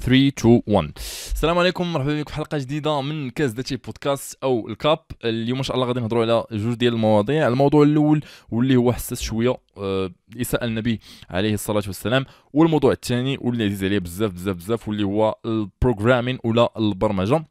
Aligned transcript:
3 0.00 0.28
2 0.28 0.62
1 0.66 0.92
السلام 1.34 1.58
عليكم 1.58 1.92
مرحبا 1.92 2.20
بكم 2.20 2.30
في 2.30 2.36
حلقة 2.36 2.58
جديدة 2.58 3.00
من 3.00 3.30
كاس 3.30 3.52
داتشي 3.52 3.76
بودكاست 3.76 4.38
أو 4.42 4.68
الكاب. 4.68 4.98
اليوم 5.24 5.58
إن 5.58 5.62
شاء 5.62 5.76
الله 5.76 5.86
غادي 5.86 6.00
نهضروا 6.00 6.22
على 6.22 6.44
جوج 6.52 6.74
ديال 6.74 6.92
المواضيع. 6.92 7.48
الموضوع 7.48 7.82
الأول 7.82 8.22
واللي 8.50 8.76
هو 8.76 8.92
حساس 8.92 9.22
شوية 9.22 9.56
آه، 9.78 10.10
إساءة 10.40 10.64
النبي 10.64 11.00
عليه 11.30 11.54
الصلاة 11.54 11.82
والسلام. 11.86 12.24
والموضوع 12.52 12.92
الثاني 12.92 13.38
واللي 13.40 13.64
عزيز 13.64 13.84
عليه 13.84 13.98
بزاف 13.98 14.32
بزاف 14.32 14.56
بزاف 14.56 14.88
واللي 14.88 15.04
هو 15.04 15.38
البروغرامين 15.46 16.38
ولا 16.44 16.72
البرمجة. 16.78 17.44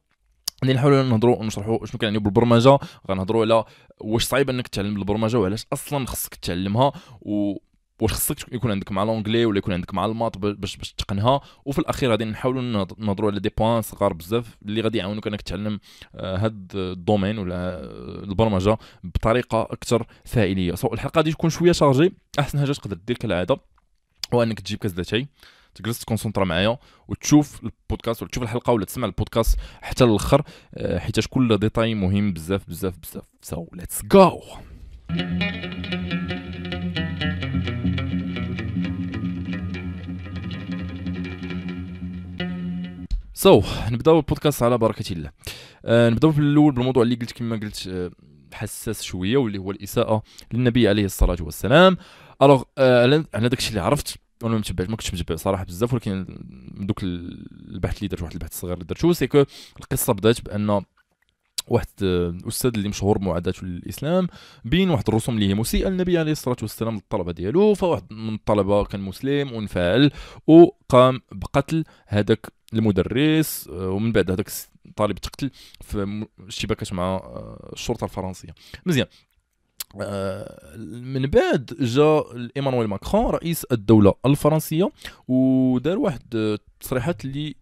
غادي 0.64 0.74
نحاولوا 0.74 1.04
نهضروا 1.04 1.36
ونشرحوا 1.36 1.86
شنو 1.86 1.98
كنعني 2.00 2.20
بالبرمجة. 2.20 2.80
غنهضروا 3.10 3.42
على 3.42 3.64
واش 4.02 4.24
صعيب 4.24 4.50
إنك 4.50 4.68
تعلم 4.68 4.98
البرمجة 4.98 5.40
وعلاش 5.40 5.66
أصلا 5.74 6.06
خصك 6.06 6.36
تعلمها 6.36 6.92
و 7.22 7.56
واش 8.02 8.14
خصك 8.14 8.54
يكون 8.54 8.72
عندك 8.72 8.92
مع 8.92 9.04
l'anglais 9.04 9.46
ولا 9.46 9.58
يكون 9.58 9.74
عندك 9.74 9.94
مع 9.94 10.06
les 10.06 10.18
maths 10.18 10.38
باش 10.38 10.78
باش 10.78 10.94
تقنها. 10.94 11.42
وفي 11.66 11.80
الأخير 11.80 12.10
غادي 12.10 12.26
نحاولوا 12.26 12.86
نهضروا 12.98 13.32
على 13.32 13.40
des 13.40 13.50
points 13.58 13.82
صغار 13.82 14.14
بزاف 14.14 14.58
اللي 14.66 14.82
غادي 14.82 14.98
يعاونوك 14.98 15.28
أنك 15.28 15.42
تعلم 15.42 15.80
هاد 16.16 16.72
آه، 16.76 16.94
ال 16.94 16.99
domaine 16.99 17.38
ولا 17.38 17.56
آه، 17.56 18.24
البرمجة 18.24 18.78
بطريقة 19.04 19.62
أكثر 19.62 20.06
فاعلية. 20.26 20.76
so 20.76 20.94
الحلقة 20.94 21.18
غادي 21.18 21.32
تكون 21.32 21.50
شوية 21.50 21.72
chargée. 21.72 22.14
أحسن 22.40 22.60
حاجة 22.60 22.72
تقدر 22.72 22.98
دير 23.08 23.18
كالعادة 23.18 23.58
هو 24.34 24.44
أنك 24.44 24.60
تجيب 24.60 24.80
كاس 24.80 24.92
داتاي 24.92 25.28
تجلس 25.76 26.00
تconcentra 26.00 26.46
معايا 26.46 26.78
وتشوف 27.08 27.64
البودكاست 27.64 28.22
ولا 28.22 28.32
تشوف 28.32 28.44
الحلقة 28.44 28.74
ولا 28.74 28.86
تسمع 28.86 29.08
البودكاست 29.08 29.60
حتى 29.82 30.06
للأخر 30.06 30.44
آه، 30.76 31.00
حيت 31.00 31.28
كل 31.28 31.58
détail 31.58 31.96
مهم 31.96 32.34
بزاف 32.34 32.70
بزاف 32.70 32.94
بزاف. 33.00 33.24
so 33.42 33.68
let's 33.74 34.02
go 34.06 34.42
so, 43.40 43.66
نبداو 43.92 44.18
البودكاست 44.18 44.64
على 44.64 44.78
بركة 44.78 45.14
الله. 45.14 45.32
آه 45.86 46.10
نبداو 46.10 46.32
في 46.32 46.40
الأول 46.40 46.74
بالموضوع 46.74 47.04
اللي 47.04 47.16
قلت 47.16 47.32
كما 47.32 47.56
قلت 47.56 47.88
آه 47.88 48.12
حساس 48.54 49.04
شوية 49.04 49.38
واللي 49.38 49.58
هو 49.58 49.72
الإساءة 49.72 50.24
للنبي 50.54 50.88
عليه 50.88 51.06
الصلاة 51.06 51.38
والسلام. 51.42 51.98
alors 52.42 52.64
آه 52.78 53.26
على 53.34 53.50
داكشي 53.50 53.70
اللي 53.70 53.82
عرفت 53.82 54.18
وأنا 54.44 54.54
ما 54.54 54.60
متبعش 54.60 54.88
ما 54.90 54.96
كنتش 54.96 55.14
متبع 55.14 55.36
صراحة 55.36 55.64
بزاف 55.64 55.94
ولكن 55.94 56.26
دوك 56.78 57.04
البحث 57.04 57.98
اللي 57.98 58.08
درت 58.08 58.22
واحد 58.22 58.34
البحث 58.34 58.52
الصغير 58.52 58.74
اللي 58.74 58.86
درتو 58.86 59.14
c'est 59.14 59.28
que 59.28 59.44
القصة 59.80 60.14
بدات 60.14 60.42
بأن 60.46 60.82
واحد 61.68 61.88
الاستاذ 62.02 62.72
اللي 62.76 62.90
مشهور 62.90 63.18
بمعاداة 63.18 63.54
الإسلام 63.64 64.28
بين 64.66 64.90
واحد 64.90 65.04
الرسوم 65.08 65.36
اللي 65.36 65.50
هي 65.50 65.54
مسيئة 65.54 65.90
للنبي 65.90 66.18
عليه 66.18 66.32
الصلاة 66.32 66.58
والسلام 66.62 66.96
للطلبه 66.96 67.32
ديالو 67.32 67.74
فواحد 67.74 68.04
من 68.14 68.34
الطلبة 68.34 68.84
كان 68.84 69.02
مسلم 69.02 69.54
وانفعل 69.54 70.12
وقام 70.48 71.22
بقتل 71.32 71.84
هذاك 72.08 72.59
المدرس 72.74 73.68
آه، 73.68 73.90
ومن 73.90 74.12
بعد 74.12 74.32
هذاك 74.32 74.50
الطالب 74.86 75.18
تقتل 75.18 75.52
في 75.82 76.26
اشتباكات 76.48 76.94
مع 76.94 77.04
آه، 77.04 77.70
الشرطة 77.74 78.06
الفرنسية. 78.06 78.56
مزيان. 78.86 79.08
آه، 80.02 80.78
من 81.02 81.22
بعد 81.22 81.76
جاء 81.80 82.50
إيمانويل 82.58 82.88
ماكرون 82.88 83.26
رئيس 83.26 83.64
الدولة 83.72 84.14
الفرنسية 84.26 84.90
ودار 85.28 86.00
واحد 86.00 86.22
التصريحات 86.36 87.26
اللي 87.26 87.56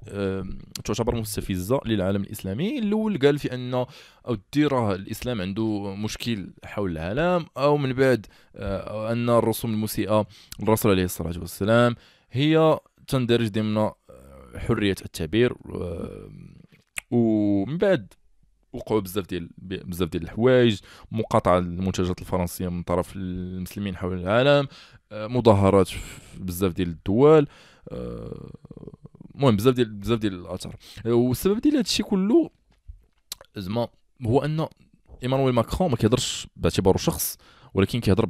تعتبر 0.86 1.16
مستفزة 1.16 1.80
للعالم 1.86 2.21
الإسلامي. 2.21 2.80
الأول 2.80 3.19
قال 3.19 3.39
في 3.39 3.53
أن 3.53 3.73
أو 3.73 4.38
راه 4.58 4.95
الإسلام 4.95 5.42
عنده 5.42 5.95
مشكل 5.95 6.49
حول 6.64 6.92
العالم 6.92 7.45
أو 7.58 7.77
من 7.77 7.94
بعد 7.94 8.25
أن 9.11 9.30
الرسوم 9.30 9.73
المسيئه 9.73 10.27
للرسول 10.59 10.92
عليه 10.92 11.03
الصلاة 11.03 11.39
والسلام 11.39 11.95
هي 12.31 12.80
تندرج 13.08 13.47
ضمن 13.47 13.92
حرية 14.56 14.95
التعبير 15.06 15.53
ومن 17.12 17.78
بعد 17.78 18.14
وقعوا 18.73 19.00
بزاف 19.00 19.28
ديال 19.28 19.50
بزاف 19.58 20.09
ديال 20.09 20.23
الحوايج 20.23 20.80
مقاطعه 21.12 21.58
المنتجات 21.58 22.22
الفرنسية 22.22 22.67
من 22.67 22.83
طرف 22.83 23.16
المسلمين 23.16 23.98
حول 23.98 24.20
العالم 24.20 24.67
آه، 25.11 25.27
مظاهرات 25.27 25.88
في 25.88 25.99
بزاف 26.39 26.73
ديال 26.73 26.88
الدول 26.88 27.48
آه، 27.92 28.52
المهم 29.36 29.55
بزاف 29.55 29.76
ديال 29.76 29.89
بزاف 29.94 30.20
ديال 30.20 30.33
الآثار. 30.33 30.76
والسبب 31.05 31.61
ديال 31.61 31.76
هادشي 31.76 32.04
كله 32.04 32.50
زعما 33.58 33.88
هو 34.26 34.45
أن 34.45 34.67
إيمانويل 35.23 35.54
ماكرون 35.54 35.92
ما 35.92 35.98
كيهضرش 35.98 36.48
باعتباره 36.55 36.98
شخص 36.98 37.38
ولكن 37.73 38.00
كيهضر 38.00 38.26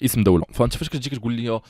باسم 0.00 0.22
دولة. 0.22 0.44
فأنت 0.52 0.76
فاش 0.76 0.88
كتجي 0.88 1.10
كتقول 1.10 1.32
لي 1.32 1.48
هاد 1.48 1.60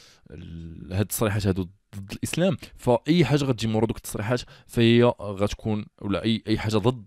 التصريحات 1.00 1.46
هادو 1.46 1.68
ضد 1.96 2.12
الإسلام 2.12 2.56
فأي 2.76 3.24
حاجة 3.24 3.44
غتجي 3.44 3.66
مورا 3.68 3.86
دوك 3.86 3.96
التصريحات 3.96 4.40
فهي 4.66 5.04
غتكون 5.20 5.86
ولا 6.02 6.24
أي 6.24 6.42
أي 6.48 6.58
حاجة 6.58 6.76
ضد 6.76 7.04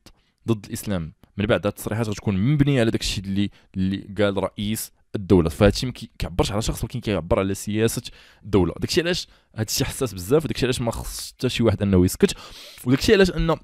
ضد 0.47 0.65
الإسلام. 0.65 1.13
من 1.37 1.45
بعد 1.45 1.59
هاد 1.59 1.73
التصريحات 1.73 2.09
غتكون 2.09 2.37
مبنية 2.37 2.79
على 2.81 2.91
داك 2.91 3.01
الشيء 3.01 3.23
اللي 3.23 3.49
اللي 3.77 4.23
قال 4.23 4.43
رئيس 4.43 4.91
الدولة. 5.15 5.49
فهادشي 5.49 5.85
ما 5.85 5.91
كيعبرش 5.91 6.51
على 6.51 6.61
شخص 6.61 6.83
ولكن 6.83 6.99
كيعبر 6.99 7.39
على 7.39 7.53
سياسة 7.53 8.01
الدولة. 8.43 8.73
داكشي 8.79 9.01
علاش 9.01 9.27
هادشي 9.55 9.85
حساس 9.85 10.13
بزاف 10.13 10.45
وداكشي 10.45 10.65
علاش 10.65 10.81
ما 10.81 10.91
خص 10.91 11.31
حتى 11.31 11.49
شي 11.49 11.63
واحد 11.63 11.81
أنه 11.81 12.05
يسكت 12.05 12.37
وداكشي 12.85 13.13
علاش 13.13 13.31
أن 13.31 13.57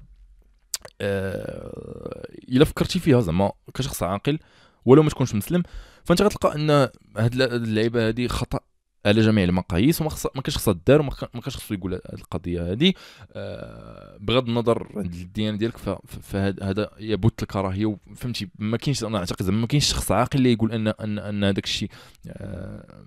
آه 1.00 2.28
إلا 2.48 2.64
فكرتي 2.64 2.98
فيها 2.98 3.20
زعما 3.20 3.52
كشخص 3.74 4.02
عاقل 4.02 4.38
ولو 4.84 5.02
ما 5.02 5.10
تكونش 5.10 5.34
مسلم 5.34 5.62
فانت 6.04 6.22
غتلقى 6.22 6.54
ان 6.54 6.70
هاد 7.16 7.34
اللعيبة 7.42 8.08
هذه 8.08 8.26
خطأ 8.26 8.60
على 9.06 9.20
جميع 9.20 9.44
المقاييس 9.44 10.00
وما 10.00 10.10
ما 10.34 10.42
كانش 10.42 10.56
خصها 10.56 10.78
دار 10.86 11.00
وما 11.00 11.10
كانش 11.10 11.56
خصو 11.56 11.74
يقول 11.74 11.94
هذه 11.94 12.00
القضية 12.14 12.72
هذه 12.72 12.92
آه 13.32 14.16
بغض 14.20 14.48
النظر 14.48 14.88
عند 14.96 15.14
الديانه 15.14 15.58
ديالك 15.58 15.76
فهذا 16.06 16.90
يبث 16.98 17.42
الكراهيه 17.42 17.96
فهمتي 18.16 18.48
ما 18.58 18.76
كاينش 18.76 19.04
أنا 19.04 19.18
أعتقد 19.18 19.50
ما 19.50 19.66
كاينش 19.66 19.90
شخص 19.90 20.12
عاقل 20.12 20.38
اللي 20.38 20.52
يقول 20.52 20.72
ان 20.72 20.88
ان 20.88 21.18
أن 21.18 21.44
هذاك 21.44 21.64
الشيء 21.64 21.90
آه 22.28 23.04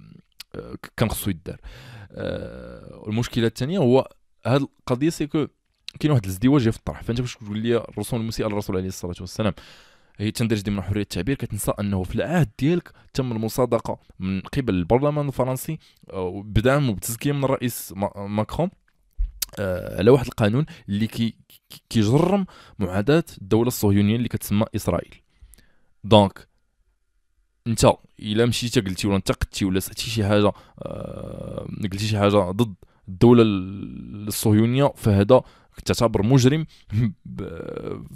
كان 0.97 1.09
خصو 1.09 1.29
يدار. 1.29 1.59
آه 2.11 3.03
المشكلة 3.07 3.47
الثانية 3.47 3.79
هو 3.79 4.09
هذه 4.45 4.67
القضية 4.79 5.09
c'est 5.09 5.33
que 5.33 5.47
كاين 5.99 6.11
واحد 6.11 6.23
الازدواج 6.23 6.69
في 6.69 6.77
الطرح. 6.77 7.03
فأنت 7.03 7.21
باش 7.21 7.35
تقول 7.35 7.57
لي 7.57 7.77
الرسول 7.77 8.19
المسيء 8.19 8.47
للرسول 8.47 8.77
عليه 8.77 8.87
الصلاة 8.87 9.15
والسلام؟ 9.19 9.53
هي 10.17 10.31
تندرج 10.31 10.61
ضمن 10.61 10.81
حرية 10.81 11.01
التعبير 11.01 11.35
كتنسى 11.35 11.73
أنه 11.79 12.03
في 12.03 12.15
العهد 12.15 12.49
ديالك 12.59 12.91
تم 13.13 13.31
المصادقة 13.31 13.99
من 14.19 14.41
قبل 14.41 14.75
البرلمان 14.75 15.27
الفرنسي 15.27 15.79
آه، 16.09 16.41
بدعم 16.45 16.89
وبتزكية 16.89 17.31
من 17.31 17.43
الرئيس 17.43 17.93
ماكرون. 18.15 18.69
آه، 19.59 19.97
على 19.97 20.11
واحد 20.11 20.25
القانون 20.25 20.65
اللي 20.89 21.07
كي 21.07 21.35
كيجرم 21.89 22.45
معاداة 22.79 23.23
الدولة 23.41 23.67
الصهيونية 23.67 24.15
اللي 24.15 24.27
كتسمى 24.27 24.65
إسرائيل. 24.75 25.15
donc 26.03 26.47
أنت 27.67 27.93
إلا 28.19 28.45
مشيتي 28.45 28.81
قلتي 28.81 29.07
ولا 29.07 29.15
انتقدتي 29.15 29.65
ولا 29.65 29.79
سألتي 29.79 30.09
شي 30.09 30.25
حاجة 30.25 30.51
آه 30.81 31.67
قلتي 31.83 32.07
شي 32.07 32.19
حاجة 32.19 32.51
ضد 32.51 32.75
الدولة 33.07 33.43
الصهيونية 34.27 34.93
فهذا 34.95 35.41
تعتبر 35.85 36.23
مجرم 36.23 36.65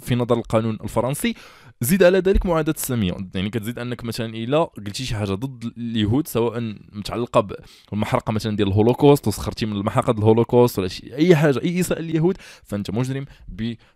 في 0.00 0.14
نظر 0.14 0.38
القانون 0.38 0.78
الفرنسي. 0.84 1.34
زيد 1.80 2.02
على 2.02 2.18
ذلك 2.18 2.46
معاداه 2.46 2.72
السامية. 2.72 3.16
يعني 3.34 3.50
كتزيد 3.50 3.78
أنك 3.78 4.04
مثلا 4.04 4.34
إلا 4.34 4.64
قلتي 4.64 5.04
شي 5.04 5.14
حاجة 5.14 5.32
ضد 5.32 5.72
اليهود 5.78 6.28
سواء 6.28 6.60
متعلقة 6.92 7.48
بالمحرقه 7.90 8.32
مثلا 8.32 8.56
ديال 8.56 8.68
الهولوكوست 8.68 9.28
وسخرتي 9.28 9.66
من 9.66 9.76
المحرقه 9.76 10.10
الهولوكوست 10.10 10.78
ولا 10.78 10.88
شي 10.88 11.14
أي 11.14 11.36
حاجة 11.36 11.60
أي 11.62 11.80
إساءة 11.80 12.00
لليهود 12.00 12.36
فأنت 12.62 12.90
مجرم 12.90 13.24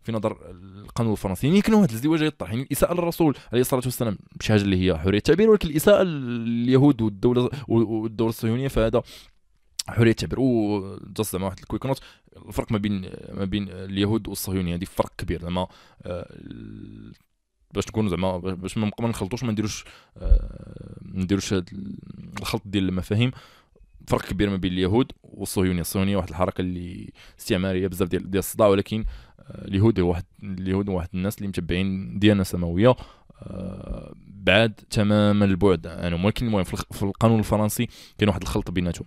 في 0.02 0.12
نظر 0.12 0.36
القانون 0.84 1.12
الفرنسي. 1.12 1.46
يعني 1.46 1.60
كاين 1.60 1.74
واحد 1.74 1.90
الازدواج 1.90 2.20
يطرح. 2.20 2.50
يعني 2.50 2.62
الاساءه 2.62 2.94
للرسول 2.94 3.36
عليه 3.52 3.60
الصلاة 3.60 3.82
والسلام 3.84 4.18
شي 4.40 4.52
حاجة 4.52 4.62
اللي 4.62 4.86
هي 4.86 4.98
حرية 4.98 5.18
التعبير 5.18 5.50
ولكن 5.50 5.68
الإساءة 5.68 6.02
لليهود 6.02 7.02
والدولة 7.02 7.50
والدولة 7.68 8.30
الصهيونية 8.30 8.68
فهذا 8.68 9.02
حرية 9.88 10.10
التعبير 10.10 10.40
و 10.40 10.56
juste 10.56 11.32
زعما 11.32 11.44
واحد 11.44 11.58
ال 11.58 11.63
quick 11.63 11.86
note 11.86 12.00
الفرق 12.46 12.72
ما 12.72 12.78
بين 12.78 13.10
ما 13.30 13.44
بين 13.44 13.68
اليهود 13.68 14.28
والصهيونيه 14.28 14.74
هذه 14.74 14.84
فرق 14.84 15.12
كبير. 15.18 15.42
زعما 15.42 15.66
آه، 16.02 16.36
باش 17.74 17.84
تكونوا 17.84 18.10
زعما 18.10 18.38
باش 18.38 18.78
ما 18.78 18.90
نخلطوش 19.00 19.44
ما 19.44 19.52
نديروش 19.52 19.84
آه، 20.16 20.98
ما 21.02 21.22
نديروش 21.22 21.52
هذا 21.52 21.64
الخلط 22.40 22.62
ديال 22.64 22.88
المفاهيم. 22.88 23.30
فرق 24.06 24.22
كبير 24.22 24.50
ما 24.50 24.56
بين 24.56 24.72
اليهود 24.72 25.12
والصهيونيه 25.22 25.80
الصهيونيه 25.80 26.16
واحد 26.16 26.28
الحركة 26.28 26.60
اللي 26.60 27.12
استعمارية 27.40 27.86
بزاف 27.86 28.08
ديال 28.08 28.30
ديال 28.30 28.38
الصداع. 28.38 28.68
ولكن 28.68 29.04
آه، 29.40 29.68
اليهود 29.68 30.00
هو 30.00 30.08
واحد 30.08 30.24
اليهود 30.42 30.88
واحد 30.88 31.08
الناس 31.14 31.36
اللي 31.38 31.48
متبعين 31.48 32.18
ديانة 32.18 32.42
سماوية 32.42 32.96
بعاد 34.18 34.72
تماما 34.90 35.44
البعد 35.44 35.86
عنهم. 35.86 36.24
ولكن 36.24 36.46
المهم 36.46 36.64
في 36.64 37.02
القانون 37.02 37.38
الفرنسي 37.38 37.88
كاين 38.18 38.28
واحد 38.28 38.42
الخلط 38.42 38.70
بيناتهم. 38.70 39.06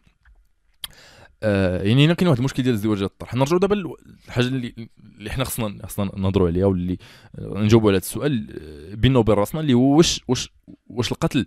آه 1.44 1.84
يعني 1.84 2.06
هنا 2.06 2.14
كاين 2.14 2.28
واحد 2.28 2.40
المشكل 2.40 2.64
ديال 2.64 2.74
الازدواجات 2.74 3.12
الطرح. 3.12 3.36
نرجعوا 3.36 3.60
دابا 3.60 3.76
للحاجه 3.76 4.46
اللي 4.48 4.90
اللي 5.18 5.30
حنا 5.32 5.44
خصنا 5.44 5.88
خصنا 5.88 6.12
نهضروا 6.18 6.48
عليها 6.48 6.66
واللي 6.66 6.98
نجاوبوا 7.40 7.90
على 7.90 7.98
هذا 7.98 8.06
السؤال 8.06 8.48
آه، 8.62 8.96
بيننا 8.96 9.20
وبين 9.20 9.36
راسنا 9.36 9.62
اللي 9.62 9.74
هو 9.74 9.98
واش 9.98 10.22
واش 10.28 10.50
واش 10.88 11.12
القتل؟ 11.12 11.46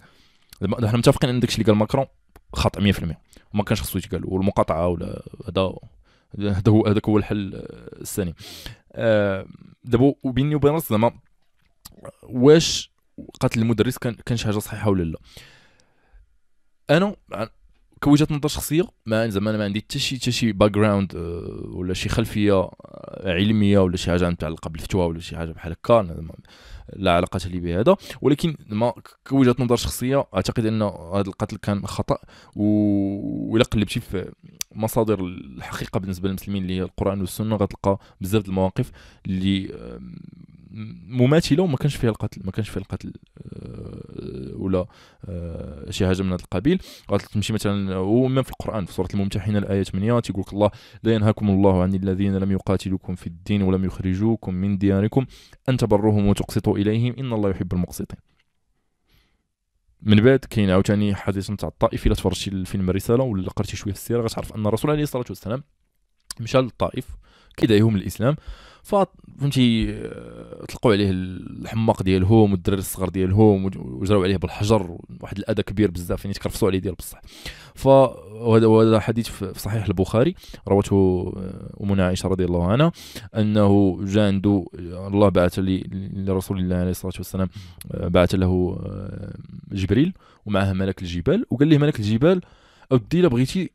حنا 0.62 0.96
متفقين 0.96 1.30
ان 1.30 1.40
داكشي 1.40 1.54
اللي 1.56 1.66
قال 1.66 1.76
ماكرون 1.76 2.06
خطا 2.52 2.92
100% 2.92 3.16
وما 3.54 3.64
كانش 3.64 3.80
خصو 3.82 3.98
يتقال 3.98 4.22
والمقاطعة 4.24 4.88
ولا 4.88 5.22
هذا 5.48 5.72
هذا 6.38 6.62
هو 6.72 6.86
هذاك 6.86 7.08
هو 7.08 7.18
الحل 7.18 7.50
الثاني. 8.00 8.34
آه، 8.92 9.46
دابا 9.84 10.14
وبيني 10.22 10.54
وبين 10.54 10.72
راسي 10.72 10.86
زعما 10.90 11.12
واش 12.22 12.92
قتل 13.40 13.60
المدرس 13.60 13.98
كان 13.98 14.14
كان 14.14 14.36
شي 14.36 14.44
حاجة 14.44 14.58
صحيحة 14.58 14.90
ولا 14.90 15.02
لا؟ 15.02 15.18
أنا 16.90 17.16
كوجهة 18.02 18.26
نظر 18.30 18.48
شخصية؟ 18.48 18.82
ما 19.06 19.28
زعما 19.28 19.50
أنا 19.50 19.58
ما 19.58 19.64
عندي 19.64 19.80
حتى 19.80 19.98
شي 19.98 20.16
حتى 20.16 20.32
شي 20.32 20.52
background 20.52 21.14
ولا 21.64 21.94
شي 21.94 22.08
خلفية 22.08 22.52
آه، 22.52 23.32
علمية 23.32 23.78
ولا 23.78 23.96
شي 23.96 24.10
حاجة 24.10 24.30
متعلقة 24.30 24.68
بالفتوى 24.68 25.06
ولا 25.06 25.20
شي 25.20 25.36
حاجة 25.36 25.52
بحال 25.52 25.72
هكا 25.72 26.26
لا 26.92 27.12
علاقة 27.12 27.40
لي 27.46 27.60
بهذا. 27.60 27.96
ولكن 28.22 28.56
ما 28.68 28.92
كوجهة 29.26 29.56
نظر 29.58 29.76
شخصية 29.76 30.26
أعتقد 30.34 30.66
أن 30.66 30.82
هذا 30.82 31.28
القتل 31.28 31.56
كان 31.56 31.86
خطأ 31.86 32.18
وإلا 32.56 33.64
قلبتي 33.64 34.00
في 34.00 34.32
مصادر 34.74 35.20
الحقيقة 35.20 36.00
بالنسبة 36.00 36.28
للمسلمين 36.28 36.62
اللي 36.62 36.76
هي 36.76 36.82
القرآن 36.82 37.20
والسنة 37.20 37.56
غتلقى 37.56 37.98
بزاف 38.20 38.48
المواقف 38.48 38.90
اللي 39.26 39.68
مماثله 41.08 41.62
وما 41.62 41.76
كانش 41.76 41.96
فيها 41.96 42.10
القتل 42.10 42.40
ما 42.44 42.50
كانش 42.50 42.68
فيها 42.68 42.80
القتل 42.82 43.12
آه، 43.52 44.56
ولا 44.56 44.86
آه، 45.28 45.90
شي 45.90 46.06
حاجة 46.06 46.22
من 46.22 46.32
هذا 46.32 46.42
القبيل. 46.42 46.82
غتمشي 47.10 47.52
مثلا 47.52 47.96
ومن 47.96 48.42
في 48.42 48.50
القرآن 48.50 48.84
في 48.84 48.92
سورة 48.92 49.08
الممتحنة 49.14 49.58
الآية 49.58 49.82
8 49.82 50.20
تيقول 50.20 50.44
الله 50.52 50.70
لا 51.02 51.14
ينهاكم 51.14 51.50
الله 51.50 51.82
عن 51.82 51.94
الذين 51.94 52.36
لم 52.36 52.52
يقاتلوكم 52.52 53.14
في 53.14 53.26
الدين 53.26 53.62
ولم 53.62 53.84
يخرجوكم 53.84 54.54
من 54.54 54.78
دياركم 54.78 55.26
أن 55.68 55.76
تبروهم 55.76 56.26
وتقسطوا 56.26 56.78
إليهم 56.78 57.14
إن 57.18 57.32
الله 57.32 57.50
يحب 57.50 57.72
المقسطين. 57.72 58.18
من 60.02 60.20
بعد 60.20 60.38
كاين 60.38 60.70
عاوتاني 60.70 61.14
حديث 61.14 61.50
نتاع 61.50 61.68
الطائف 61.68 62.06
الا 62.06 62.14
تفرجتي 62.14 62.50
الفيلم 62.50 62.90
الرساله 62.90 63.24
ولا 63.24 63.50
قريتي 63.50 63.76
شوية 63.76 63.92
في 63.92 63.98
السيرة 63.98 64.22
غتعرف 64.22 64.52
أن 64.52 64.66
الرسول 64.66 64.90
عليه 64.90 65.02
الصلاة 65.02 65.24
والسلام 65.28 65.62
مشى 66.40 66.58
للطائف 66.58 67.06
كيدعيهم 67.56 67.96
للإسلام. 67.96 68.36
فهمتي 68.82 69.94
طلقوا 70.68 70.92
عليه 70.92 71.10
الحماق 71.10 72.02
ديالهم 72.02 72.52
والدراري 72.52 72.80
الصغار 72.80 73.08
ديالهم 73.08 73.64
وجراو 73.76 74.22
عليه 74.22 74.36
بالحجر 74.36 74.98
واحد 75.20 75.38
الاذى 75.38 75.62
كبير 75.62 75.90
بزاف 75.90 76.24
يعني 76.24 76.34
تكرفصوا 76.34 76.68
عليه 76.68 76.78
ديال 76.78 76.94
بصح. 76.94 77.20
فهذا 77.74 78.68
هذا 78.68 79.00
حديث 79.00 79.28
في 79.28 79.52
صحيح 79.56 79.84
البخاري 79.84 80.34
روته 80.68 81.32
امنا 81.82 82.06
عائشة 82.06 82.28
رضي 82.28 82.44
الله 82.44 82.66
عنها 82.66 82.92
أنه 83.36 83.98
جاء 84.04 84.26
عنده 84.26 84.64
الله 84.78 85.28
بعث 85.28 85.58
لرسول 86.14 86.58
الله 86.58 86.76
عليه 86.76 86.90
الصلاة 86.90 87.14
والسلام 87.16 87.48
بعث 87.94 88.34
له 88.34 88.78
جبريل 89.72 90.14
ومعه 90.46 90.72
ملك 90.72 91.02
الجبال 91.02 91.46
وقال 91.50 91.70
له 91.70 91.78
ملك 91.78 92.00
الجبال 92.00 92.40
اودي 92.92 93.20
إلا 93.20 93.28
بغيتي 93.28 93.70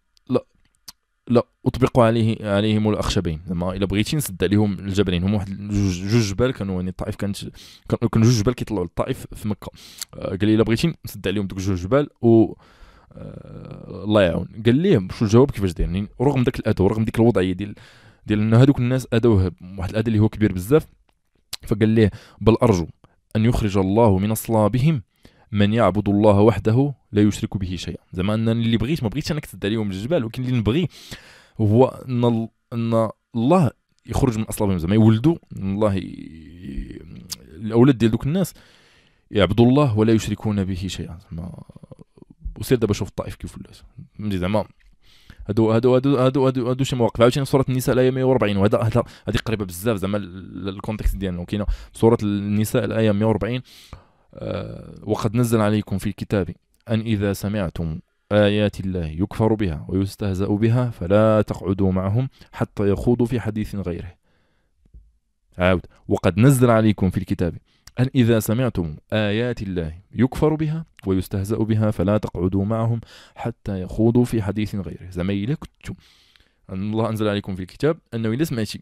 لا 1.29 1.43
أطبقوا 1.65 2.03
عليه 2.03 2.37
عليهم 2.41 2.89
الأخشبين. 2.89 3.41
زعما 3.47 3.73
إلا 3.73 3.85
بغيتي 3.85 4.15
نسد 4.17 4.43
عليهم 4.43 4.73
الجبلين. 4.73 5.23
هما 5.23 5.35
واحد 5.35 5.67
جوج 6.11 6.21
جبال 6.21 6.51
كانوا 6.51 6.75
يعني 6.75 6.89
الطائف 6.89 7.15
كانت 7.15 7.37
كانوا 8.11 8.27
جوج 8.27 8.39
جبال 8.39 8.55
كيطلعوا 8.55 8.83
للطائف 8.83 9.27
في 9.35 9.47
مكة. 9.47 9.71
آه، 10.13 10.29
قال 10.29 10.45
لي 10.45 10.55
إلا 10.55 10.63
بغيتي 10.63 10.93
نسد 11.05 11.27
عليهم 11.27 11.47
دوك 11.47 11.59
جوج 11.59 11.77
جبال 11.77 12.07
و 12.21 12.53
آه، 13.11 14.03
الله 14.03 14.21
يعاون. 14.21 14.47
قال 14.65 14.75
ليه 14.75 15.07
شو 15.19 15.25
الجواب؟ 15.25 15.51
كيفاش 15.51 15.73
داير؟ 15.73 15.89
يعني 15.89 16.07
رغم 16.21 16.43
ذاك 16.43 16.59
الاذى 16.59 16.83
ورغم 16.83 17.05
ديك 17.05 17.19
الوضعية 17.19 17.53
ديال 17.53 17.75
ديال 18.25 18.39
إن 18.39 18.53
هذوك 18.53 18.79
الناس 18.79 19.07
اذوه 19.13 19.51
واحد 19.77 19.89
الاذى 19.89 20.07
اللي 20.07 20.19
هو 20.19 20.29
كبير 20.29 20.53
بزاف 20.53 20.87
فقال 21.67 21.89
ليه 21.89 22.11
بل 22.41 22.53
أرجو 22.53 22.87
أن 23.35 23.45
يخرج 23.45 23.77
الله 23.77 24.17
من 24.17 24.31
أصلابهم 24.31 25.01
من 25.51 25.73
يعبد 25.73 26.09
الله 26.09 26.41
وحده 26.41 26.93
لا 27.11 27.21
يشرك 27.21 27.57
به 27.57 27.75
شيئا. 27.75 27.97
زعما 28.13 28.33
أن 28.33 28.49
اللي 28.49 28.77
بغيت 28.77 29.03
ما 29.03 29.09
بغيتش 29.09 29.31
أنا 29.31 29.39
كتد 29.39 29.65
عليهم 29.65 29.91
الجبال 29.91 30.23
ولكن 30.23 30.43
اللي 30.43 30.57
نبغي 30.57 30.87
هو 31.61 31.85
أن 31.85 32.47
أن 32.73 33.09
الله 33.35 33.71
يخرج 34.05 34.37
من 34.37 34.43
أصلابهم. 34.43 34.77
زعما 34.77 34.95
يولدوا 34.95 35.35
الله 35.57 35.95
ي... 35.95 36.03
الأولاد 37.55 37.97
ديال 37.97 38.11
دوك 38.11 38.25
الناس 38.25 38.53
يعبدوا 39.31 39.65
الله 39.65 39.97
ولا 39.97 40.13
يشركون 40.13 40.63
به 40.63 40.87
شيئا. 40.87 41.17
زعما 41.31 41.63
وسير 42.59 42.77
دابا 42.77 42.93
شوف 42.93 43.07
الطائف 43.09 43.35
كيف 43.35 43.57
ولات. 43.57 43.77
فهمتي؟ 44.19 44.37
زعما 44.37 44.65
هادو 45.49 45.71
هادو 45.71 45.95
هادو 45.95 46.17
هادو 46.17 46.45
هادو, 46.45 46.69
هادو 46.69 46.83
شي 46.83 46.95
مواقف. 46.95 47.21
عاوتاني 47.21 47.45
سوره 47.45 47.65
النساء 47.69 47.93
الايه 47.93 48.11
140 48.11 48.57
وهذا 48.57 48.77
هذا 48.77 49.03
هذه 49.27 49.37
قريبة 49.37 49.65
بزاف 49.65 49.97
زعما 49.97 50.17
ال 50.17 50.29
context 50.29 51.15
ديالنا. 51.15 51.43
كاينة 51.45 51.65
سوره 51.93 52.17
النساء 52.23 52.85
الايه 52.85 53.11
140 53.11 53.61
آه، 54.33 54.95
وقد 55.03 55.35
نزل 55.35 55.61
عليكم 55.61 55.97
في 55.97 56.07
الكتاب. 56.07 56.55
أن 56.89 56.99
إذا 56.99 57.33
سمعتم 57.33 57.99
آيات 58.31 58.79
الله 58.79 59.05
يكفر 59.05 59.53
بها 59.53 59.85
ويستهزأ 59.89 60.47
بها 60.47 60.89
فلا 60.89 61.41
تقعدوا 61.41 61.91
معهم 61.91 62.29
حتى 62.51 62.89
يخوضوا 62.89 63.25
في 63.25 63.39
حديث 63.39 63.75
غيره. 63.75 64.13
عاود. 65.57 65.85
وقد 66.07 66.39
نزل 66.39 66.69
عليكم 66.69 67.09
في 67.09 67.17
الكتاب 67.17 67.57
أن 67.99 68.09
إذا 68.15 68.39
سمعتم 68.39 68.95
آيات 69.13 69.61
الله 69.61 69.93
يكفر 70.11 70.55
بها 70.55 70.85
ويستهزأ 71.05 71.57
بها 71.57 71.91
فلا 71.91 72.17
تقعدوا 72.17 72.65
معهم 72.65 73.01
حتى 73.35 73.81
يخوضوا 73.81 74.25
في 74.25 74.41
حديث 74.41 74.75
غيره. 74.75 75.09
زميلة 75.09 75.55
كنتم 75.55 75.93
أن 76.69 76.91
الله 76.91 77.09
أنزل 77.09 77.27
عليكم 77.27 77.55
في 77.55 77.61
الكتاب 77.61 77.97
أنه 78.13 78.31
إذا 78.31 78.43
سمعتي 78.43 78.81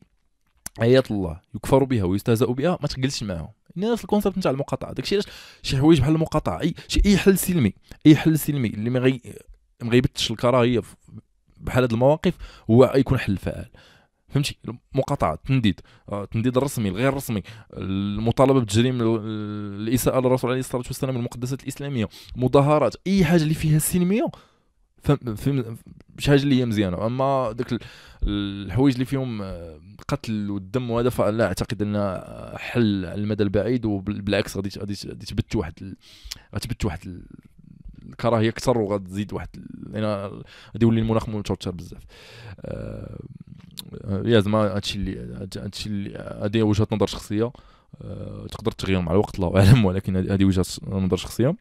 آيات 0.81 1.12
الله 1.12 1.42
يكفر 1.56 1.84
بها 1.84 2.04
ويستهزأ 2.04 2.46
بها 2.46 2.78
ما 2.81 2.88
تقلش 2.88 3.24
معهم. 3.24 3.50
نفس 3.77 4.04
الكونسيبت 4.04 4.38
نتاع 4.38 4.51
المقاطعة. 4.51 4.94
داكشي 4.94 5.16
علاش؟ 5.16 5.25
شي 5.63 5.77
حوايج 5.77 6.00
بحال 6.00 6.16
المقاطعة. 6.16 6.62
أي 6.62 6.74
شي 6.88 7.01
أي 7.06 7.18
حل 7.18 7.38
سلمي. 7.38 7.74
أي 8.06 8.16
حل 8.16 8.39
سلمي 8.39 8.68
اللي 8.68 8.89
ما 8.89 9.19
ما 9.81 9.89
غيبتش 9.89 10.31
الكراهية 10.31 10.81
بحال 11.57 11.83
هاد 11.83 11.94
المواقف 11.94 12.33
هو 12.72 12.94
يكون 12.95 13.19
حل 13.19 13.38
فعال 13.38 13.69
فهمتي؟ 14.30 14.57
المقاطعة 14.94 15.33
التنديد. 15.33 15.81
آه، 16.12 16.24
التنديد 16.24 16.57
الرسمي 16.57 16.89
الغير 16.89 17.13
رسمي. 17.13 17.44
المطالبة 17.74 18.60
بتجريم 18.60 18.98
الإساءة 19.01 20.19
للرسول 20.19 20.50
عليه 20.50 20.60
الصلاة 20.60 20.83
والسلام 20.88 21.16
المقدسات 21.16 21.63
الإسلامية 21.63 22.10
مظاهرات. 22.36 22.95
أي 23.07 23.25
حاجة 23.25 23.44
اللي 23.44 23.54
فيها 23.54 23.80
سلمية 23.80 24.28
فهم 25.06 25.78
شي 26.19 26.31
حاجة 26.31 26.44
اللي 26.44 26.60
هي 26.60 26.66
مزيانة. 26.66 27.06
اما 27.06 27.52
داك 27.52 27.80
الحوايج 28.24 28.94
اللي 28.94 29.06
فيهم 29.06 29.42
آه، 29.42 29.80
قتل 30.07 30.52
والدم 30.52 30.92
وهذا 30.92 31.10
فلا 31.10 31.46
أعتقد 31.46 31.81
ان 31.81 32.22
حل 32.57 33.06
على 33.06 33.22
المدى 33.22 33.44
البعيد 33.44 33.86
وبالعكس 33.86 34.57
غادي 34.57 34.69
غادي 34.80 34.96
تبت 35.25 35.56
واحد 35.56 35.96
غتبت 36.56 36.86
واحد 36.86 37.22
الكراهية 38.10 38.50
أكثر 38.50 38.78
وغتزيد 38.78 39.34
واحد 39.34 39.50
يعني 39.94 40.06
غادي 40.06 40.81
يولي 40.81 41.02
المناخ 41.02 41.30
متوتر 41.30 41.72
بزاف. 41.72 42.04
آه 42.62 43.19
يا 44.25 44.40
زعما 44.40 44.57
هادشي 44.75 44.98
اللي 44.98 45.19
هادشي 45.57 45.90
اللي 45.90 46.18
هذه 46.44 46.63
وجهة 46.63 46.88
نظر 46.92 47.07
شخصية. 47.07 47.52
آه 48.02 48.47
تقدر 48.52 48.71
تغير 48.71 49.02
مع 49.02 49.12
الوقت 49.12 49.35
الله 49.35 49.57
أعلم 49.57 49.85
ولكن 49.85 50.18
هذه 50.18 50.45
وجهة 50.45 50.66
نظر 50.88 51.18
شخصية. 51.18 51.56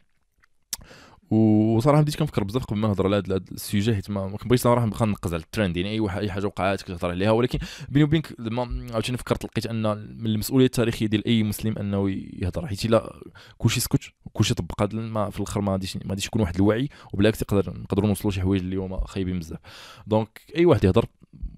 وصراحة 1.35 2.03
بديت 2.03 2.17
كنفكر 2.17 2.45
بزاف 2.45 2.65
قبل 2.65 2.79
ما 2.79 2.89
نهضر 2.89 3.07
على 3.07 3.17
هذا 3.17 3.37
السوجي 3.53 3.95
حيت 3.95 4.11
ما 4.11 4.37
كنبغيش 4.37 4.61
صراحة 4.61 4.87
نبقى 4.87 5.07
نقز 5.07 5.35
على 5.35 5.43
الترند 5.43 5.77
يعني 5.77 5.91
أي 5.91 6.19
أي 6.21 6.31
حاجة 6.31 6.47
وقعات 6.47 6.83
كتهضر 6.83 7.11
عليها 7.11 7.31
ولكن 7.31 7.59
بيني 7.89 8.05
وبينك 8.05 8.35
لما 8.39 8.87
عاوتاني 8.93 9.19
فكرت 9.19 9.45
لقيت 9.45 9.67
أن 9.67 9.83
من 10.19 10.27
المسؤولية 10.27 10.67
التاريخية 10.67 11.07
ديال 11.07 11.27
أي 11.27 11.43
مسلم 11.43 11.79
أنه 11.79 12.11
يهضر 12.11 12.67
حيت 12.67 12.85
إلا 12.85 13.21
كلشي 13.59 13.81
سكت 13.81 14.01
وكلشي 14.25 14.55
طبق 14.55 14.83
هذا 14.83 14.99
ما 14.99 15.31
في 15.31 15.41
الآخر 15.41 15.61
ما 15.61 15.73
غاديش 15.73 15.97
ما 15.97 16.03
غاديش 16.09 16.27
يكون 16.27 16.43
واحد 16.43 16.55
الوعي 16.55 16.89
وبالعكس 17.13 17.43
يقدر 17.43 17.79
نقدروا 17.79 18.09
نوصلوا 18.09 18.33
شي 18.33 18.41
حوايج 18.41 18.63
اللي 18.63 18.77
هما 18.77 19.07
خايبين 19.07 19.39
بزاف. 19.39 19.59
donc 20.07 20.41
أي 20.57 20.65
واحد 20.65 20.85
يهضر 20.85 21.07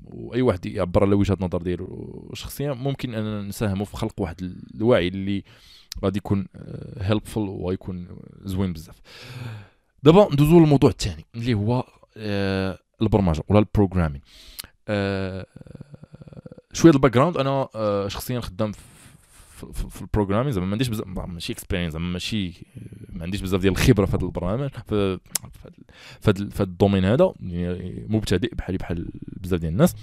وأي 0.04 0.42
واحد 0.42 0.66
يعبر 0.66 1.04
على 1.04 1.14
وجهة 1.14 1.36
النظر 1.40 1.62
ديالو 1.62 2.28
الشخصيه 2.32 2.72
ممكن 2.72 3.14
اننا 3.14 3.42
نساهموا 3.42 3.84
في 3.84 3.96
خلق 3.96 4.20
واحد 4.20 4.56
الوعي 4.74 5.08
اللي 5.08 5.44
غادي 6.04 6.18
يكون 6.18 6.46
helpful 7.00 7.36
ويكون 7.36 8.08
زوين 8.44 8.72
بزاف. 8.72 8.96
دابا 10.06 10.28
ندوزو 10.32 10.60
للموضوع 10.60 10.90
الثاني 10.90 11.24
اللي 11.34 11.54
هو 11.54 11.84
آه 12.16 12.78
البرمجة 13.02 13.42
ولا 13.48 13.58
ال 13.58 13.63
programming 13.63 14.20
آه 14.88 15.46
شوية 16.72 16.92
ال 16.92 17.12
background 17.12 17.36
أنا 17.36 17.68
آه 17.74 18.08
شخصيا 18.08 18.40
خدام 18.40 18.72
في 18.72 19.72
في, 19.72 20.02
ال 20.02 20.06
programming 20.06 20.52
زعما 20.52 20.66
ما 20.66 20.72
عنديش 20.72 20.88
بزاف 20.88 21.06
ماشي 21.06 21.52
experience 21.52 21.92
زعما 21.92 22.12
ماشي 22.12 22.66
ما 23.12 23.22
عنديش 23.22 23.40
بزاف 23.40 23.60
ديال 23.60 23.72
الخبرة 23.72 24.06
في 24.06 24.16
هذا 24.16 24.24
البرنامج 24.24 24.70
في 24.86 25.18
في 26.20 26.30
هذا 26.30 26.62
ال 26.62 26.67
domaine 26.68 27.04
هذا 27.04 27.32
يعني 27.40 28.06
مبتدئ 28.08 28.54
بحالي 28.54 28.78
بحال 28.78 29.08
بزاف 29.26 29.60
ديال 29.60 29.72
الناس. 29.72 29.94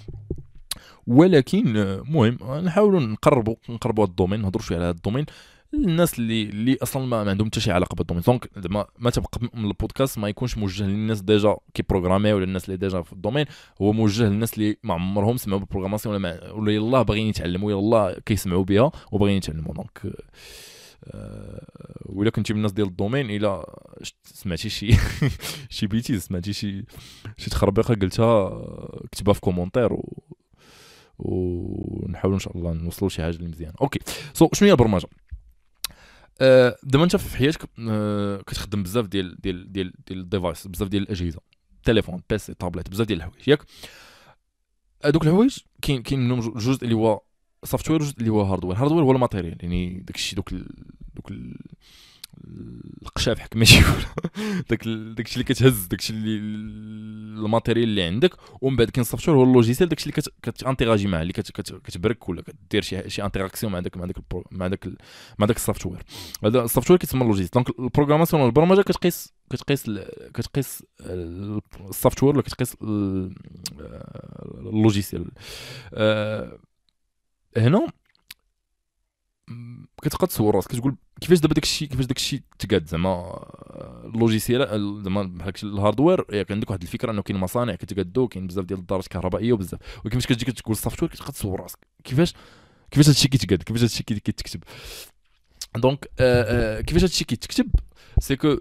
ولكن 1.08 1.78
المهم 1.78 2.38
نحاولوا 2.66 3.00
نقربوا 3.00 3.56
نقربوا 3.70 4.04
هذا 4.04 4.12
ال 4.12 4.15
domaine 4.15 4.42
نهضروا 4.42 4.64
شوية 4.64 4.78
على 4.78 4.86
هذا 4.86 4.96
ال 4.96 4.99
domaine. 4.99 5.26
الناس 5.74 6.20
اللي 6.20 6.44
اللي 6.44 6.78
أصلا 6.84 7.06
ما 7.06 7.30
عندهم 7.30 7.48
حتى 7.48 7.60
شي 7.60 7.72
علاقة 7.72 7.96
ب 7.96 7.98
ال 7.98 8.01
domaine. 8.01 8.24
donc 8.28 8.50
زعما 8.58 8.86
ما 9.00 9.10
تبقى 9.10 9.30
من 9.54 9.66
البودكاست 9.66 10.18
ما 10.18 10.30
يكونش 10.30 10.58
موجه 10.58 10.84
للناس 10.84 11.22
déjà 11.22 11.58
كي 11.74 11.84
programmer 11.90 12.34
ولا 12.34 12.44
الناس 12.44 12.66
اللي 12.66 12.78
déjà 12.78 13.02
في 13.02 13.14
ال 13.14 13.17
domaine. 13.17 13.46
هو 13.82 13.94
موجه 13.94 14.24
للناس 14.24 14.54
اللي 14.54 14.78
ما 14.84 14.94
عمرهم 14.94 15.38
سمعوا 15.38 15.60
ب 15.60 15.63
ال 15.63 15.67
programmation 15.67 16.16
ولا 16.16 16.22
ما 16.22 16.52
ولا 16.52 16.72
يلاه 16.72 17.02
باغيين 17.02 17.28
يتعلموا 17.28 17.72
يلاه 17.72 18.20
كيسمعوا 18.26 18.64
بها 18.64 18.92
وباغيين 19.12 19.38
يتعلموا. 19.38 19.74
donc 19.74 20.02
أه 21.06 21.68
ولا 22.06 22.30
كنتي 22.30 22.54
من 22.54 22.58
الناس 22.58 22.72
ديال 22.72 22.88
ال 22.88 22.93
domaine 22.93 23.30
إلا 23.30 23.80
سمعتي 24.24 24.70
شي 24.70 24.98
شي 25.70 25.88
bêtise 25.88 26.20
سمعتي 26.20 26.54
شي 26.54 26.86
شي 27.38 27.50
تخربيقة 27.50 27.96
قلتها 27.96 28.62
كتبها 29.12 29.34
في 29.34 29.42
commentaire 29.42 29.94
و 29.94 30.24
ونحاولوا 31.20 32.36
إن 32.36 32.40
شاء 32.40 32.58
الله 32.58 32.74
نوصلوا 32.74 33.10
لشي 33.10 33.22
حاجة 33.22 33.44
مزيانة. 33.44 33.74
okay 33.82 34.46
so, 34.46 34.50
شنو 34.54 34.68
هي 34.68 34.72
البرمجة؟ 34.72 35.06
آه 35.06 35.23
دابا 36.84 37.04
انت 37.04 37.16
في 37.16 37.38
حياتك 37.38 37.70
آه 37.90 38.42
كتخدم 38.42 38.84
بزاف 38.84 39.08
ديال 39.08 39.42
ديال 39.42 39.72
ديال 39.72 39.94
ديال 40.08 40.20
ال 40.20 40.26
device 40.26 40.68
بزاف 40.68 40.88
ديال 40.88 41.04
الأجهزة 41.04 41.40
تليفون 41.84 42.22
PC 42.30 42.54
tablette 42.54 42.90
بزاف 42.90 43.08
ديال 43.08 43.18
الحوايج 43.18 43.48
ياك؟ 43.48 43.64
هذوك 45.06 45.24
الحوايج 45.24 45.58
كاين 45.82 46.02
كاين 46.02 46.20
منهم 46.20 46.40
جزء 46.40 46.84
اللي 46.84 46.96
هو 46.96 47.22
software 47.64 48.02
وجزء 48.02 48.20
اللي 48.20 48.30
هو 48.30 48.42
hardware 48.42 48.78
hardware 48.78 49.04
هو 49.04 49.12
ال 49.12 49.17
matériel 49.17 49.58
يعني 49.62 50.00
داكشي 50.00 50.36
دوك 50.36 50.52
ال... 50.52 50.68
دوك 51.16 51.32
ال... 51.32 51.56
القشاف 53.02 53.40
حك 53.40 53.56
ماشي 53.56 53.80
داك 54.70 54.88
داكشي 54.88 55.34
اللي 55.34 55.44
كتهز 55.44 55.86
داكشي 55.86 56.14
اللي 56.14 56.38
ال 57.40 57.45
matériel 57.45 57.90
اللي 57.90 58.04
عندك 58.04 58.34
ومن 58.62 58.76
بعد 58.76 58.92
ال 58.98 59.02
software 59.02 59.38
هو 59.38 59.44
ال 59.44 59.49
logiciel 59.49 59.90
داكشي 59.90 60.10
اللي 60.10 60.22
كت 60.42 60.54
interagir 60.54 61.08
معاه 61.08 61.22
اللي 61.22 61.34
كتبرك 61.34 62.30
ولا 62.30 62.42
كدير 62.42 62.82
شي 62.82 63.10
شي 63.10 63.24
interaction 63.24 63.72
مع 63.74 63.80
داك 63.80 63.98
مع 63.98 64.06
داك 64.06 64.18
مع 64.52 64.68
داك 64.68 64.88
مع 65.40 65.46
داك 65.46 65.56
ال 65.56 65.60
software. 65.60 66.04
هذا 66.44 66.64
ال 66.64 66.68
software 66.68 67.00
كيتسمى 67.00 67.22
ال 67.22 67.24
logiciel. 67.24 67.50
donc 67.52 67.80
ال 67.80 67.84
programmation 67.84 68.46
البرمجه 68.46 68.82
كتقيس 68.82 69.34
كتقيس 69.50 69.90
كتقيس 70.34 70.84
ال 71.02 71.16
software 71.16 72.34
ولا 72.34 72.42
كتقيس 72.42 72.76
ال 74.62 74.69
logiciel. 74.69 75.32
آه، 75.94 76.58
هنا 77.58 77.88
كتبقى 80.02 80.28
تصور 80.28 80.56
راسك 80.56 80.72
كتقول 80.72 80.96
كيفاش 81.22 81.40
دابا 81.40 81.54
داك 81.54 81.64
الشيء 81.64 81.88
كيفاش 81.88 82.06
داك 82.06 82.18
الشيء 82.18 82.42
تقاد 82.60 82.88
زعما 82.88 83.40
ال 84.06 84.17
logiciel 84.17 85.04
زعما 85.04 85.24
بحال 85.24 85.54
ال 85.64 85.71
hardware 85.71 86.26
ياك 86.32 86.52
عندك 86.52 86.70
واحد 86.70 86.82
الفكرة 86.82 87.12
إنه 87.12 87.22
كاين 87.22 87.40
مصانع 87.40 87.76
كتقادو 87.76 88.28
كاين 88.28 88.48
بزاف 88.48 88.66
ديال 88.66 88.80
الدارات 88.80 89.04
الكهربائيه 89.04 89.54
وبزاف. 89.54 89.80
وكيفاش 90.06 90.26
كتجي 90.26 90.46
كتقول 90.46 90.72
ال 90.76 90.80
software 90.80 91.12
كتبقى 91.12 91.32
تصور 91.32 91.62
راسك. 91.62 91.80
كيفاش؟ 92.04 92.34
كيفاش 92.92 93.08
هادشي 93.08 93.28
كيتقاد؟ 93.28 93.64
كيفاش 93.64 93.82
هادشي 93.82 94.04
كيتكتب؟ 94.04 94.64
donc 95.76 96.08
آه 96.20 96.78
آه 96.78 96.82
كيفاش 96.82 97.04
هادشي 97.04 97.26
كيتكتب؟ 97.26 97.70
c'est 98.20 98.36
que 98.36 98.58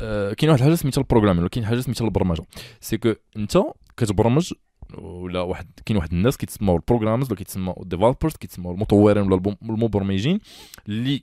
آه 0.00 0.32
كاين 0.32 0.50
واحد 0.50 0.60
الحاجة 0.62 0.74
سميتها 0.74 1.00
ال 1.00 1.03
programming 1.03 1.40
ولا 1.40 1.48
كاين 1.48 1.66
حاجة 1.66 1.80
سميتها 1.80 2.04
البرمجة. 2.04 2.42
c'est 2.80 2.98
que 2.98 3.14
أنت 3.36 3.58
كتبرمج 3.96 4.52
ولا 4.94 5.40
واحد 5.40 5.66
كاين 5.86 5.96
واحد 5.96 6.12
الناس 6.12 6.36
كيتسموا 6.36 6.76
ال 6.76 6.80
programmers 6.80 7.26
ولا 7.26 7.36
كيتسموا 7.36 7.82
ال 7.82 7.87
developers 7.87 8.36
كيتسموا 8.36 8.74
المطورين 8.74 9.32
ولا 9.32 9.56
المبرمجين 9.62 10.40
اللي 10.88 11.22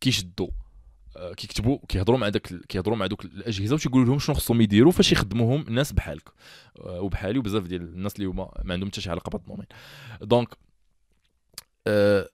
كيشدوا 0.00 0.48
آه، 1.16 1.32
كيكتبوا 1.32 1.78
كيهضروا 1.88 2.18
مع 2.18 2.28
داك 2.28 2.46
كيهضروا 2.46 2.96
مع 2.96 3.06
دوك 3.06 3.24
الأجهزة 3.24 3.74
وتيقولوا 3.74 4.06
لهم 4.06 4.18
شنو 4.18 4.34
خصهم 4.36 4.60
يديروا 4.60 4.92
فاش 4.92 5.12
يخدموهم 5.12 5.64
ناس 5.68 5.92
بحالك 5.92 6.28
آه، 6.80 7.00
وبحالي 7.00 7.38
وبزاف 7.38 7.62
ديال 7.62 7.82
الناس 7.82 8.16
اللي 8.16 8.26
هما 8.26 8.50
ما 8.64 8.74
عندهم 8.74 8.88
حتى 8.88 9.00
شي 9.00 9.10
علاقة 9.10 9.30
بهذا 9.30 9.42
ال 9.42 9.45
domaine 9.45 9.66
donc 10.20 10.48
آه 11.86 12.28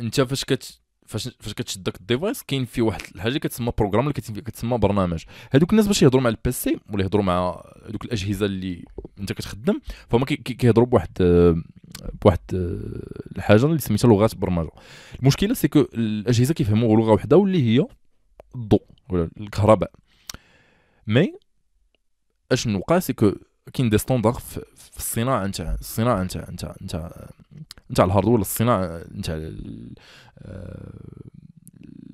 انت 0.00 0.20
فاش 0.20 0.44
كت 0.44 0.79
فاش 1.10 1.28
فاش 1.40 1.54
كتشد 1.54 1.82
داك 1.82 2.00
ال 2.00 2.06
device 2.06 2.42
كاين 2.42 2.64
فيه 2.64 2.82
واحد 2.82 3.00
الحاجة 3.14 3.38
كتسمى 3.38 3.72
programme 3.78 4.08
اللي 4.08 4.12
كتسمى 4.42 4.78
برنامج. 4.78 5.24
هذوك 5.50 5.70
الناس 5.70 5.86
باش 5.86 6.02
يهضروا 6.02 6.22
مع 6.22 6.30
ال 6.30 6.47
PC 6.47 6.80
ولا 6.92 7.02
يهضروا 7.02 7.24
مع 7.24 7.62
دوك 7.88 8.04
الأجهزة 8.04 8.46
اللي 8.46 8.84
انت 9.20 9.32
كتخدم 9.32 9.80
فهما 10.08 10.24
كيهضروا 10.24 10.86
بواحد 10.86 11.10
بواحد 12.22 12.38
الحاجة 13.36 13.66
اللي 13.66 13.78
سميتها 13.78 14.08
لغات 14.08 14.34
برمجة. 14.34 14.70
المشكلة 15.20 15.54
c'est 15.54 15.68
que 15.68 15.80
الأجهزة 15.80 16.54
كيفهموا 16.54 16.96
لغة 16.96 17.12
واحدة 17.12 17.36
واللي 17.36 17.62
هي 17.62 17.86
الضوء 18.54 18.84
ولا 19.08 19.30
الكهرباء. 19.40 19.92
mais 21.06 21.34
أشنو 22.52 22.78
وقع 22.78 22.98
c'est 22.98 23.12
que 23.12 23.32
كاين 23.72 23.90
des 23.90 23.98
standards 23.98 24.32
في 24.32 24.96
الصناعة 24.96 25.46
نتاع 25.46 25.74
الصناعة 25.80 26.22
نتاع 26.22 26.50
نتاع 26.50 26.74
نتاع 26.82 27.30
نتاع 27.90 28.04
ال 28.04 28.08
hardware 28.08 28.40
الصناعة 28.40 29.04
نتاع 29.14 29.50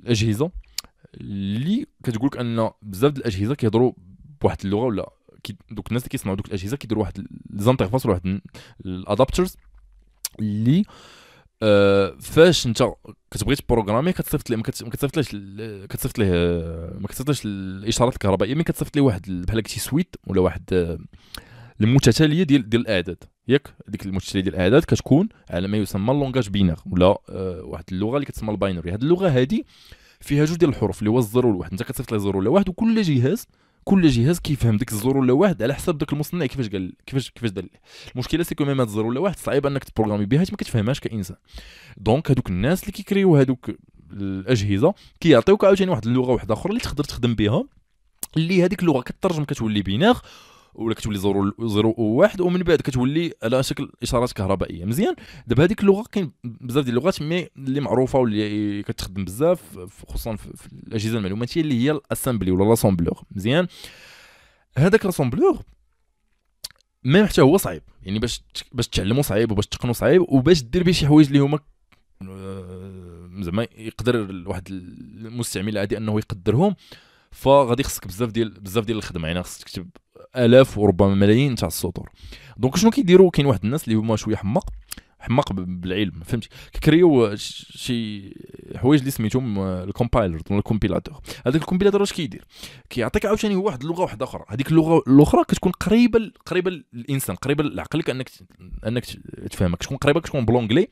الاجهزه 0.04 0.50
اللي 1.14 1.86
كتقول 2.04 2.26
لك 2.26 2.36
أن 2.36 2.70
بزاف 2.82 3.12
ديال 3.12 3.26
الأجهزة 3.26 3.54
كيهضروا 3.54 3.92
بواحد 4.40 4.58
اللغة 4.64 4.84
ولا 4.84 5.10
دوك 5.70 5.88
الناس 5.88 6.02
اللي 6.02 6.10
كيصنعوا 6.10 6.36
دوك 6.36 6.46
الأجهزة 6.46 6.76
كيديروا 6.76 7.02
واحد 7.02 7.26
les 7.50 7.63
interfaces 7.63 8.06
ولا 8.06 8.14
واحد 8.14 8.40
ال 8.86 8.94
adapters 8.94 9.56
اللي 10.40 10.84
آه 11.62 12.16
فاش 12.20 12.66
أنت 12.66 12.84
كتبغي 13.30 13.56
ت 13.56 13.61
programmer 13.61 14.12
كتصيفط 14.12 14.50
ليه 14.50 14.56
ما 14.56 14.62
كتصيفطليش 14.62 15.28
كتصيفط 15.86 16.18
ليه 16.18 16.30
ما 17.00 17.08
كتصيفطليش 17.08 17.42
الإشارات 17.44 18.12
الكهربائية 18.12 18.54
mais 18.54 18.62
كتصيفط 18.62 18.96
ليه 18.96 19.02
واحد 19.02 19.44
بحال 19.46 19.58
هكا 19.58 19.68
suite 19.68 20.16
ولا 20.26 20.40
واحد 20.40 20.96
المتتالية 21.80 22.42
ديال 22.42 22.68
ديال 22.68 22.82
الأعداد. 22.82 23.24
ياك 23.48 23.74
ديك 23.88 24.06
المتتاليه 24.06 24.42
ديال 24.42 24.54
الأعداد 24.54 24.82
كتكون 24.82 25.28
على 25.50 25.68
ما 25.68 25.76
يسمى 25.76 26.12
ال 26.12 26.17
langage 26.17 26.48
binaire 26.48 26.80
ولا 26.90 27.06
آه 27.06 27.62
واحد 27.64 27.84
اللغة 27.92 28.14
اللي 28.14 28.26
كتسمى 28.26 28.50
ال 28.50 28.55
binary. 28.55 28.90
هذه 28.92 29.02
اللغة 29.02 29.28
هذه 29.28 29.62
فيها 30.20 30.44
جوج 30.44 30.56
ديال 30.56 30.70
الحروف 30.70 30.98
اللي 30.98 31.10
هو 31.10 31.18
ال 31.18 31.24
zéro 31.24 31.48
والواحد. 31.48 31.70
انت 31.70 31.82
كتصيفط 31.82 32.12
ليه 32.12 32.18
zéro 32.18 32.38
ولا 32.38 32.50
واحد 32.50 32.68
وكل 32.68 33.02
جهاز 33.02 33.46
كل 33.84 34.08
جهاز 34.08 34.38
كيفهم 34.38 34.76
ديك 34.76 34.92
ال 34.92 34.98
zéro 34.98 35.20
ولا 35.20 35.32
واحد 35.32 35.62
على 35.62 35.74
حسب 35.74 35.98
داك 35.98 36.12
المصنع 36.12 36.46
كيفاش 36.46 36.68
قال 36.68 36.92
كيفاش 37.06 37.30
كيفاش 37.30 37.50
دار. 37.50 37.64
المشكلة 38.14 38.42
c'est 38.42 38.54
même 38.60 38.80
هاد 38.80 38.88
zéro 38.88 39.08
ولا 39.08 39.20
واحد 39.20 39.38
صعيب 39.38 39.66
انك 39.66 39.84
ت 39.84 39.88
programmer 39.88 40.26
بها 40.26 40.38
ما 40.38 40.56
كتفهمهاش 40.56 41.00
كإنسان. 41.00 41.36
donc 41.96 42.30
هادوك 42.30 42.50
الناس 42.50 42.82
اللي 42.82 42.92
كي 42.92 43.03
créer 43.03 43.31
و 43.31 43.36
هادوك 43.36 43.70
الأجهزة 44.12 44.94
كيعطيوك 45.20 45.64
عاوتاني 45.64 45.90
واحد 45.90 46.06
اللغة 46.06 46.32
واحدة 46.32 46.54
أخرى 46.54 46.70
اللي 46.70 46.80
تقدر 46.80 47.04
تخدم 47.04 47.34
بها 47.34 47.64
اللي 48.36 48.64
هذيك 48.64 48.82
اللغة 48.82 49.00
كترجم 49.00 49.44
كتولي 49.44 49.82
binaire 49.82 50.20
ولا 50.78 50.94
كتولي 50.94 51.18
zéro 51.18 51.52
zéro 51.68 51.94
واحد 51.98 52.40
ومن 52.40 52.62
بعد 52.62 52.80
كتولي 52.80 53.32
على 53.42 53.62
شكل 53.62 53.90
إشارات 54.02 54.32
كهربائية. 54.32 54.84
مزيان؟ 54.84 55.14
دابا 55.46 55.64
هذيك 55.64 55.80
اللغة 55.80 56.04
كاين 56.12 56.32
بزاف 56.44 56.84
ديال 56.84 56.96
اللغات 56.96 57.22
مي 57.22 57.48
اللي 57.56 57.80
معروفة 57.80 58.18
واللي 58.18 58.82
كتخدم 58.82 59.24
بزاف 59.24 59.78
خصوصا 60.08 60.36
في 60.36 60.66
الأجهزة 60.72 61.18
المعلوماتية 61.18 61.60
اللي 61.60 61.84
هي 61.84 61.90
الأسامبلي 61.90 62.50
ولا 62.50 62.68
لاسامبلور 62.68 63.22
مزيان؟ 63.30 63.66
هذاك 64.76 65.04
لاسامبلور 65.06 65.62
ميم 67.04 67.26
حتى 67.26 67.40
هو 67.40 67.56
صعيب. 67.56 67.82
يعني 68.02 68.18
باش 68.18 68.42
باش 68.72 68.88
تعلمو 68.88 69.22
صعيب 69.22 69.52
وباش 69.52 69.66
تقنو 69.66 69.92
صعيب 69.92 70.22
وباش 70.28 70.62
دير 70.62 70.82
به 70.82 70.92
شي 70.92 71.06
حوايج 71.06 71.26
اللي 71.26 71.38
هما 71.38 71.58
آه، 72.22 73.30
زعما 73.40 73.66
يقدر 73.76 74.42
واحد 74.46 74.68
المستعمل 74.70 75.68
العادي 75.68 75.96
أنه 75.96 76.18
يقدرهم 76.18 76.74
فغادي 77.30 77.82
خصك 77.82 78.06
بزاف 78.06 78.30
ديال 78.30 78.50
بزاف 78.50 78.84
ديال 78.84 78.98
الخدمة. 78.98 79.28
يعني 79.28 79.42
خصك 79.42 79.64
تكتب 79.64 79.88
آلاف 80.36 80.78
وربما 80.78 81.14
ملايين 81.14 81.54
تاع 81.54 81.68
السطور. 81.68 82.10
donc 82.56 82.76
شنو 82.76 82.90
كيديروا؟ 82.90 83.30
كاين 83.30 83.46
واحد 83.46 83.64
الناس 83.64 83.84
اللي 83.84 83.94
هما 83.94 84.16
شوية 84.16 84.36
حماق 84.36 84.70
حماق 85.18 85.52
بالعلم 85.52 86.20
فهمتي؟ 86.24 86.48
كي 86.72 86.88
créer 86.88 87.28
و 87.28 87.36
شي 87.36 88.34
حوايج 88.76 89.00
اللي 89.00 89.10
سميتهم 89.10 89.58
ال 89.60 89.69
compiler 89.69 90.40
ولا 90.50 90.58
ال 90.58 90.63
compilateur. 90.63 91.20
هذاك 91.46 91.60
ال 91.60 91.64
compilateur 91.64 92.02
اش 92.02 92.12
كيدير؟ 92.12 92.44
كيعطيك 92.90 93.26
عاوتاني 93.26 93.54
هو 93.54 93.66
واحد 93.66 93.82
اللغة 93.82 94.02
واحدة 94.02 94.24
أخرى. 94.24 94.44
هذيك 94.48 94.70
اللغة 94.70 95.02
الأخرى 95.08 95.44
كتكون 95.48 95.72
قريبة 95.72 96.30
قريبة 96.46 96.82
للإنسان 96.92 97.36
قريبة 97.36 97.64
لعقلك 97.64 98.10
أنك 98.10 98.30
أنك 98.86 99.04
تفهمك 99.50 99.78
كتكون 99.78 99.96
قريبة 99.96 100.20
كتكون 100.20 100.44
ب 100.44 100.49
l'anglais 100.49 100.88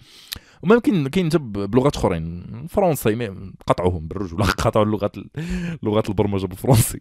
كاين 1.09 1.29
حتى 1.29 1.39
بلغات 1.39 1.97
أخرين. 1.97 2.67
français 2.67 3.33
قطعوهم 3.67 4.09
بالرجل. 4.09 4.43
قطعوا 4.65 4.85
اللغات 4.85 5.17
لغات 5.83 6.09
البرمجة 6.09 6.47
بالفرنسي. 6.47 7.01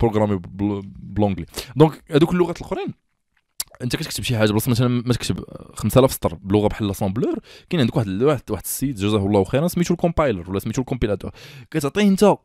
programmer 0.00 0.40
ب 0.98 1.03
l'anglais 1.03 1.46
donc 1.76 2.02
هذوك 2.10 2.32
اللغات 2.32 2.60
الأخرين 2.60 2.94
أنت 3.82 3.96
كتكتب 3.96 4.24
شي 4.24 4.38
حاجة 4.38 4.50
بلاصة 4.50 4.70
مثلا 4.70 4.88
ما 4.88 5.12
تكتب 5.12 5.44
5000 5.74 6.12
سطر 6.12 6.34
بلغة 6.34 6.68
بحال 6.68 6.88
l'assembleur 6.88 7.38
كاين 7.70 7.80
عندك 7.80 7.96
واحد 7.96 8.22
واحد 8.22 8.42
واحد 8.50 8.62
السيد 8.62 8.94
جزاه 8.94 9.26
الله 9.26 9.44
خيرا 9.44 9.68
سميتو 9.68 9.94
ال 9.94 10.00
compiler 10.00 10.50
ولا 10.50 10.58
سميتو 10.58 10.80
ال 10.80 10.84
compilateur 10.84 11.30
كتعطيه 11.70 12.02
أنت 12.02 12.36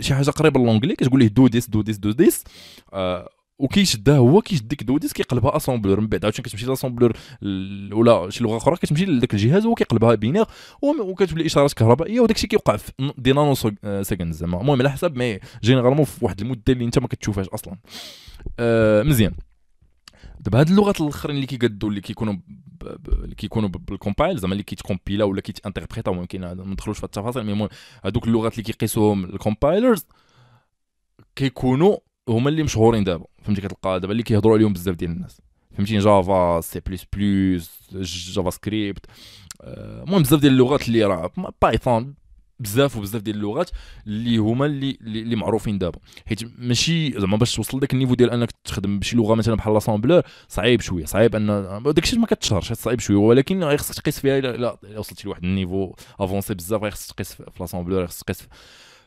شي 0.00 0.14
حاجة 0.14 0.30
قريبة 0.30 0.60
ل 0.60 0.63
l'anglais 0.63 0.94
كتقول 0.94 1.20
ليه 1.20 1.28
do 1.28 1.46
this 1.46 1.70
do 1.70 1.82
this 1.82 1.98
do 1.98 2.10
this 2.10 2.44
آه 2.92 3.28
وكيشدها 3.58 4.16
هو 4.16 4.40
كيشد 4.40 4.68
ديك 4.68 5.12
كيقلبها 5.12 5.56
assembleur 5.56 6.00
من 6.00 6.06
بعد 6.06 6.24
عاوتاني 6.24 6.44
كتمشي 6.44 6.66
l'assembleur 6.66 7.12
ولا 7.92 8.30
شي 8.30 8.44
لغة 8.44 8.56
أخرى 8.56 8.76
كتمشي 8.76 9.06
لذاك 9.06 9.34
الجهاز 9.34 9.66
هو 9.66 9.74
كيقلبها 9.74 10.14
binaire 10.14 10.44
وكتولي 10.82 11.46
إشارات 11.46 11.72
كهربائية 11.72 12.20
وداك 12.20 12.36
الشيء 12.36 12.50
كيوقع 12.50 12.76
في 12.76 12.92
des 13.18 13.32
nanosecondes 13.32 14.32
زعما. 14.32 14.60
المهم 14.60 14.80
على 14.80 14.90
حسب 14.90 15.16
mais 15.16 15.38
généralement 15.62 16.04
في 16.04 16.24
واحد 16.24 16.40
المدة 16.40 16.72
اللي 16.72 16.84
انت 16.84 16.98
ما 16.98 17.08
كتشوفهاش 17.08 17.48
أصلا. 17.48 17.76
آه 18.58 19.02
مزيان. 19.02 19.34
دابا 20.40 20.60
هاد 20.60 20.68
اللغات 20.68 21.00
الأخرين 21.00 21.36
اللي 21.36 21.46
كيقادوا 21.46 21.88
اللي 21.88 22.00
كيكونوا 22.00 22.34
اللي 23.08 23.34
كيكونوا 23.34 23.68
بال 23.68 23.84
compile 23.84 24.38
زعما 24.38 24.52
اللي 24.52 24.62
كيت 24.64 24.80
compiler 24.80 25.24
ولا 25.24 25.40
كيت 25.40 25.55
interpréter 25.55 26.10
ممكن 26.10 26.40
ما 26.40 26.54
ندخلوش 26.54 26.98
في 26.98 27.04
التفاصيل 27.04 27.42
المهم 27.42 27.68
هادوك 28.04 28.26
اللغات 28.26 28.52
اللي 28.52 28.62
كيقيسوهم 28.62 29.24
ال 29.24 29.32
compilers 29.32 30.06
كيكونوا 31.36 31.96
هما 32.28 32.48
اللي 32.48 32.62
مشهورين 32.62 33.04
دابا. 33.04 33.26
فهمتي 33.48 33.60
كتلقى 33.60 34.00
دابا 34.00 34.12
اللي 34.12 34.22
كيهضروا 34.22 34.56
عليهم 34.56 34.72
بزاف 34.72 34.96
ديال 34.96 35.10
الناس. 35.10 35.40
فهمتي 35.76 35.98
Java 35.98 36.60
C 36.60 36.80
plus 36.80 37.04
plus 37.12 38.30
JavaScript 38.30 39.06
المهم 39.62 40.22
بزاف 40.22 40.40
ديال 40.40 40.52
اللغات 40.52 40.88
اللي 40.88 41.04
راه 41.04 41.32
Python 41.62 42.14
بزاف 42.60 42.96
وبزاف 42.96 43.22
ديال 43.22 43.36
اللغات 43.36 43.70
اللي 44.06 44.36
هما 44.36 44.66
اللي 44.66 44.98
اللي 45.00 45.36
معروفين 45.36 45.78
دابا. 45.78 45.98
حيت 46.26 46.40
ماشي 46.58 47.20
زعما 47.20 47.36
باش 47.36 47.54
توصل 47.56 47.80
داك 47.80 47.92
ال 47.92 47.95
niveau 47.95 48.14
ديال 48.14 48.30
أنك 48.30 48.50
تخدم 48.64 48.98
بشي 48.98 49.16
لغة 49.16 49.34
مثلا 49.34 49.54
بحال 49.54 49.74
l'assembleur 49.74 50.22
صعيب 50.48 50.80
شوية. 50.80 51.04
صعيب 51.04 51.36
ان 51.36 51.82
داكشي 51.82 52.18
ما 52.18 52.26
كتشهرش؟ 52.26 52.72
صعيب 52.72 53.00
شوية. 53.00 53.16
ولكن 53.16 53.76
خصك 53.76 53.94
تقيس 54.02 54.20
فيها 54.20 54.38
الا 54.38 54.78
وصلتي 54.96 55.26
لواحد 55.26 55.44
ال 55.44 55.51
niveau 55.51 55.94
avancé 56.20 56.54
بزاف 56.54 56.84
خصك 56.84 57.14
تقيس 57.14 57.32
في 57.32 57.44
l'assembleur 57.60 58.06
خصك 58.06 58.24
تقيس 58.24 58.48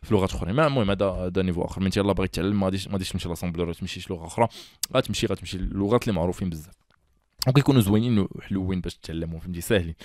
في 0.01 0.13
لغات 0.13 0.33
أخرى. 0.33 0.51
المهم 0.51 0.91
هذا 0.91 1.05
هذا 1.05 1.41
niveau 1.41 1.61
آخر. 1.61 1.81
من 1.81 1.91
يلاه 1.97 2.13
باغي 2.13 2.27
تتعلم 2.27 2.59
ما 2.59 2.65
غاديش 2.65 2.87
ما 2.87 2.93
غاديش 2.93 3.09
تمشي 3.09 3.29
l'assembleur 3.29 3.73
تمشي 3.73 3.99
شي 4.01 4.13
لغة 4.13 4.25
أخرى. 4.25 4.47
غتمشي 4.95 5.27
غتمشي 5.27 5.57
اللغات 5.57 6.03
اللي 6.03 6.13
معروفين 6.13 6.49
بزاف. 6.49 6.73
وكيكونوا 7.47 7.81
زوينين 7.81 8.27
وحلوين 8.31 8.81
باش 8.81 8.95
تتعلموا 8.95 9.39
فهمتي؟ 9.39 9.61
ساهلين. 9.61 9.95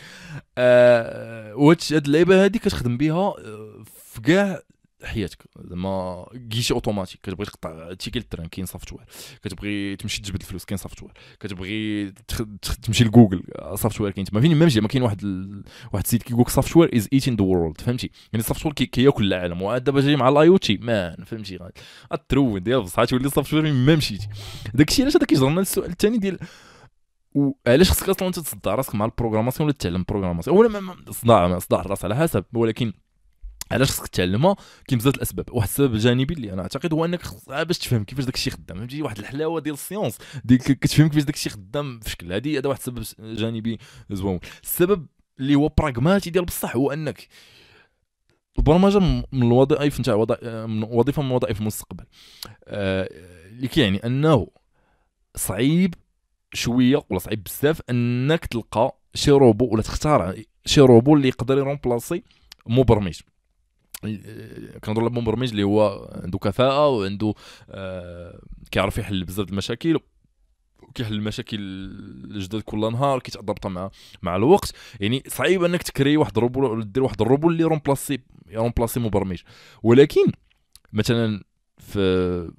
آه 0.58 1.74
هاد 1.92 2.06
اللعيبة 2.06 2.44
هادي 2.44 2.58
كتخدم 2.58 2.96
بها 2.96 3.14
آه، 3.14 3.84
في 4.04 4.20
كاع 4.20 4.62
حياتك. 5.04 5.44
زعما 5.58 6.26
كيشي 6.50 6.74
اوتوماتيك. 6.74 7.20
كتبغي 7.22 7.46
تقطع 7.46 7.94
تيكي 7.94 8.18
التران 8.18 8.46
كاين 8.46 8.66
سوفتوير 8.66 9.04
كتبغي 9.42 9.96
تمشي 9.96 10.22
تجبد 10.22 10.40
الفلوس 10.40 10.64
كاين 10.64 10.78
سوفتوير 10.78 11.12
كتبغي 11.40 12.12
تمشي 12.82 13.04
لجوجل 13.04 13.42
سوفتوير 13.74 14.10
كاين. 14.10 14.26
تما 14.26 14.40
فين؟ 14.40 14.56
ماشي 14.56 14.80
ما 14.80 14.88
كاين 14.88 15.02
واحد 15.02 15.22
ال... 15.22 15.64
واحد 15.92 16.04
السيد 16.04 16.22
كيقول 16.22 16.42
لك 16.42 16.48
سوفتوير 16.48 16.96
از 16.96 17.08
ايتين 17.12 17.36
ذا 17.36 17.42
وورلد 17.42 17.80
فهمتي؟ 17.80 18.10
يعني 18.32 18.44
السوفتوير 18.44 18.74
كياكل 18.74 19.24
العالم. 19.24 19.62
وعاد 19.62 19.84
دابا 19.84 20.00
جاي 20.00 20.16
مع 20.16 20.28
الاي 20.28 20.48
أو 20.48 20.56
تي 20.56 20.76
مان 20.76 21.24
فهمتي؟ 21.24 21.58
غترون 22.12 22.62
ديال 22.62 22.82
بصح 22.82 23.04
تولي 23.04 23.30
سوفتوير 23.30 23.72
ما 23.72 23.96
مشيتي. 23.96 24.28
داكشي 24.74 25.02
علاش 25.02 25.16
هذا 25.16 25.26
كيجرنا 25.26 25.60
السؤال 25.60 25.90
الثاني 25.90 26.18
ديال 26.18 26.38
وعلاش 27.34 27.90
خصك 27.90 28.08
أصلا 28.08 28.28
أنت 28.28 28.38
تصدع 28.38 28.74
راسك 28.74 28.94
مع 28.94 29.04
ال 29.04 29.09
programmation 29.09 29.66
ولا 29.66 29.76
تتعلم 29.78 30.04
programmation؟ 30.08 30.56
ولا 30.56 30.96
صداع 31.10 31.58
صداع 31.58 31.80
الراس 31.80 32.04
على 32.04 32.16
حسب. 32.16 32.44
ولكن 32.54 32.92
علاش 33.70 33.90
خصك 33.90 34.06
تعلمها؟ 34.06 34.56
كاين 34.88 34.98
بزاف 34.98 35.14
الأسباب. 35.14 35.44
واحد 35.52 35.68
السبب 35.68 35.94
الجانبي 35.94 36.34
اللي 36.34 36.52
أنا 36.52 36.62
أعتقد 36.62 36.92
هو 36.92 37.04
أنك 37.04 37.22
باش 37.48 37.78
تفهم 37.78 38.04
كيفاش 38.04 38.24
داك 38.24 38.34
الشيء 38.34 38.52
خدام. 38.52 38.78
فهمتي؟ 38.78 39.02
واحد 39.02 39.18
الحلاوة 39.18 39.60
ديال 39.60 39.74
ال 39.74 39.79
science. 39.79 40.18
ديك 40.44 40.62
كتفهم 40.62 41.08
كيفاش 41.08 41.22
داك 41.22 41.34
الشيء 41.34 41.52
خدام 41.52 42.00
في 42.00 42.10
شكل. 42.10 42.32
هذه 42.32 42.58
هذا 42.58 42.68
واحد 42.68 42.80
السبب 42.80 43.04
جانبي 43.36 43.78
زوين. 44.10 44.40
السبب 44.62 45.06
اللي 45.40 45.54
هو 45.54 45.68
pragmatique 45.68 46.30
ديال 46.30 46.44
بصح 46.44 46.76
هو 46.76 46.92
أنك 46.92 47.28
البرمجة 48.58 48.98
من 49.32 49.42
الوظائف 49.42 50.00
نتاع 50.00 50.14
وظيفة 50.90 51.22
من 51.22 51.30
وظائف 51.30 51.60
المستقبل. 51.60 52.04
آه، 52.64 53.08
اللي 53.46 53.68
كيعني 53.68 54.06
أنه 54.06 54.48
صعيب 55.36 55.94
شوية 56.52 57.02
ولا 57.10 57.18
صعيب 57.18 57.42
بزاف 57.42 57.82
أنك 57.90 58.46
تلقى 58.46 58.98
شي 59.14 59.30
روبو 59.30 59.68
ولا 59.72 59.82
تختار 59.82 60.34
شي 60.66 60.80
روبو 60.80 61.16
اللي 61.16 61.28
يقدر 61.28 61.58
يرومplacer 61.58 62.22
مبرمج. 62.66 63.20
كنهضر 64.84 65.00
على 65.02 65.10
مبرمج 65.10 65.50
اللي 65.50 65.62
هو 65.62 66.10
عنده 66.22 66.38
كفاءة 66.38 66.88
وعنده 66.88 67.34
آه 67.70 68.40
كيعرف 68.70 68.98
يحل 68.98 69.24
بزاف 69.24 69.48
المشاكل 69.50 69.98
كيحل 70.94 71.14
المشاكل 71.14 71.58
الجدد 71.60 72.60
كل 72.60 72.80
نهار 72.92 73.18
كي 73.18 73.34
تادابطا 73.34 73.66
مع 73.66 73.90
مع 74.22 74.36
الوقت. 74.36 74.72
يعني 75.00 75.22
صعيب 75.28 75.64
انك 75.64 75.82
تكري 75.82 76.16
واحد 76.16 76.36
الروبو 76.36 76.80
دير 76.80 77.02
واحد 77.02 77.22
الروبو 77.22 77.48
اللي 77.48 77.64
remplacer 77.64 78.18
يرومبلاسي 78.50 79.00
مبرمج 79.00 79.38
ولكن 79.82 80.32
مثلا 80.92 81.44
في 81.78 82.52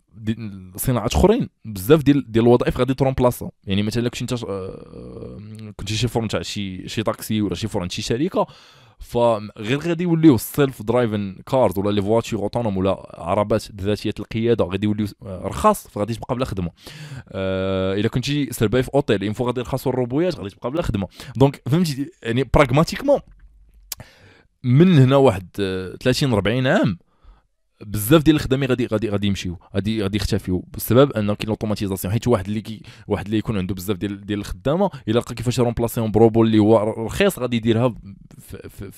صناعات 0.76 1.14
أخرين 1.14 1.50
بزاف 1.66 2.04
ديال 2.04 2.32
ديال 2.32 2.46
الوظائف 2.46 2.78
غادي 2.78 2.94
ترومبلاسا. 2.94 3.50
يعني 3.68 3.84
مثلا 3.84 4.10
كنت 4.10 4.22
انت 4.22 4.44
آه، 4.44 5.40
كنتي 5.78 5.96
شي 5.96 6.08
firme 6.08 6.28
تاع 6.28 6.42
شي 6.42 6.90
شي 6.90 7.04
طاكسي 7.04 7.42
ولا 7.42 7.56
شي 7.56 7.68
firme 7.68 7.90
شي 7.90 8.02
شركة 8.02 8.48
فغير 9.00 9.80
غادي 9.80 10.04
يوليو 10.04 10.36
ال 10.36 10.82
self-driving 10.82 11.38
cars 11.46 11.78
ولا 11.78 11.92
les 11.92 12.02
voitures 12.02 12.40
autonomes 12.40 12.78
ولا 12.78 13.12
عربات 13.14 13.64
ذاتيه 13.82 14.14
القيادة 14.20 14.66
غادي 14.66 14.88
يوليو 14.88 15.08
رخاص 15.24 15.88
فغادي 15.88 16.14
تبقى 16.14 16.36
بلا 16.36 16.46
خدمة. 16.46 16.72
آه 17.30 17.94
إلا 17.94 18.08
كنتي 18.08 18.54
serveur 18.54 18.84
في 18.84 18.90
hôtel 18.94 19.24
enfin 19.24 19.46
غادي 19.46 19.60
يرخصوا 19.60 19.92
الروبويات 19.92 20.36
غادي 20.36 20.50
تبقى 20.50 20.72
بلا 20.72 20.82
خدمة. 20.82 21.08
donc 21.36 21.62
فهمتي؟ 21.70 22.12
يعني 22.24 22.44
pragmatiquement 22.54 23.20
من 24.64 25.00
هنا 25.00 25.16
واحد 25.16 25.48
30 26.02 26.34
40 26.34 26.68
عام 26.68 26.98
بزاف 27.82 28.24
ديال 28.24 28.36
الخدامي 28.36 28.66
غادي 28.66 28.86
غادي 28.86 29.10
غادي 29.10 29.28
يمشيو 29.28 29.58
غادي 29.76 30.04
غادي 30.04 30.18
يختفيو. 30.18 30.66
بسبب 30.74 31.12
ان 31.12 31.26
كاين 31.26 31.38
ال 31.44 31.48
automatisation 31.48 32.12
حيت 32.14 32.28
واحد 32.28 32.48
اللي 32.48 32.62
كي 32.62 32.82
واحد 33.08 33.26
اللي 33.26 33.38
يكون 33.38 33.58
عنده 33.58 33.76
بزاف 33.76 33.98
ديال 33.98 34.26
ديال 34.26 34.40
الخدامة 34.40 34.90
إلا 35.08 35.20
لقى 35.20 35.36
كيفاش 35.36 35.60
يرومبلاسيون 35.60 36.12
بروبو 36.12 36.44
اللي 36.44 36.60
هو 36.60 36.78
رخيص 37.06 37.40
غادي 37.40 37.58
يديرها 37.58 37.96
في 38.40 38.92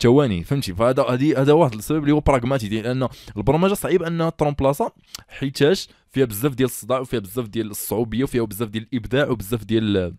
ثواني 0.00 0.44
فهمتي؟ 0.44 0.74
فهذا 0.74 1.02
هذا 1.38 1.52
واحد 1.52 1.74
السبب 1.74 2.02
اللي 2.02 2.12
هو 2.12 2.20
pragmatique 2.20 2.68
لأن 2.68 3.08
البرمجة 3.36 3.74
صعيب 3.74 4.02
انها 4.02 4.30
ترومبلاسا 4.30 4.90
حيتاش 5.28 5.88
فيها 6.10 6.24
بزاف 6.24 6.54
ديال 6.54 6.68
الصداع 6.68 7.00
وفيها 7.00 7.20
بزاف 7.20 7.48
ديال 7.48 7.70
الصعوبية 7.70 8.24
وفيها 8.24 8.44
بزاف 8.44 8.68
ديال 8.68 8.86
الإبداع 8.92 9.28
وبزاف 9.28 9.64
ديال 9.64 10.14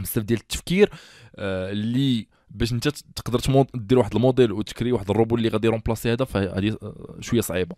بزاف 0.00 0.24
ديال 0.24 0.40
التفكير 0.40 0.90
آه 1.36 1.72
اللي 1.72 2.26
باش 2.54 2.72
انت 2.72 2.88
تقدر 2.88 3.66
دير 3.74 3.98
واحد 3.98 4.14
الموديل 4.14 4.52
وتكري 4.52 4.92
واحد 4.92 5.10
الروبو 5.10 5.36
اللي 5.36 5.48
غادي 5.48 5.66
يرومبلاسي 5.66 6.12
هذا 6.12 6.24
فهذه 6.24 6.78
شوية 7.20 7.40
صعيبة. 7.40 7.76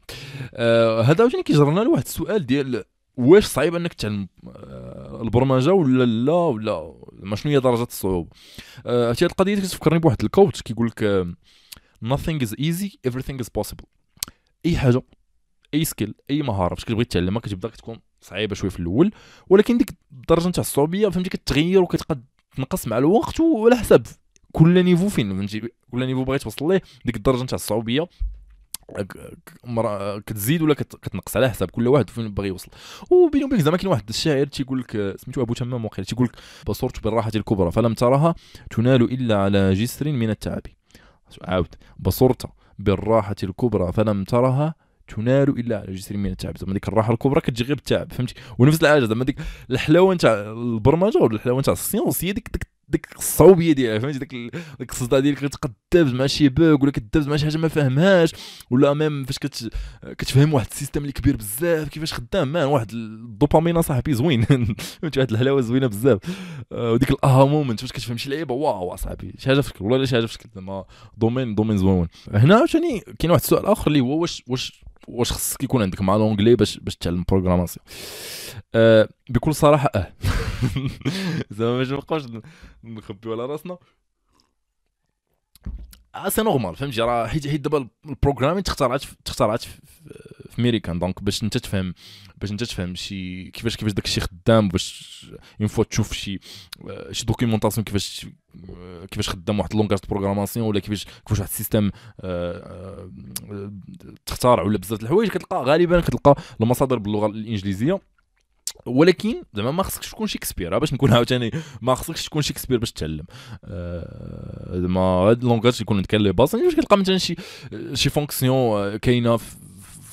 آه 0.54 1.02
هذا 1.02 1.22
عاوتاني 1.22 1.42
كيجرنا 1.42 1.80
لواحد 1.80 2.02
السؤال 2.02 2.46
ديال 2.46 2.84
واش 3.16 3.44
صعيب 3.44 3.74
انك 3.74 3.92
تعلم 3.94 4.28
آه 4.48 5.22
البرمجة 5.22 5.72
ولا 5.72 6.04
لا 6.04 6.32
ولا 6.32 6.92
ما 7.12 7.36
شنو 7.36 7.52
هي 7.52 7.60
درجة 7.60 7.82
الصعوبة؟ 7.82 8.30
آه 8.86 9.10
هذه 9.10 9.16
القضية 9.22 9.54
كتفكرني 9.54 9.98
بواحد 9.98 10.24
ال 10.24 10.31
quote 10.31 10.62
كيقول 10.62 10.86
لك 10.86 11.26
nothing 12.04 12.46
is 12.46 12.50
easy 12.50 12.90
everything 13.08 13.38
is 13.40 13.48
possible. 13.60 13.86
أي 14.66 14.76
حاجة 14.76 15.02
أي 15.74 15.84
skill 15.84 16.14
أي 16.30 16.42
مهارة 16.42 16.74
فاش 16.74 16.84
كتبغي 16.84 17.04
تعلمها 17.04 17.40
كتبدا 17.40 17.68
كتكون 17.68 17.98
صعيبة 18.20 18.54
شوية 18.54 18.70
في 18.70 18.80
الأول. 18.80 19.12
ولكن 19.48 19.78
ديك 19.78 19.90
الدرجة 20.12 20.48
نتاع 20.48 20.60
الصعوبية 20.60 21.08
فهمتي 21.08 21.30
كتغير 21.30 21.82
وكتقد 21.82 22.24
تنقص 22.56 22.86
مع 22.86 22.98
الوقت 22.98 23.40
وعلى 23.40 23.76
حسب 23.76 24.02
كل 24.56 24.84
نيفو 24.84 25.08
فين؟ 25.08 25.36
فهمتي 25.36 25.60
كل 25.90 26.06
نيفو 26.06 26.24
بغيت 26.24 26.42
توصل 26.42 26.68
ليه؟ 26.68 26.82
ديك 27.04 27.16
الدرجة 27.16 27.42
نتاع 27.42 27.56
الصعوبية. 27.56 28.08
كتزيد 30.26 30.62
ولا 30.62 30.74
كتنقص 30.74 31.36
على 31.36 31.50
حساب 31.50 31.70
كل 31.70 31.88
واحد 31.88 32.10
فين 32.10 32.34
باغي 32.34 32.48
يوصل. 32.48 32.68
وبيني 33.10 33.44
وبينك 33.44 33.62
زعما 33.62 33.76
كاين 33.76 33.88
واحد 33.88 34.08
الشاعر 34.08 34.46
تيقول 34.46 34.80
لك 34.80 35.16
سميتو 35.16 35.42
أبو 35.42 35.54
تمام 35.54 35.84
وقيل 35.84 36.04
تيقول 36.04 36.26
لك 36.26 36.36
بصرت 36.66 37.04
بالراحة 37.04 37.30
الكبرى 37.36 37.72
فلم 37.72 37.94
ترها 37.94 38.34
تنال 38.70 39.02
إلا 39.02 39.36
على 39.36 39.74
جسر 39.74 40.12
من 40.12 40.30
التعب. 40.30 40.62
عاود. 41.44 41.74
بصرت 41.98 42.46
بالراحة 42.78 43.36
الكبرى 43.42 43.92
فلم 43.92 44.24
ترها 44.24 44.74
تنال 45.08 45.48
إلا 45.60 45.78
على 45.78 45.92
جسر 45.94 46.16
من 46.16 46.30
التعب. 46.30 46.58
زعما 46.58 46.72
ديك 46.72 46.88
الراحة 46.88 47.12
الكبرى 47.12 47.40
كتجي 47.40 47.64
غير 47.64 47.74
بالتعب 47.74 48.12
فهمتي؟ 48.12 48.34
ونفس 48.58 48.82
الحاجة 48.82 49.04
زعما 49.04 49.24
ديك 49.24 49.38
الحلاوة 49.70 50.14
نتاع 50.14 50.32
البرمجة 50.32 51.18
ولا 51.18 51.34
الحلاوة 51.34 51.60
نتاع 51.60 51.72
ال 51.72 51.79
science 51.79 52.24
هي 52.24 52.32
ديك 52.32 52.48
ديك 52.52 52.75
ديك 52.88 53.06
الصعوبيه 53.18 53.72
ديالها 53.72 53.98
فهمتي؟ 53.98 54.18
ديك 54.18 54.34
ديك 54.78 54.90
الصداع 54.90 55.20
ديالك 55.20 55.38
كتدبز 55.38 56.12
مع 56.12 56.26
شي 56.26 56.48
bug 56.48 56.82
ولا 56.82 56.92
كتدبز 56.92 57.28
مع 57.28 57.36
شي 57.36 57.44
حاجة 57.44 57.56
ما 57.56 57.68
فاهمهاش 57.68 58.32
ولا 58.70 58.94
même 58.94 59.24
فاش 59.24 59.38
كت 59.38 59.70
كتفهم 60.18 60.54
واحد 60.54 60.66
ال 60.70 60.74
système 60.74 61.00
اللي 61.00 61.12
كبير 61.12 61.36
بزاف 61.36 61.88
كيفاش 61.88 62.12
خدام 62.14 62.52
man 62.52 62.66
واحد 62.66 62.92
الدوبامين 62.92 63.82
صاحبي 63.82 64.14
زوين. 64.14 64.42
فهمتي؟ 65.02 65.20
واحد 65.20 65.30
الحلاوة 65.30 65.60
زوينة 65.60 65.86
بزاف. 65.86 66.18
آه، 66.72 66.92
وديك 66.92 67.10
ال 67.10 67.44
aha 67.44 67.56
moment 67.56 67.80
فاش 67.80 67.92
كتفهم 67.92 68.16
شي 68.16 68.30
لعيبة 68.30 68.54
wow 68.54 68.94
أصاحبي 68.94 69.34
شي 69.38 69.48
حاجة 69.48 69.60
شكل 69.60 69.84
ولا 69.84 70.04
شي 70.04 70.14
حاجة 70.16 70.26
شكل 70.26 70.48
زعما 70.54 70.84
domaine 71.16 71.54
domaine 71.54 71.78
زوين. 71.78 72.08
هنا 72.34 72.54
عاوتاني 72.56 73.00
كاين 73.18 73.30
واحد 73.30 73.42
السؤال 73.42 73.66
آخر 73.66 73.86
اللي 73.86 74.00
هو 74.00 74.18
واش 74.20 74.42
واش 74.48 74.84
واش 75.08 75.32
خصك 75.32 75.64
يكون 75.64 75.82
عندك 75.82 76.00
مع 76.00 76.16
l'anglais 76.16 76.56
باش 76.56 76.78
باش 76.78 76.96
تعلم 76.96 77.24
programmation 77.28 77.86
أه 78.74 79.08
بكل 79.30 79.54
صراحة 79.54 79.90
آه. 79.94 80.12
زعما 81.50 81.78
باش 81.78 81.90
نبقاوش 81.90 82.22
نخبيو 82.84 83.32
على 83.32 83.46
راسنا. 83.46 83.78
c'est 86.28 86.42
normal 86.42 86.76
فهمتي؟ 86.76 87.00
راه 87.00 87.26
حيت 87.26 87.48
حيت 87.48 87.60
دابا 87.60 87.88
ال 88.06 88.11
programming 88.11 88.62
تخترعات 88.62 89.04
تخترعات 89.24 89.62
في 90.50 90.62
ميريكان 90.62 90.98
donc 90.98 91.22
باش 91.22 91.42
أنت 91.42 91.58
تفهم 91.58 91.94
باش 92.36 92.50
أنت 92.50 92.64
تفهم 92.64 92.94
شي 92.94 93.50
كيفاش 93.50 93.76
كيفاش 93.76 93.92
داك 93.92 94.04
الشيء 94.04 94.22
خدام 94.24 94.68
باش 94.68 95.26
une 95.60 95.68
fois 95.68 95.84
تشوف 95.84 96.12
شي 96.12 96.38
شي 97.10 97.26
documentation 97.26 97.84
كيفاش 97.84 98.26
كيفاش 99.10 99.28
خدام 99.28 99.58
واحد 99.58 99.74
langage 99.74 99.98
programmation 100.08 100.66
ولا 100.66 100.80
كيفاش 100.80 101.04
كيفاش 101.04 101.38
واحد 101.38 101.50
ال 101.50 101.55
système 101.55 101.90
تخترع 104.26 104.62
ولا 104.62 104.78
بزاف 104.78 105.02
الحوايج 105.02 105.30
كتلقى 105.30 105.64
غالبا 105.64 106.00
كتلقى 106.00 106.36
المصادر 106.60 106.98
باللغة 106.98 107.26
الإنجليزية. 107.26 108.00
ولكن 108.86 109.42
زعما 109.54 109.70
ما 109.70 109.82
خصكش 109.82 110.10
تكون 110.10 110.26
شكسبير 110.26 110.78
باش 110.78 110.92
نكون 110.92 111.12
عاوتاني 111.12 111.50
ما 111.82 111.94
خصكش 111.94 112.24
تكون 112.24 112.42
شكسبير 112.42 112.78
باش 112.78 112.92
تتعلم. 112.92 113.24
زعما 114.70 115.00
هاد 115.00 115.42
ال 115.42 115.47
langage 115.47 115.80
يكون 115.80 115.96
عندك 115.96 116.14
لي 116.14 116.34
يعني 116.38 116.64
واش 116.64 116.74
كتلقى 116.74 116.98
مثلا 116.98 117.18
شي 117.18 117.36
شي 117.94 118.10
fonction 118.10 118.96
كاينة 118.96 119.38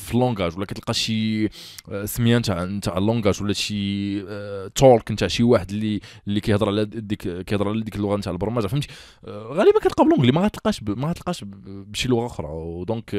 في 0.03 0.13
ال 0.13 0.19
langage 0.19 0.57
ولا 0.57 0.65
كتلقى 0.65 0.93
شي 0.93 1.45
آه، 1.45 2.05
سمية 2.05 2.37
نتاع 2.37 2.63
نتاع 2.63 2.97
ال 2.97 3.03
langage 3.03 3.43
ولا 3.43 3.53
شي 3.53 4.21
talk 4.69 5.11
نتاع 5.11 5.27
شي 5.27 5.43
واحد 5.43 5.71
اللي 5.71 6.01
اللي 6.27 6.39
كيهضر 6.39 6.67
على 6.67 6.85
ديك 6.85 7.27
كيهضر 7.41 7.69
على 7.69 7.81
ديك 7.81 7.95
اللغة 7.95 8.17
نتاع 8.17 8.31
البرمجة 8.31 8.67
فهمتي؟ 8.67 8.87
غالبا 9.27 9.79
كتلقى 9.79 10.05
ب 10.05 10.08
l'anglais 10.08 10.31
ما 10.31 10.41
غتلقاش 10.41 10.83
ما 10.83 11.09
غتلقاش 11.09 11.45
بشي 11.65 12.07
لغة 12.07 12.25
أخرى 12.25 12.47
و 12.47 12.60
donc 12.60 13.11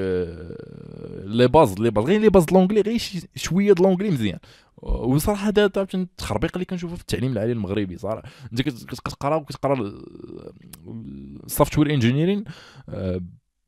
les 1.24 1.48
bases 1.48 1.74
les 1.78 1.90
bases 1.90 2.04
غير 2.04 2.20
les 2.20 2.28
bases 2.28 2.46
l'anglais 2.52 2.80
غير 2.80 3.00
شوية 3.36 3.72
د 3.72 3.82
مزيان. 3.82 4.38
وصراحة 4.84 5.48
هذا 5.48 5.70
التخربيق 5.94 6.50
اللي 6.54 6.64
كنشوفه 6.64 6.94
في 6.94 7.00
التعليم 7.00 7.32
العالي 7.32 7.52
المغربي 7.52 7.96
صراحة. 7.96 8.22
أنت 8.52 8.62
كتقرأ 8.62 9.36
وكتقرأ 9.36 9.92
ال 11.44 11.78
software 11.78 11.94
engineering 11.94 12.44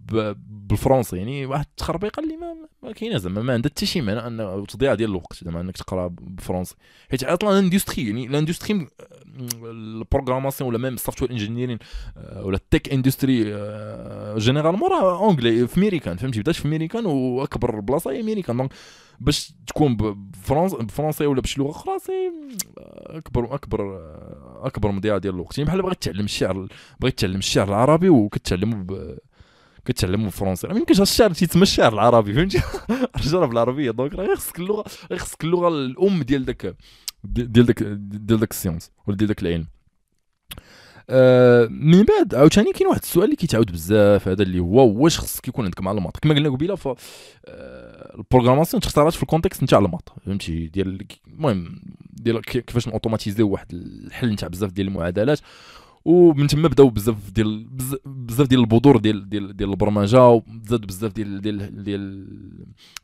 بالفرنسي 0.08 1.16
يعني 1.16 1.46
واحد 1.46 1.64
التخربيقه 1.70 2.20
اللي 2.20 2.36
ما, 2.36 2.56
ما 2.82 2.92
كاينة 2.92 3.18
زعما 3.18 3.42
ما 3.42 3.52
عندها 3.52 3.70
حتى 3.70 3.86
شي 3.86 4.00
معنى 4.00 4.26
أن 4.26 4.66
تضيع 4.68 4.94
ديال 4.94 5.10
الوقت 5.10 5.44
زعما 5.44 5.60
أنك 5.60 5.76
تقرأ 5.76 6.06
بالفرنسي. 6.06 6.74
حيت 7.10 7.24
أصلا 7.24 7.58
ال 7.58 7.63
industry 7.63 8.06
يعني 8.06 8.26
ال 8.26 8.33
industry 8.33 8.86
ال 9.64 9.72
programmation 9.72 10.70
ولا 10.70 10.78
même 10.78 10.94
ال 10.94 11.22
software 11.22 11.30
engineering 11.30 11.78
ولا 12.36 12.56
ال 12.56 12.63
tech 12.63 12.92
industry 12.92 13.44
généralement 14.38 14.90
راه 14.90 15.18
anglais 15.18 15.66
في 15.66 15.80
ميريكان 15.80 16.16
فهمتي؟ 16.16 16.40
بدات 16.40 16.54
في 16.54 16.68
ميريكان 16.68 17.06
وأكبر 17.06 17.80
بلاصة 17.80 18.10
هي 18.10 18.22
ميريكان 18.22 18.56
donc 18.56 18.70
باش 19.20 19.52
تكون 19.66 19.96
بفرنسي 19.96 21.26
ولا 21.26 21.40
بشي 21.40 21.60
لغة 21.60 21.70
أخرى 21.70 21.98
c'est 21.98 22.32
اكبر 23.06 23.54
أكبر 23.54 24.00
أكبر 24.62 24.90
مضيعة 24.90 25.18
ديال 25.18 25.34
الوقت. 25.34 25.58
يعني 25.58 25.68
بحال 25.68 25.82
بغيت 25.82 26.02
تعلم 26.02 26.24
الشعر 26.24 26.68
بغيت 27.00 27.18
تعلم 27.18 27.38
الشعر 27.38 27.68
العربي 27.68 28.08
وكتعلمه 28.08 28.86
كتعلموا 29.86 30.24
بالفرنسي 30.24 30.66
ما 30.66 30.78
يمكنش 30.78 31.00
الشعر 31.00 31.32
تيتسمى 31.32 31.62
الشعر 31.62 31.92
العربي 31.92 32.34
فهمتي؟ 32.34 32.60
راه 33.32 33.46
بالعربيه 33.46 33.90
donc 33.90 34.14
راه 34.14 34.34
خصك 34.34 34.58
اللغة 34.58 34.84
خصك 35.16 35.44
اللغة 35.44 35.68
الأم 35.68 36.22
ديال 36.22 36.44
داك 36.44 36.76
ديال 37.24 37.66
داك 37.66 37.82
ديال 37.82 38.40
داك 38.40 38.50
ال 38.50 38.55
science 38.55 38.90
ولا 39.06 39.16
ديال 39.16 39.28
داك 39.28 39.42
العلم. 39.42 39.66
آه 41.10 41.66
من 41.66 42.02
بعد 42.02 42.34
عاوتاني 42.34 42.72
كاين 42.72 42.88
واحد 42.88 43.00
السؤال 43.02 43.24
اللي 43.24 43.36
كيتعاود 43.36 43.72
بزاف 43.72 44.28
هذا 44.28 44.42
اللي 44.42 44.58
هو 44.58 44.88
واش 44.88 45.18
خصك 45.18 45.48
يكون 45.48 45.64
عندك 45.64 45.80
معلومات 45.80 46.16
كما 46.16 46.34
قلنا 46.34 46.48
قبيلة 46.48 46.74
ف 46.74 46.88
آه 47.46 48.16
ال 48.18 48.22
programmation 48.22 48.80
تخترعات 48.80 49.12
في 49.12 49.22
ال 49.22 49.27
contexte 49.27 49.62
نتاع 49.62 49.78
ال 49.78 49.84
maths 49.84 50.12
فهمتي؟ 50.26 50.66
ديال 50.66 51.06
المهم 51.26 51.80
ديال 52.12 52.40
كيفاش 52.40 52.88
نوتوماتيزيو 52.88 53.48
واحد 53.48 53.66
الحل 53.72 54.32
نتاع 54.32 54.48
بزاف 54.48 54.72
ديال 54.72 54.86
المعادلات. 54.88 55.40
ومن 56.06 56.46
تما 56.46 56.68
بداو 56.68 56.90
بزاف 56.90 57.30
ديال 57.30 57.64
بزاف 58.04 58.48
ديال 58.48 58.60
البذور 58.60 58.96
ديال 58.96 59.28
ديال 59.28 59.56
ديال 59.56 59.70
البرمجة 59.70 60.28
وزاد 60.28 60.80
بزاف 60.86 61.12
ديال 61.12 61.40
ديال 61.40 61.84
ديال 61.84 62.26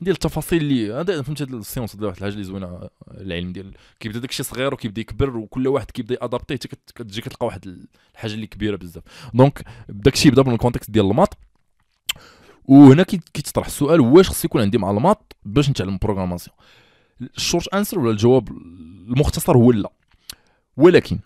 ديال 0.00 0.14
التفاصيل 0.14 0.62
اللي 0.62 0.92
هذا 0.92 1.22
فهمت 1.22 1.42
هذا 1.42 1.56
ال 1.56 1.61
science 1.61 1.94
واحد 1.94 2.16
الحاجة 2.16 2.32
اللي 2.32 2.44
زوينة 2.44 2.88
العلم 3.10 3.52
ديال 3.52 3.74
كيبدا 4.00 4.18
داكشي 4.18 4.42
صغير 4.42 4.74
وكيبدا 4.74 5.00
يكبر 5.00 5.36
وكل 5.36 5.68
واحد 5.68 5.90
كيبدا 5.90 6.18
يادابتي 6.22 6.54
حتى 6.54 6.68
كتجي 6.94 7.20
كتلقى 7.20 7.46
واحد 7.46 7.86
الحاجة 8.14 8.34
اللي 8.34 8.46
كبيرة 8.46 8.76
بزاف. 8.76 9.02
donc 9.34 9.64
داكشي 9.88 10.28
يبدا 10.28 10.42
من 10.42 10.52
ال 10.52 10.56
contexte 10.56 10.90
ديال 10.90 11.10
ال 11.10 11.14
maths. 11.14 11.38
وهنا 12.64 13.02
كيتطرح 13.02 13.66
السؤال 13.66 14.00
واش 14.00 14.28
خص 14.28 14.44
يكون 14.44 14.60
عندي 14.60 14.78
معلومات 14.78 15.32
باش 15.44 15.70
نتعلم 15.70 15.98
programmation 16.02 16.56
ال 17.36 17.41
short 17.41 17.68
answer 17.68 17.98
ولا 17.98 18.10
الجواب 18.10 18.48
المختصر 19.08 19.56
هو 19.56 19.72
لا. 19.72 19.92
ولكن 20.76 21.18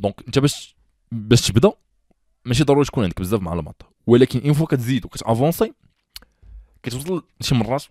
donc 0.00 0.22
انت 0.26 0.38
باش 0.38 0.73
باش 1.12 1.48
تبدا 1.48 1.72
ماشي 2.44 2.64
ضروري 2.64 2.84
تكون 2.84 3.04
عندك 3.04 3.20
بزاف 3.20 3.40
معلومات 3.40 3.82
ولكن 4.06 4.40
une 4.44 4.52
fois 4.52 4.66
كتزيد 4.66 5.04
وكت 5.04 5.24
avancer 5.24 5.72
كتوصل 6.82 7.22
شي 7.40 7.54
مرات 7.54 7.82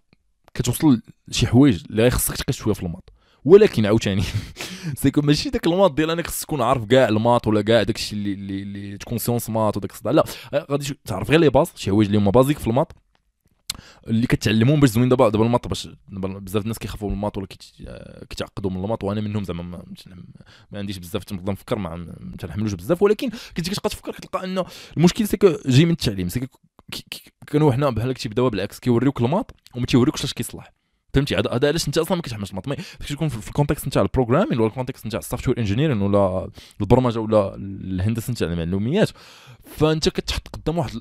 كتوصل 0.53 1.01
لشي 1.27 1.47
حوايج 1.47 1.83
اللي 1.89 2.11
خصك 2.11 2.35
تقيس 2.35 2.55
شوية 2.55 2.73
في 2.73 2.83
ال 2.83 2.87
maths. 2.87 3.09
ولكن 3.45 3.85
عاوتاني 3.85 4.23
c'est 5.01 5.14
que 5.14 5.21
ماشي 5.21 5.49
داك 5.49 5.67
ال 5.67 5.71
maths 5.71 5.93
ديال 5.93 6.09
أنك 6.09 6.27
خصك 6.27 6.45
تكون 6.45 6.61
عارف 6.61 6.85
كاع 6.85 7.07
ال 7.09 7.15
maths 7.15 7.47
ولا 7.47 7.61
كاع 7.61 7.83
داكشي 7.83 8.15
اللي 8.15 8.33
اللي, 8.33 8.61
اللي 8.61 8.97
تكون 8.97 9.17
sciences 9.17 9.49
maths 9.49 9.77
وداك 9.77 9.91
الصداع 9.91 10.13
لا 10.13 10.25
غادي 10.71 10.99
تعرف 11.05 11.29
غير 11.29 11.39
les 11.39 11.49
bases 11.49 11.71
شي 11.75 11.91
حوايج 11.91 12.07
اللي 12.07 12.17
هما 12.17 12.31
basiques 12.31 12.59
في 12.59 12.67
ال 12.67 12.72
maths 12.72 12.95
اللي 14.07 14.27
كتعلمهم 14.27 14.79
باش 14.79 14.89
زوين 14.89 15.09
دابا 15.09 15.29
دابا 15.29 15.45
ال 15.45 15.49
maths 15.49 15.67
باش 15.67 15.89
بزاف 16.09 16.63
الناس 16.63 16.79
كيخافوا 16.79 17.09
من 17.09 17.15
ال 17.15 17.19
maths 17.19 17.37
ولا 17.37 17.47
كيتعقدوا 18.29 18.71
من 18.71 18.83
ال 18.83 18.86
maths 18.86 19.03
وأنا 19.03 19.21
منهم 19.21 19.43
زعما 19.43 19.63
ما, 19.63 19.83
ما 20.71 20.79
عنديش 20.79 20.97
بزاف 20.97 21.23
تنبدا 21.23 21.51
نفكر 21.51 21.77
ما 21.77 22.15
تنحملوش 22.39 22.73
بزاف 22.73 23.01
ولكن 23.01 23.29
كتجي 23.29 23.71
كتبقى 23.71 23.89
تفكر 23.89 24.11
كتلقى 24.11 24.43
ان 24.45 24.63
المشكل 24.97 25.27
c'est 25.27 25.41
que 25.41 25.49
جاي 25.65 25.85
من 25.85 25.91
التعليم 25.91 26.29
c'est 26.29 26.47
que 26.47 26.57
كانوا 27.47 27.71
حنا 27.71 27.89
بحال 27.89 28.13
تيبداو 28.13 28.49
بالعكس 28.49 28.79
كيوريوك 28.79 29.21
ال 29.21 29.26
maths 29.26 29.51
وما 29.75 29.85
تيوريوكش 29.85 30.23
اش 30.23 30.33
كيصلح. 30.33 30.73
فهمتي؟ 31.13 31.35
هذا 31.35 31.67
علاش 31.67 31.87
أنت 31.87 31.97
أصلا 31.97 32.15
ما 32.15 32.21
كتحملش 32.21 32.49
ال 32.49 32.52
maths. 32.52 32.67
mais 32.67 32.75
تكون 33.09 33.27
في 33.29 33.47
ال 33.47 33.52
contexte 33.52 33.87
نتاع 33.87 34.01
ال 34.01 34.06
programming 34.06 34.59
ولا 34.59 34.67
ال 34.67 34.71
contexte 34.71 35.05
نتاع 35.05 35.19
ال 35.19 35.47
software 35.47 35.57
engineering 35.57 36.01
ولا 36.01 36.49
البرمجة 36.81 37.19
ولا 37.19 37.55
الهندسة 37.55 38.31
نتاع 38.31 38.47
المعلوميات 38.47 39.09
فأنت 39.63 40.09
كتحط 40.09 40.47
قدام 40.47 40.77
واحد 40.77 40.91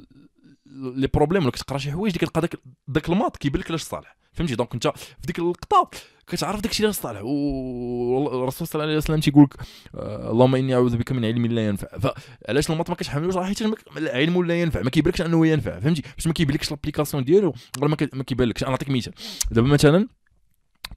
les 0.74 1.06
problèmes 1.06 1.42
ولا 1.42 1.50
كتقرا 1.52 1.78
شي 1.78 1.92
حوايج 1.92 2.16
كتلقى 2.16 2.40
داك 2.40 2.56
داك 2.88 3.08
ال 3.08 3.13
maths 3.13 3.36
كيبان 3.36 3.60
لك 3.60 3.68
علاش 3.68 3.82
صالح. 3.82 4.16
فهمتي؟ 4.32 4.54
donc 4.54 4.74
انت 4.74 4.86
في 4.86 5.26
ديك 5.26 5.38
اللقطة 5.38 5.90
كتعرف 6.26 6.60
داك 6.60 6.70
الشيء 6.70 6.86
علاش 6.86 6.96
صالح. 6.96 7.20
والرسول 7.22 8.66
صلى 8.66 8.74
الله 8.74 8.90
عليه 8.90 8.96
وسلم 8.96 9.20
تيقول 9.20 9.44
لك 9.44 9.56
آه، 9.94 10.30
اللهم 10.30 10.54
إني 10.54 10.74
أعوذ 10.74 10.96
بك 10.96 11.12
من 11.12 11.24
علم 11.24 11.46
لا 11.46 11.66
ينفع. 11.66 11.98
فعلاش 11.98 12.70
ال 12.70 12.73
maths 12.73 12.90
ما 12.90 12.96
كتحملوش 12.96 13.36
راه 13.36 13.44
حيت 13.44 13.62
العلم 13.96 14.44
لا 14.44 14.60
ينفع. 14.60 14.82
ما 14.82 14.90
كيبانلكش 14.90 15.20
أنه 15.22 15.46
ينفع. 15.46 15.80
فهمتي؟ 15.80 16.02
باش 16.16 16.26
ما 16.26 16.32
كيبانلكش 16.32 16.70
l'application 16.70 17.24
ديالو 17.24 17.54
ولا 17.80 17.96
ما 18.12 18.22
كيبانلكش. 18.24 18.62
أنا 18.62 18.70
نعطيك 18.70 18.90
مثال. 18.90 19.12
دابا 19.50 19.68
مثلا 19.68 20.08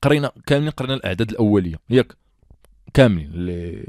قرينا 0.02 0.32
كاملين 0.48 0.70
قرينا 0.70 0.94
الأعداد 0.94 1.30
الأولية. 1.30 1.80
ياك. 1.90 2.16
كاملين. 2.94 3.28
اللي 3.28 3.88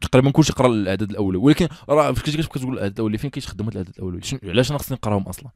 تقريبا 0.00 0.30
كلشي 0.30 0.52
قرأ 0.52 0.66
الأعداد 0.68 1.10
الاولي 1.10 1.38
ولكن 1.38 1.68
راه 1.88 2.12
فاش 2.12 2.22
كتجي 2.22 2.42
كتقول 2.42 2.74
الأعداد 2.74 2.92
الاولي 2.92 3.18
فين 3.18 3.30
كيتخدموا 3.30 3.70
الأعداد 3.70 3.94
الاولي 3.98 4.20
علاش 4.42 4.70
أنا 4.70 4.78
خصني 4.78 4.96
نقراهم 4.96 5.22
أصلا؟ 5.22 5.50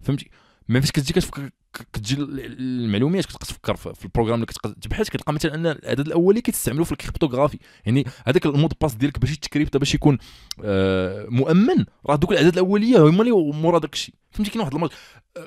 فهمتي؟ 0.00 0.30
ما 0.68 0.80
فاش 0.80 0.90
كتجي 0.90 1.12
كتفكر 1.12 1.50
كتجي 1.92 2.16
المعلومات 2.18 3.24
كتبقى 3.24 3.46
تفكر 3.46 3.76
في 3.76 4.04
ال 4.04 4.07
programming 4.07 4.34
اللي 4.34 4.46
كتبحث 4.46 5.08
كتلقى 5.08 5.32
مثلا 5.32 5.54
أن 5.54 5.66
الأعداد 5.66 6.06
الاولي 6.06 6.40
كيتستعملوا 6.40 6.84
في 6.84 6.92
ال 6.92 6.96
cryptographie. 6.96 7.58
يعني 7.86 8.04
هذاك 8.26 8.46
ال 8.46 8.50
mot 8.50 8.63
de 8.63 8.72
passe 8.80 8.94
ديالك 8.94 9.18
باش 9.18 9.32
يت 9.32 9.42
crypter 9.42 9.78
باش 9.78 9.94
يكون 9.94 10.18
آه 10.64 11.26
مؤمن 11.28 11.84
راه 12.06 12.16
دوك 12.16 12.32
الأعداد 12.32 12.52
الأولية 12.52 13.08
هما 13.08 13.22
اللي 13.22 13.32
مورا 13.32 13.78
داك 13.78 13.94
الشيء. 13.94 14.14
فهمتي؟ 14.30 14.50
كاين 14.50 14.60
واحد 14.60 14.90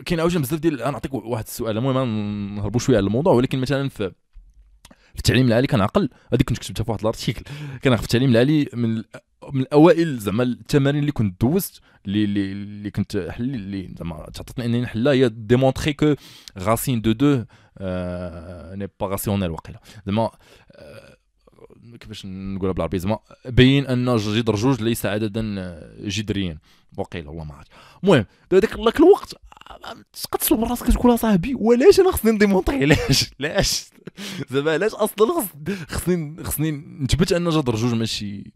كاين 0.05 0.19
عاوتاني 0.19 0.41
بزاف 0.41 0.59
ديال 0.59 0.77
نعطيك 0.77 1.13
واحد 1.13 1.43
السؤال 1.43 1.77
المهم 1.77 2.55
نهربوا 2.55 2.79
شوية 2.79 2.97
على 2.97 3.05
الموضوع 3.05 3.33
ولكن 3.33 3.59
مثلا 3.59 3.89
في 3.89 4.11
في 5.13 5.19
التعليم 5.19 5.47
العالي 5.47 5.67
كنعقل 5.67 6.09
هذيك 6.33 6.49
كنت 6.49 6.57
كتبتها 6.57 6.83
في 6.83 6.91
واحد 6.91 7.01
ال 7.01 7.06
article 7.06 7.43
كان 7.81 7.95
في 7.95 8.03
التعليم 8.03 8.29
العالي 8.29 8.69
من 8.73 9.03
من 9.53 9.61
الأوائل 9.61 10.17
زعما 10.17 10.43
التمارين 10.43 10.99
اللي 11.01 11.11
كنت 11.11 11.41
دوزت 11.41 11.81
اللي 12.05 12.23
اللي, 12.23 12.51
اللي 12.51 12.91
كنت 12.91 13.15
اللي 13.39 13.89
زعما 13.99 14.29
تعطتني 14.33 14.65
إنني 14.65 14.81
نحلها 14.81 15.13
هي 15.13 15.29
démontrer 15.29 15.93
que 15.93 16.15
racine 16.59 17.01
de 17.01 17.11
deux 17.11 17.35
n'est 18.75 18.87
pas 18.99 19.07
rationnel 19.07 19.49
واقيلا. 19.49 19.79
زعما 20.05 20.31
آه، 20.71 21.17
كيفاش 21.99 22.25
نقولها 22.25 22.73
بالعربي 22.73 22.99
زعما 22.99 23.19
بين 23.45 23.87
أن 23.87 24.15
جذر 24.15 24.55
جوج 24.55 24.81
ليس 24.81 25.05
عددا 25.05 25.41
جذريا 25.99 26.57
وقيل 26.97 27.27
والله 27.27 27.43
ما 27.43 27.53
عرفت. 27.53 27.71
المهم 28.03 28.25
ذاك 28.53 28.99
الوقت 28.99 29.35
تصور 30.39 30.69
راسك 30.69 30.87
تقول 30.87 31.19
صاحبي؟ 31.19 31.55
ولاش 31.55 31.99
أنا 31.99 32.11
خصني 32.11 32.31
ن 32.31 32.36
démontrer 32.36 32.77
علاش 32.77 33.31
علاش 33.39 33.85
زعما 34.49 34.71
علاش 34.71 34.93
أصلا 34.93 35.45
خصني 35.87 36.43
خصني 36.43 36.71
نثبت 36.71 37.31
أن 37.31 37.49
جذر 37.49 37.75
جوج 37.75 37.93
ماشي 37.93 38.53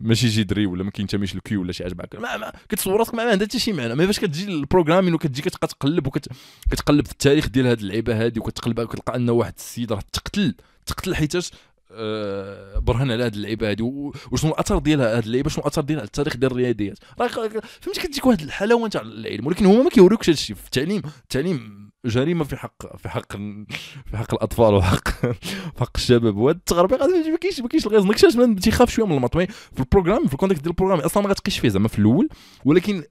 ماشي 0.00 0.28
جدري 0.28 0.66
ولا 0.66 0.84
ما 0.84 0.90
كينتميش 0.90 1.34
لل 1.34 1.51
Q 1.51 1.60
ولا 1.60 1.72
شي 1.72 1.82
حاجة 1.82 1.94
بحال 1.94 2.20
ما, 2.22 2.36
ما 2.36 2.52
كتصور 2.68 2.96
راسك 2.98 3.14
ما 3.14 3.22
عندها 3.22 3.46
حتى 3.46 3.58
شي 3.58 3.72
معنى. 3.72 3.94
ما 3.94 4.06
فاش 4.06 4.20
كتجي 4.20 4.44
ال 4.44 4.50
programming 4.50 5.14
وكتجي 5.14 5.42
كتبقى 5.42 5.66
تقلب 5.66 6.06
وكتقلب 6.06 7.06
في 7.06 7.12
التاريخ 7.12 7.48
ديال 7.48 7.66
هذه 7.66 7.80
اللعيبة 7.80 8.26
هذه 8.26 8.38
وكتقلب 8.38 8.84
كتلقى 8.84 9.16
ان 9.16 9.30
واحد 9.30 9.52
السيد 9.56 9.92
راه 9.92 10.02
تقتل 10.12 10.54
تقتل 10.86 11.14
حيتاش 11.14 11.50
آه، 11.90 12.78
برهن 12.78 13.10
على 13.10 13.24
هذه 13.24 13.34
اللعيبة 13.34 13.70
هذه 13.70 14.12
وشنو 14.32 14.52
الأثر 14.52 14.78
ديالها 14.78 15.18
هذه 15.18 15.24
اللعيبة 15.24 15.50
شنو 15.50 15.62
الأثر 15.62 15.82
ديالها 15.82 16.00
على 16.00 16.06
التاريخ 16.06 16.36
ديال 16.36 16.52
الرياضيات 16.52 16.98
راه 17.20 17.28
فهمتي 17.80 18.00
كتجيك 18.00 18.26
واحد 18.26 18.40
الحلاوه 18.40 18.88
تاع 18.88 19.00
العلم 19.00 19.46
ولكن 19.46 19.66
هما 19.66 19.82
ما 19.82 19.90
كيوريوكش 19.90 20.28
هذا 20.28 20.34
الشيء. 20.34 20.56
في 20.56 20.64
التعليم 20.64 21.02
التعليم 21.22 21.88
جريمة 22.04 22.44
في 22.44 22.56
حق 22.56 22.96
في 22.96 23.08
حق 23.08 23.36
في 24.06 24.16
حق 24.16 24.34
الأطفال 24.34 24.74
وحق 24.74 25.08
في 25.74 25.80
حق 25.80 25.92
الشباب. 25.96 26.36
وهذا 26.36 26.58
التغربيق 26.58 27.02
ما 27.02 27.36
كاينش 27.36 27.60
ما 27.60 27.68
كاينش 27.68 27.86
الغيظ 27.86 28.06
نكشاش 28.06 28.34
تيخاف 28.62 28.90
شوية 28.90 29.06
من 29.06 29.16
المطمي 29.16 29.46
في 29.46 29.80
البروغرام 29.80 30.26
في 30.26 30.32
الكونتكست 30.32 30.62
ديال 30.62 30.70
البروغرام 30.70 31.00
أصلا 31.00 31.22
ما 31.22 31.28
غتقيش 31.28 31.58
فيه 31.58 31.68
زعما 31.68 31.88
في 31.88 31.98
الأول 31.98 32.28
ولكن 32.64 33.04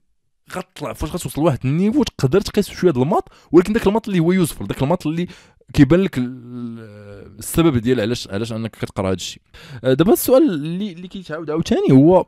غتطلع 0.55 0.93
فاش 0.93 1.09
غتوصل 1.09 1.41
لواحد 1.41 1.59
النيفو 1.65 2.03
تقدر 2.03 2.41
تقيس 2.41 2.69
شوية 2.69 2.91
د 2.91 2.97
الماط 2.97 3.29
ولكن 3.51 3.73
ذاك 3.73 3.87
الماط 3.87 4.07
اللي 4.07 4.19
هو 4.19 4.31
يوسفل 4.31 4.65
ذاك 4.65 4.83
الماط 4.83 5.07
اللي 5.07 5.27
كيبان 5.73 5.99
لك 5.99 6.17
السبب 6.17 7.77
ديال 7.77 8.01
علاش 8.01 8.27
علاش 8.27 8.53
أنك 8.53 8.71
كتقرأ 8.71 9.08
هذا 9.08 9.15
الشيء. 9.15 9.41
آه، 9.84 9.93
دابا 9.93 10.13
السؤال 10.13 10.49
اللي 10.49 10.91
اللي 10.91 11.08
كيتعاود 11.08 11.49
عاوتاني 11.49 11.91
هو 11.91 12.25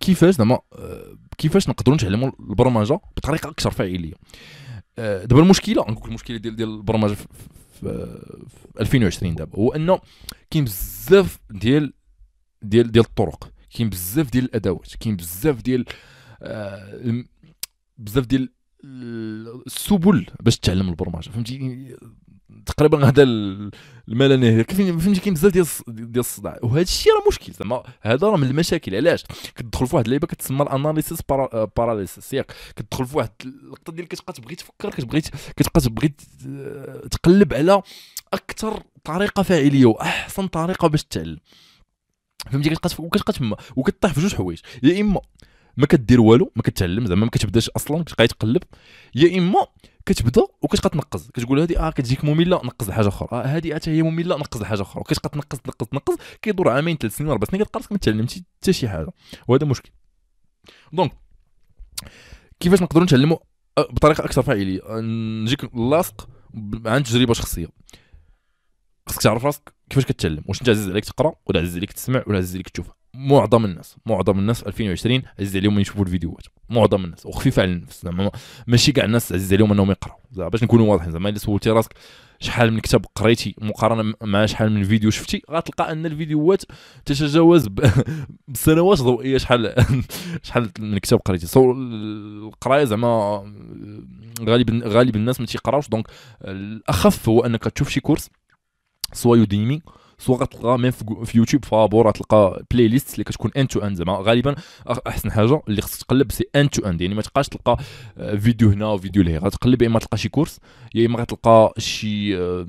كيفاش 0.00 0.34
زعما 0.34 0.58
آه، 0.72 1.16
كيفاش 1.38 1.68
نقدروا 1.68 1.96
نتعلموا 1.96 2.30
البرمجة 2.40 3.00
بطريقة 3.16 3.48
أكثر 3.50 3.70
فاعلية؟ 3.70 4.14
آه، 4.98 5.24
دابا 5.24 5.42
المشكلة 5.42 5.82
نقول 5.82 6.08
المشكلة 6.08 6.36
ديال 6.36 6.56
ديال 6.56 6.68
البرمجة 6.68 7.14
في, 7.14 7.26
في, 7.80 8.18
في 8.48 8.80
2020 8.80 9.34
دابا. 9.34 9.58
هو 9.58 9.72
أنه 9.72 10.00
كاين 10.50 10.64
بزاف 10.64 11.38
ديال 11.50 11.92
ديال 12.62 12.92
ديال 12.92 13.04
الطرق 13.04 13.50
كاين 13.76 13.90
بزاف 13.90 14.30
ديال 14.30 14.44
الأدوات 14.44 14.96
كاين 15.00 15.16
بزاف 15.16 15.62
ديال 15.62 15.84
بزاف 17.98 18.26
ديال 18.26 18.48
السبل 18.84 20.26
باش 20.40 20.58
تعلم 20.58 20.88
البرمجة 20.88 21.30
فهمتي؟ 21.30 21.96
تقريبا 22.66 23.08
هذا 23.08 23.22
المال 23.22 24.40
نهايه 24.40 24.62
فهمتي 24.62 25.20
كاين 25.20 25.34
بزاف 25.34 25.52
ديال 25.52 25.66
ديال 25.88 26.20
الصداع. 26.20 26.58
وهذا 26.62 26.80
الشيء 26.80 27.12
راه 27.12 27.28
مشكل 27.28 27.52
زعما. 27.52 27.82
هذا 28.00 28.26
راه 28.26 28.36
من 28.36 28.48
المشاكل. 28.48 28.94
علاش؟ 28.96 29.24
كتدخل 29.54 29.86
في 29.86 29.96
واحد 29.96 30.04
اللعيبه 30.04 30.26
كتسمى 30.26 30.62
الأناليسيس 30.62 31.18
باراليسيس. 31.76 32.32
ياك 32.32 32.52
كتدخل 32.76 33.06
في 33.06 33.16
واحد 33.16 33.30
اللقطة 33.44 33.92
ديال 33.92 34.08
كتبقى 34.08 34.32
تبغي 34.32 34.54
تفكر 34.54 34.90
كتبغي 34.90 35.20
كتبقى 35.56 35.80
تبغي 35.80 36.14
تقلب 37.10 37.54
على 37.54 37.82
أكثر 38.32 38.82
طريقة 39.04 39.42
فاعلية 39.42 39.86
وأحسن 39.86 40.46
طريقة 40.46 40.88
باش 40.88 41.04
تتعلم 41.04 41.38
فهمتي؟ 42.50 42.70
كتبقى 42.70 43.04
وكتبقى 43.04 43.32
تما 43.32 43.56
وكطيح 43.76 44.12
في 44.12 44.20
جوج 44.20 44.34
حوايج. 44.34 44.58
يا 44.82 45.00
إما 45.00 45.20
ما 45.76 45.86
كدير 45.86 46.20
والو 46.20 46.52
ما 46.56 46.62
كتعلم 46.62 47.06
زعما 47.06 47.24
ما 47.24 47.30
كتبداش 47.30 47.70
أصلا 47.70 48.04
كتبقى 48.04 48.28
تقلب 48.28 48.62
يا 49.14 49.38
إما 49.38 49.66
كتبدا 50.06 50.42
وكتبقى 50.62 50.90
تنقز 50.90 51.30
كتقول 51.30 51.60
هذه 51.60 51.78
آه 51.78 51.90
كتجيك 51.90 52.24
مملة 52.24 52.56
نقز 52.56 52.88
لحاجه 52.88 53.08
أخرى. 53.08 53.28
آه 53.32 53.42
هذه 53.42 53.74
حتى 53.74 53.90
هي 53.90 54.02
مملة 54.02 54.36
نقز 54.36 54.60
لحاجه 54.60 54.82
أخرى. 54.82 55.00
وكتبقى 55.00 55.28
تنقز 55.28 55.58
تنقز 55.58 55.86
تنقز 55.86 56.16
كيدور 56.42 56.68
عامين 56.68 56.96
ثلاث 56.96 57.16
سنين 57.16 57.30
أربع 57.30 57.46
سنين 57.50 57.62
كتلقى 57.62 57.78
راسك 57.78 57.92
ما 57.92 57.98
تعلمتي 57.98 58.44
حتى 58.60 58.72
شي 58.72 58.88
حاجة. 58.88 59.12
وهذا 59.48 59.66
مشكل. 59.66 59.90
donc 60.92 61.12
كيفاش 62.60 62.82
نقدروا 62.82 63.04
نتعلموا 63.04 63.38
آه، 63.78 63.88
بطريقة 63.90 64.24
أكثر 64.24 64.42
فاعلية. 64.42 64.80
آه، 64.82 65.00
نجيك 65.44 65.74
لاصق 65.74 66.28
عن 66.86 67.02
تجربة 67.02 67.34
شخصية. 67.34 67.68
خاصك 69.06 69.22
تعرف 69.22 69.44
راسك 69.44 69.74
كيفاش 69.90 70.04
كتعلم. 70.04 70.44
واش 70.46 70.60
أنت 70.60 70.68
عزيز 70.68 70.90
عليك 70.90 71.04
تقرأ 71.04 71.34
ولا 71.46 71.60
عزيز 71.60 71.76
عليك 71.76 71.92
تسمع 71.92 72.24
ولا 72.26 72.38
عزيز 72.38 72.54
عليك 72.54 72.68
تشوف. 72.68 72.90
معظم 73.14 73.64
الناس 73.64 73.96
معظم 74.06 74.38
الناس 74.38 74.62
2020 74.62 75.22
عزيز 75.40 75.56
عليهم 75.56 75.78
يشوفوا 75.78 76.04
الفيديوهات. 76.04 76.46
معظم 76.70 77.04
الناس 77.04 77.26
وخفيفه 77.26 77.62
على 77.62 77.72
النفس 77.72 78.02
زعما. 78.04 78.30
ماشي 78.66 78.92
كاع 78.92 79.04
الناس 79.04 79.32
عزيز 79.32 79.52
عليهم 79.52 79.72
أنهم 79.72 79.90
يقراوا 79.90 80.18
زعما 80.32 80.48
باش 80.48 80.62
نكونوا 80.62 80.90
واضحين 80.90 81.10
زعما 81.12 81.28
إلا 81.28 81.38
سولتي 81.38 81.70
راسك 81.70 81.94
شحال 82.40 82.72
من 82.72 82.80
كتاب 82.80 83.06
قريتي 83.14 83.54
مقارنة 83.60 84.14
مع 84.22 84.46
شحال 84.46 84.72
من 84.72 84.84
فيديو 84.84 85.10
شفتي 85.10 85.42
غتلقى 85.50 85.92
أن 85.92 86.06
الفيديوهات 86.06 86.62
تتجاوز 87.04 87.68
بسنوات 88.48 88.98
ضوئية 88.98 89.38
شحال 89.38 89.74
شحال 90.42 90.70
من 90.78 90.98
كتاب 90.98 91.18
قريتي. 91.18 91.46
صور 91.46 91.72
القراية 91.76 92.84
زعما 92.84 93.44
غالب 94.42 94.84
غالب 94.84 95.16
الناس 95.16 95.40
ما 95.40 95.46
تيقراوش. 95.46 95.88
donc 95.88 96.06
الأخف 96.44 97.28
هو 97.28 97.40
أنك 97.46 97.64
تشوف 97.64 97.88
شي 97.88 98.00
course 98.00 98.30
soit 99.12 99.36
Udemy 99.36 99.82
soit 100.24 100.36
غتلقى 100.36 100.78
même 100.78 100.90
في 101.24 101.38
يوتيوب 101.38 101.64
فابور 101.64 102.08
غتلقى 102.08 102.64
playlist 102.70 103.14
اللي 103.14 103.24
كتكون 103.24 103.50
end 103.56 103.68
to 103.68 103.80
end 103.80 103.94
زعما. 103.94 104.12
غالبا 104.12 104.54
أحسن 105.06 105.30
حاجة 105.32 105.62
اللي 105.68 105.82
خصك 105.82 106.02
تقلب 106.02 106.32
c'est 106.32 106.44
end 106.56 106.70
to 106.70 106.82
end 106.86 107.00
يعني 107.00 107.14
ما 107.14 107.22
تبقاش 107.22 107.48
تلقى 107.48 107.76
آه، 108.18 108.36
فيديو 108.36 108.70
هنا 108.70 108.86
وفيديو 108.86 109.22
لهي 109.22 109.38
غتقلب 109.38 109.82
يا 109.82 109.86
إما 109.86 109.98
تلقى 109.98 110.18
شي 110.18 110.28
course 110.28 110.58
يا 110.94 111.06
إما 111.06 111.18
غتلقى 111.20 111.72
شي 111.78 112.38
آه، 112.38 112.66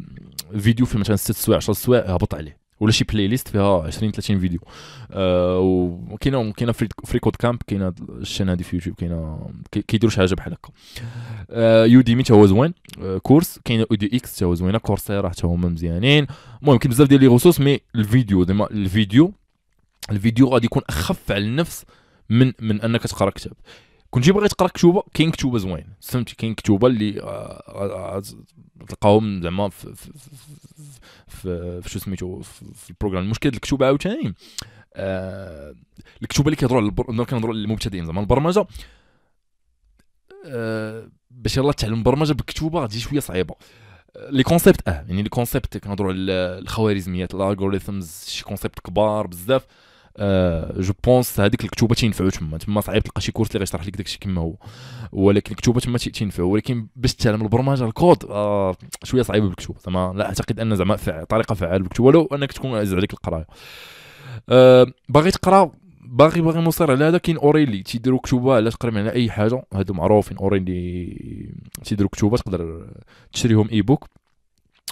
فيديو 0.60 0.86
في 0.86 0.98
مثلا 0.98 1.16
6 1.16 1.34
سوايع 1.34 1.58
10 1.58 1.74
سوايع 1.74 2.04
هبط 2.06 2.36
عليه. 2.36 2.63
ولا 2.84 2.92
شي 2.92 3.04
playlist 3.04 3.48
فيها 3.48 3.84
20 3.84 4.12
30 4.12 4.40
فيديو. 4.40 4.60
وكاينه 6.12 6.52
كاينة 6.52 6.72
freeCodeCamp 6.72 7.62
كاينة 7.68 7.94
ال 8.10 8.16
chaîne 8.16 8.50
هذه 8.50 8.62
في 8.62 8.76
يوتيوب 8.76 8.96
كاينة 8.96 9.50
كيديروا 9.72 10.12
شي 10.12 10.18
حاجة 10.18 10.36
بحال 10.36 10.54
هكا. 10.54 10.70
أه 11.50 11.86
Udemy 11.86 12.24
حتى 12.24 12.34
هو 12.34 12.46
زوين. 12.46 12.74
أه 13.02 13.18
كورس 13.18 13.60
كاينة 13.66 13.86
edX 13.92 14.36
حتى 14.36 14.46
هو 14.46 14.54
زوينة. 14.54 14.78
Coursera 14.78 15.30
حتى 15.30 15.48
هما 15.48 15.70
مزيانين. 15.70 16.28
المهم 16.62 16.78
كاين 16.78 16.92
بزاف 16.92 17.08
ديال 17.08 17.22
les 17.22 17.28
ressources 17.28 17.60
mais 17.60 17.80
الفيديو 17.96 18.44
ديما 18.44 18.72
الفيديو 18.72 19.34
الفيديو 20.12 20.48
غادي 20.48 20.66
يكون 20.66 20.82
أخف 20.90 21.32
على 21.32 21.46
النفس 21.46 21.86
من 22.30 22.52
من 22.60 22.82
أنك 22.82 23.04
تقرا 23.04 23.30
كتاب. 23.30 23.54
كنتي 24.14 24.32
باغي 24.32 24.48
تقرا 24.48 24.68
كتوبة 24.68 25.04
كاين 25.14 25.32
كتوبة 25.32 25.58
زوين. 25.58 25.86
فهمتي؟ 26.02 26.36
كاين 26.36 26.54
كتوبة 26.54 26.88
اللي 26.88 27.22
آه، 27.22 27.28
آه، 28.18 28.22
تلقاهم 28.88 29.42
زعما 29.42 29.70
في 29.70 29.96
في, 29.96 30.12
في, 31.28 31.90
شو 31.90 32.00
سميتو 32.00 32.42
في 32.42 32.90
ال 32.90 32.93
programming. 32.93 33.24
المشكل 33.24 33.50
الكتوبة 33.50 33.86
عاوتاني 33.86 34.36
آه 34.96 35.76
الكتوبة 36.22 36.48
اللي 36.48 36.56
كيهضروا 36.56 36.82
على. 36.82 37.26
كنهضروا 37.26 37.54
للمبتدئين 37.54 38.06
زعما 38.06 38.22
البرمجة 38.22 38.66
آه 40.46 41.10
باش 41.32 41.58
يلاه 41.58 41.72
تعلم 41.72 41.94
البرمجه 41.94 42.34
بالكتوبة 42.34 42.80
غادي 42.80 43.00
شوية 43.00 43.20
صعيبة. 43.20 43.56
les 44.30 44.44
concepts 44.44 44.88
آه 44.88 45.06
يعني 45.08 45.24
les 45.24 45.30
concepts 45.30 45.78
كنهضروا 45.78 46.12
على 46.12 46.22
الخوارزميات 46.60 47.34
ال 47.34 47.42
algorithms 47.42 48.26
شي 48.28 48.44
concepts 48.44 48.80
كبار 48.80 49.28
بزاف. 49.28 49.66
je 50.78 50.94
pense 51.04 51.40
هذيك 51.40 51.64
الكتوبة 51.64 51.96
تينفعوا 51.96 52.30
تما. 52.30 52.58
تما 52.58 52.82
صعيب 52.82 53.04
تلقى 53.04 53.22
شي 53.22 53.32
course 53.32 53.50
اللي 53.50 53.60
غيشرح 53.60 53.88
لك 53.88 53.98
داكشي 53.98 54.20
كما 54.20 54.42
هو. 54.42 54.56
ولكن 55.12 55.52
الكتوبة 55.52 55.80
تما 55.80 55.98
تينفعوا 55.98 56.54
ولكن 56.54 56.88
باش 56.96 57.16
تعلم 57.16 57.42
البرمجة 57.42 57.86
الكود 57.86 58.26
آه 58.30 58.76
شوية 59.04 59.22
صعيبه 59.22 59.48
بالكتوبة. 59.48 59.80
زعما 59.80 60.14
لا 60.16 60.26
أعتقد 60.26 60.60
أن 60.60 60.76
زعما 60.76 60.96
طريقة 61.30 61.56
فعالة 61.56 61.84
بالكتوبة 61.84 62.08
ولو 62.08 62.26
أنك 62.26 62.52
تكون 62.52 62.72
عزيز 62.72 62.94
عليك 62.94 63.14
القراية. 63.14 63.48
آه 64.50 64.88
باغي 65.10 65.32
تقرا 65.32 65.72
باغي 66.06 66.42
باغي 66.42 66.60
مصر 66.60 66.92
على 66.92 67.06
هذا 67.06 67.18
كاين 67.18 67.38
O'Reilly. 67.38 67.84
تيديروا 67.84 68.20
كتوبة 68.20 68.56
على 68.56 68.70
تقريبا 68.70 69.00
على 69.00 69.12
أي 69.12 69.32
حاجة. 69.32 69.64
هادو 69.74 69.94
معروفين 69.94 70.38
O'Reilly 70.38 71.54
تيديروا 71.84 72.10
كتوبة 72.10 72.38
تقدر 72.38 72.90
تشريهم 73.34 73.70
ebook 73.70 74.10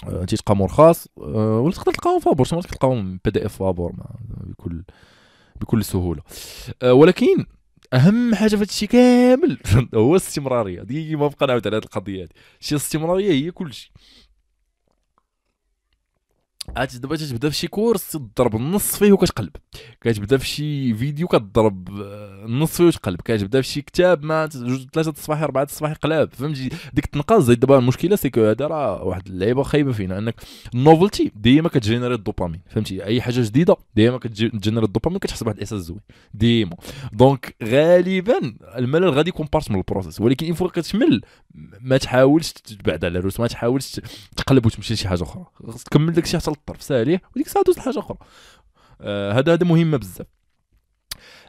أه 0.08 0.24
تيتلقى 0.24 0.56
مرخص 0.56 1.08
أه 1.18 1.60
ولا 1.60 1.72
تقدر 1.72 1.92
تلقاهم 1.92 2.20
فابور 2.20 2.46
تقدر 2.46 2.62
تلقاهم 2.62 3.20
PDF 3.24 3.56
فابور 3.56 3.92
بكل 4.46 4.82
بكل 5.60 5.84
سهولة. 5.84 6.22
أه 6.82 6.92
ولكن 6.94 7.46
أهم 7.94 8.34
حاجة 8.34 8.48
في 8.48 8.56
هذا 8.56 8.62
الشيء 8.62 8.88
كامل 8.88 9.58
هو 9.94 10.10
الاستمرارية. 10.12 10.82
ديما 10.82 11.28
بقى 11.28 11.46
نعاود 11.46 11.66
على 11.66 11.76
هذه 11.76 11.82
القضية 11.84 12.22
هذه. 12.22 12.28
هي 13.32 13.50
كل 13.50 13.72
شيء. 13.74 13.90
عاد 16.76 17.00
دابا 17.00 17.16
تبدا 17.16 17.50
في 17.50 17.56
شي 17.56 17.68
كورس 17.68 18.12
تضرب 18.12 18.56
النص 18.56 18.96
فيه 18.96 19.12
وكتقلب. 19.12 19.50
كتبدا 20.00 20.36
في 20.36 20.46
شي 20.46 20.94
فيديو 20.94 21.28
كتضرب 21.28 21.88
النص 22.44 22.76
فيه 22.76 22.84
وتقلب. 22.84 23.20
كتبدا 23.20 23.60
في 23.60 23.68
شي 23.68 23.82
كتاب 23.82 24.24
ما 24.24 24.46
جوج 24.46 24.86
ثلاثة 24.92 25.10
الصباح 25.10 25.42
أربعة 25.42 25.62
الصباح 25.62 25.92
قلاب. 25.92 26.34
فهمتي؟ 26.34 26.68
ديك 26.92 27.04
التنقاص 27.04 27.42
زيد 27.42 27.60
دابا 27.60 27.78
المشكلة 27.78 28.16
سي 28.16 28.30
هذا 28.36 28.66
راه 28.66 29.02
واحد 29.02 29.26
اللعيبة 29.26 29.62
خايبة 29.62 29.92
فينا. 29.92 30.18
أنك 30.18 30.34
ال 30.74 30.81
novelty 30.81 31.32
ديما 31.36 31.68
كتجينيري 31.68 32.14
الدوبامين 32.14 32.60
فهمتي؟ 32.70 33.04
أي 33.04 33.22
حاجة 33.22 33.40
جديدة 33.40 33.76
ديما 33.96 34.18
كتجينيري 34.18 34.86
الدوبامين 34.86 35.18
كتحس 35.18 35.42
بواحد 35.42 35.56
الاحساس 35.56 35.80
زوين. 35.80 36.00
ديما. 36.34 36.76
donc 37.12 37.56
غالبا 37.62 38.54
الملل 38.76 39.10
غادي 39.10 39.28
يكون 39.28 39.46
part 39.52 39.70
من 39.70 39.76
ال 39.76 39.82
process 39.82 40.20
ولكن 40.20 40.46
une 40.46 40.52
fois 40.52 40.68
كتمل 40.68 41.20
ما 41.80 41.96
تحاولش 41.96 42.52
تبعد 42.52 43.04
على 43.04 43.18
الروس 43.18 43.40
ما 43.40 43.46
تحاولش 43.46 44.00
تقلب 44.36 44.66
وتمشي 44.66 44.94
لشي 44.94 45.08
حاجة 45.08 45.22
أخرى. 45.22 45.44
تكمل 45.84 46.12
داك 46.12 46.24
الشيء 46.24 46.40
حتى 46.40 46.50
للطرف 46.62 46.82
ساليه 46.82 47.22
وديك 47.34 47.46
الساعة 47.46 47.64
دوز 47.64 47.78
لحاجة 47.78 47.98
أخرى. 47.98 48.18
آه 49.00 49.32
هذا 49.32 49.52
هذا 49.52 49.66
مهمه 49.66 49.96
بزاف. 49.96 50.26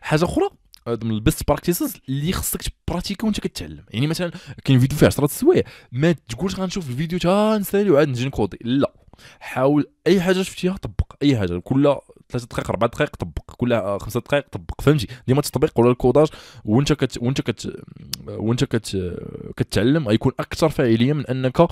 حاجة 0.02 0.26
أخرى 0.26 0.50
من 0.88 1.12
ال 1.12 1.19
best 1.19 1.48
practices 1.48 1.98
اللي 2.10 2.34
خصك 2.34 2.62
تبراتيكي 2.62 3.26
وأنت 3.26 3.40
كتعلم. 3.40 3.86
يعني 3.90 4.08
مثلا 4.08 4.32
كاين 4.64 4.80
فيديو 4.80 4.98
فيه 4.98 5.08
10 5.08 5.28
سوايع 5.28 5.64
ما 5.92 6.12
تقولش 6.12 6.56
غنشوف 6.56 6.90
الفيديو 6.90 7.20
تا 7.20 7.58
نسالي 7.58 7.90
وعاد 7.90 8.08
نجي 8.08 8.26
نكودي. 8.26 8.58
لا. 8.62 8.94
حاول 9.40 9.92
أي 10.08 10.22
حاجة 10.22 10.42
شفتيها 10.42 10.78
طبق. 10.78 11.14
أي 11.24 11.38
حاجة. 11.38 11.60
كل 11.60 11.96
ثلاث 12.30 12.46
دقائق 12.46 12.70
أربع 12.70 12.88
دقائق 12.88 13.16
طبق. 13.16 13.52
كل 13.58 14.00
خمسة 14.00 14.20
دقائق 14.20 14.46
طبق. 14.52 14.82
فهمتي؟ 14.82 15.08
ديما 15.28 15.40
التطبيق 15.40 15.80
ولا 15.80 15.92
ال 15.92 15.97
codage 15.97 16.28
وأنت 16.66 16.94
كت 16.94 17.18
وأنت 17.18 17.42
كت 17.42 17.84
وأنت 18.28 18.64
كت 18.64 19.18
كتعلم 19.58 20.08
غيكون 20.08 20.32
أكثر 20.40 20.70
فاعلية 20.70 21.14
من 21.14 21.28
أنك 21.28 21.68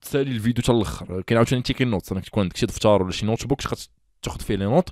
تسالي 0.00 0.30
الفيديو 0.30 0.62
حتى 0.64 0.72
الآخر. 0.72 1.20
كاين 1.20 1.36
عاوتاني 1.36 1.62
take 1.62 1.84
note 1.84 2.12
انك 2.12 2.24
تكون 2.24 2.42
عندك 2.42 2.56
شي 2.56 2.66
دفتر 2.66 3.02
ولا 3.02 3.12
شي 3.12 3.26
notebook 3.26 3.60
تاخذ 4.22 4.40
فيه 4.40 4.54
les 4.54 4.64
notes 4.64 4.88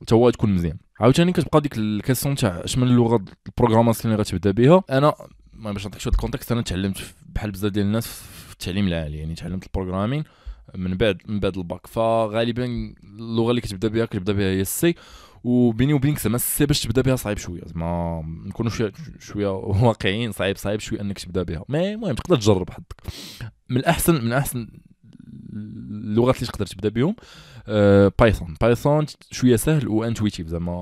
حتى 0.00 0.14
هو 0.14 0.30
تكون 0.30 0.54
مزيان. 0.54 0.78
عاوتاني 1.00 1.32
كتبقى 1.32 1.60
ديك 1.60 1.78
ال 1.78 1.84
question 1.84 2.34
تاع 2.34 2.60
اش 2.64 2.78
من 2.78 2.86
اللغة 2.88 3.24
ال 3.46 3.51
programmation 3.51 4.12
اللي 4.12 4.22
غتبدا 4.22 4.50
بها 4.50 4.82
أنا 4.90 5.14
باش 5.54 5.84
نعطيك 5.84 6.00
شوية 6.00 6.12
ال 6.12 6.17
context 6.17 6.52
أنا 6.52 6.62
تعلمت 6.62 7.14
بحال 7.26 7.50
بزاف 7.50 7.72
ديال 7.72 7.86
الناس 7.86 8.06
في 8.06 8.52
التعليم 8.52 8.88
العالي 8.88 9.18
يعني 9.18 9.34
تعلمت 9.34 9.66
ال 9.66 9.71
programming 9.71 10.24
من 10.74 10.96
بعد 10.96 11.22
من 11.26 11.40
بعد 11.40 11.58
الباك. 11.58 11.86
فغالبا 11.86 12.94
اللغة 13.04 13.50
اللي 13.50 13.60
كتبدا 13.60 13.88
بها 13.88 14.04
كتبدا 14.04 14.32
بها 14.32 14.46
هي 14.46 14.60
ال 14.60 14.77
C 14.77 14.94
وبيني 15.44 15.92
وبينك 15.92 16.18
زعما 16.18 16.38
باش 16.60 16.80
تبدا 16.82 17.02
بها 17.02 17.16
صعيب 17.16 17.38
شوية 17.38 17.62
زعما 17.66 18.22
نكونوا 18.46 18.70
شوية 18.70 18.92
شوية 19.18 19.48
واقعيين 19.48 20.32
صعيب 20.32 20.56
صعيب 20.56 20.80
شوية 20.80 21.00
إنك 21.00 21.18
تبدا 21.18 21.42
بها. 21.42 21.64
mais 21.68 21.94
المهم 21.94 22.14
تقدر 22.14 22.36
تجرب 22.36 22.70
حظك 22.70 22.92
من 23.68 23.76
الأحسن 23.76 24.24
من 24.24 24.32
احسن 24.32 24.68
اللغات 25.52 26.36
اللي 26.36 26.46
تقدر 26.46 26.66
تبدا 26.66 26.88
بهم 26.88 27.16
Python 28.18 28.56
Python 28.60 29.06
شوية 29.30 29.56
سهل 29.56 29.88
و 29.88 29.94
intuitive 29.94 30.46
زعما 30.46 30.72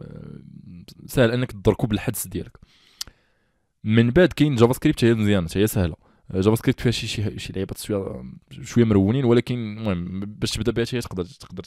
آه، 0.00 0.40
سهل 1.06 1.30
إنك 1.30 1.52
تدركو 1.52 1.86
بالحدس 1.86 2.26
ديالك. 2.26 2.58
من 3.84 4.10
بعد 4.10 4.28
كاين 4.28 4.54
JavaScript 4.54 5.04
هي 5.04 5.14
مزيانة 5.14 5.48
هي 5.56 5.66
سهلة. 5.66 5.96
JavaScript 6.34 6.80
فيها 6.80 6.92
شي 6.92 7.06
شي, 7.06 7.38
شي 7.38 7.52
لعيبات 7.52 7.78
شوية 7.78 8.22
شوية 8.62 8.84
مرونين 8.84 9.24
ولكن 9.24 9.54
المهم 9.78 10.20
باش 10.20 10.50
تبدا 10.50 10.72
بها 10.72 10.84
تقدر 10.84 11.24
تقدر 11.24 11.64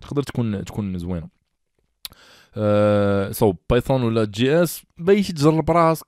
تقدر 0.00 0.22
تكون 0.22 0.64
تكون 0.64 0.98
زوينة. 0.98 1.41
so 3.32 3.54
Python 3.70 4.02
ولا 4.02 4.24
JS؟ 4.24 4.82
بغيتي 4.98 5.32
تجرب 5.32 5.70
راسك. 5.70 6.06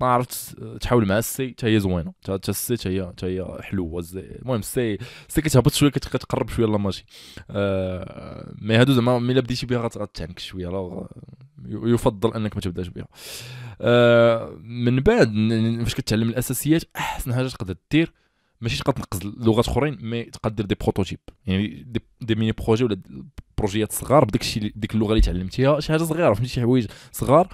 ما 0.00 0.06
عرفت 0.06 0.60
تحاول 0.80 1.06
مع 1.06 1.18
ال 1.18 1.33
C 1.33 1.48
حتى 1.48 1.66
هي 1.66 1.80
زوينة. 1.80 2.12
حتى 2.28 2.50
ال 2.50 2.63
C 2.63 2.76
حتى 2.76 2.88
هي 2.88 3.06
حتى 3.06 3.26
هي 3.26 3.58
حلوة 3.60 4.04
المهم 4.14 4.58
ال 4.58 4.78
C 4.78 4.98
ال 5.28 5.34
C 5.34 5.40
كتهبط 5.40 5.72
شوية 5.72 5.90
كتقرب 5.90 6.48
شوية 6.48 6.66
لا 6.66 6.78
ماشي. 6.78 7.04
أه 7.50 8.54
mais 8.60 8.76
هادو 8.76 8.92
زعما 8.92 9.18
ملي 9.18 9.40
بديتي 9.40 9.66
بها 9.66 9.78
غتعنك 9.78 10.38
شوية. 10.38 11.08
يفضل 11.68 12.34
أنك 12.34 12.54
ما 12.54 12.60
تبداش 12.60 12.88
بها. 12.88 13.08
أه 13.80 14.56
من 14.62 15.00
بعد 15.00 15.34
فاش 15.84 15.94
كتعلم 15.94 16.28
الأساسيات 16.28 16.82
أحسن 16.96 17.34
حاجة 17.34 17.48
تقدر 17.48 17.76
دير 17.90 18.12
ماشي 18.60 18.78
تقدر 18.78 18.92
تنقز 18.92 19.20
لغات 19.24 19.68
اخرين 19.68 19.98
mais 20.00 20.22
تقدر 20.24 20.54
دير 20.54 20.66
des 20.66 20.74
prototypes. 20.74 21.18
يعني 21.46 21.84
des, 21.86 22.00
des 22.20 22.34
mini 22.34 22.52
projets 22.52 22.84
ولا 22.84 23.00
بروجيات 23.58 23.92
صغار 23.92 24.24
بداك 24.24 24.40
الشيء 24.40 24.72
ديك 24.76 24.94
اللغة 24.94 25.10
اللي 25.10 25.20
تعلمتيها 25.20 25.80
شي 25.80 25.92
حاجة 25.92 26.02
صغيرة 26.02 26.34
فهمتي؟ 26.34 26.48
شي 26.48 26.60
حوايج 26.60 26.86
صغار. 27.12 27.48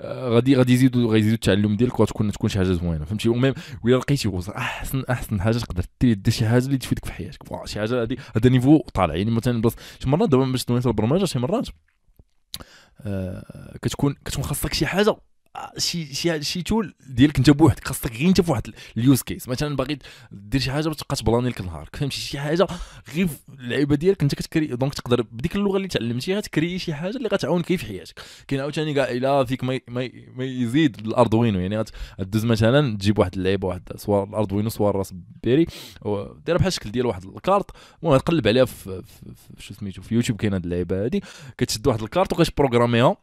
آه، 0.00 0.28
غادي 0.28 0.56
غادي 0.56 0.72
يزيدوا 0.72 1.12
غيزيدوا 1.12 1.34
التعلم 1.34 1.76
ديالك 1.76 2.00
وتكون 2.00 2.32
تكون 2.32 2.50
شي 2.50 2.58
حاجة 2.58 2.72
زوينة 2.72 3.04
فهمتي؟ 3.04 3.28
و 3.28 3.33
même 3.33 3.54
ولا 3.84 3.96
لقيتي 3.96 4.30
احسن 4.56 5.04
أحسن 5.10 5.40
حاجة 5.40 5.58
تقدر 5.58 5.84
دير 6.02 6.34
شي 6.34 6.46
حاجة 6.48 6.66
اللي 6.66 6.78
تفيدك 6.78 7.04
في 7.04 7.12
حياتك. 7.12 7.66
شي 7.66 7.80
حاجة 7.80 8.02
هذه 8.02 8.16
هذا 8.36 8.50
niveau 8.50 8.78
طالع. 8.94 9.14
يعني 9.14 9.30
مثلا 9.30 9.60
بس 9.60 9.72
شي 10.02 10.08
مرات 10.08 10.28
دابا 10.28 10.44
باش 10.44 10.64
دوينت 10.64 10.86
البرمجه 10.86 11.24
شي 11.24 11.38
مرات 11.38 11.68
آه 13.00 13.78
كتكون 13.82 14.14
كتكون 14.24 14.44
خاصك 14.44 14.74
شي 14.74 14.86
حاجة 14.86 15.16
شي 15.78 16.14
شي 16.14 16.42
شي 16.42 16.62
tool 16.62 16.94
ديالك 17.06 17.38
انت 17.38 17.50
بوحدك 17.50 17.88
خاصك 17.88 18.12
غير 18.16 18.28
انت 18.28 18.40
فواحد 18.40 18.62
ال 18.96 19.03
use 19.03 19.22
case 19.22 19.48
مثلا 19.48 19.76
باغي 19.76 19.98
دير 20.32 20.60
شي 20.60 20.70
حاجة 20.72 20.88
بتبقى 20.88 21.16
تبلاني 21.16 21.48
لك 21.48 21.60
نهارك 21.60 21.96
فهمتي؟ 21.96 22.16
شي 22.16 22.38
حاجة 22.38 22.66
غير 23.14 23.28
اللعيبة 23.58 23.96
ديالك 23.96 24.22
انت 24.22 24.34
كتكري 24.34 24.66
donc 24.66 24.94
تقدر 24.94 25.22
بديك 25.22 25.56
اللغة 25.56 25.76
اللي 25.76 25.88
تعلمتيها 25.88 26.40
تكري 26.40 26.78
شي 26.78 26.94
حاجة 26.94 27.16
اللي 27.16 27.28
غتعاونك 27.28 27.66
في 27.66 27.86
حياتك. 27.86 28.20
كاين 28.48 28.60
عاوتاني 28.60 28.94
كاع 28.94 29.10
إلا 29.10 29.44
فيك 29.44 29.64
ما 29.64 29.80
ما 29.88 30.44
يزيد 30.44 31.06
ال 31.06 31.13
Arduino 31.13 31.58
يعني 31.60 31.84
غدوز 32.20 32.44
مثلا 32.44 32.96
تجيب 32.96 33.18
واحد 33.18 33.34
اللعيبة 33.36 33.68
واحد 33.68 33.82
سواء 33.96 34.24
ال 34.24 34.30
Arduino 34.30 34.68
سواء 34.68 34.90
ال 34.90 35.14
Raspberry 35.42 35.66
ديرها 36.46 36.58
بحال 36.58 36.66
الشكل 36.68 36.90
ديال 36.90 37.06
واحد 37.06 37.24
الكارت 37.24 37.70
المهم 38.02 38.18
تقلب 38.18 38.48
عليها 38.48 38.64
في, 38.64 39.02
في, 39.02 39.34
في 39.56 39.62
شو 39.62 39.74
سميتو 39.74 40.02
في 40.02 40.14
يوتيوب 40.14 40.38
كاين 40.38 40.52
هاد 40.52 40.64
اللعيبة 40.64 41.04
هادي 41.04 41.22
كتشد 41.58 41.86
واحد 41.86 42.02
الكارت 42.02 42.32
وكتبروغراميها 42.32 43.16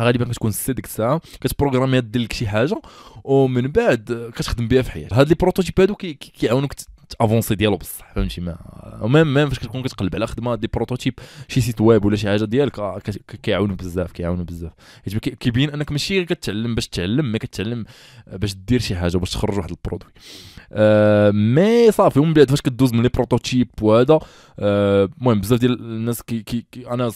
غالبا 0.00 0.24
كتكون 0.24 0.52
ديك 0.68 0.84
الساعة 0.84 1.20
كتبروغرامي 1.40 2.00
دير 2.00 2.22
لك 2.22 2.32
شي 2.32 2.48
حاجة 2.48 2.80
ومن 3.24 3.66
بعد 3.66 4.32
كتخدم 4.36 4.68
بها 4.68 4.82
في 4.82 4.90
حياتك. 4.90 5.12
هاد 5.12 5.28
les 5.28 5.34
prototypes 5.34 5.80
هادو 5.80 5.94
كيعاونوك 5.94 6.72
تأفونسي 7.18 7.54
ديالو 7.54 7.76
بصح 7.76 8.12
فهمتي؟ 8.14 8.40
ما 8.40 8.56
ميم 9.02 9.34
ميم 9.34 9.48
فاش 9.48 9.58
كتكون 9.58 9.82
كتقلب 9.82 10.14
على 10.14 10.26
خدمة 10.26 10.54
des 10.54 10.66
prototypes 10.74 11.14
شي 11.48 11.60
site 11.60 11.80
web 11.80 12.04
ولا 12.04 12.16
شي 12.16 12.28
حاجة 12.28 12.44
ديالك 12.44 13.02
كيعاونوا 13.42 13.76
بزاف 13.76 14.12
كيعاونوا 14.12 14.44
بزاف. 14.44 14.72
حيت 15.04 15.28
كيبين 15.28 15.70
أنك 15.70 15.92
ماشي 15.92 16.14
غير 16.14 16.24
كتعلم 16.24 16.74
باش 16.74 16.88
تعلم 16.88 17.32
mais 17.32 17.38
كتعلم 17.38 17.84
باش 18.32 18.54
دير 18.54 18.80
شي 18.80 18.96
حاجة 18.96 19.16
باش 19.16 19.30
تخرج 19.30 19.56
واحد 19.56 19.70
ال 19.70 19.74
produit. 19.74 20.10
آه 20.72 21.30
mais 21.30 21.90
صافي 21.90 22.20
ومن 22.20 22.32
بعد 22.32 22.50
فاش 22.50 22.60
كدوز 22.60 22.92
من 22.92 23.02
les 23.02 23.08
prototypes 23.08 23.68
وهذا 23.82 24.20
المهم 24.58 25.36
آه 25.36 25.40
بزاف 25.40 25.60
ديال 25.60 25.80
الناس 25.80 26.22
كي, 26.22 26.42
كي, 26.42 26.66
كي 26.72 26.90
أنا 26.90 27.12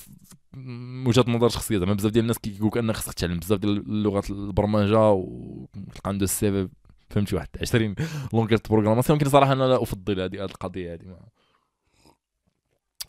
وجهة 1.07 1.25
نظر 1.29 1.49
شخصية 1.49 1.79
زعما 1.79 1.95
بزاف 1.95 2.13
ديال 2.13 2.23
الناس 2.23 2.39
كيقول 2.39 2.69
لك 2.69 2.77
انك 2.77 2.97
خصك 2.97 3.15
تعلم 3.15 3.39
بزاف 3.39 3.59
ديال 3.59 4.03
لغات 4.03 4.31
البرمجة 4.31 5.11
وتلقى 5.11 6.01
عنده 6.05 6.25
ال 6.25 6.40
CV 6.40 6.69
فهمتي 7.11 7.37
واحد 7.37 7.49
20 7.63 7.95
langages 8.33 8.61
programmation 8.61 9.19
ولكن 9.19 9.31
صراحة 9.31 9.53
أنا 9.53 9.65
لا 9.65 9.83
أفضل 9.83 10.21
هذه 10.21 10.45
القضية 10.45 10.95
هذه 10.95 11.17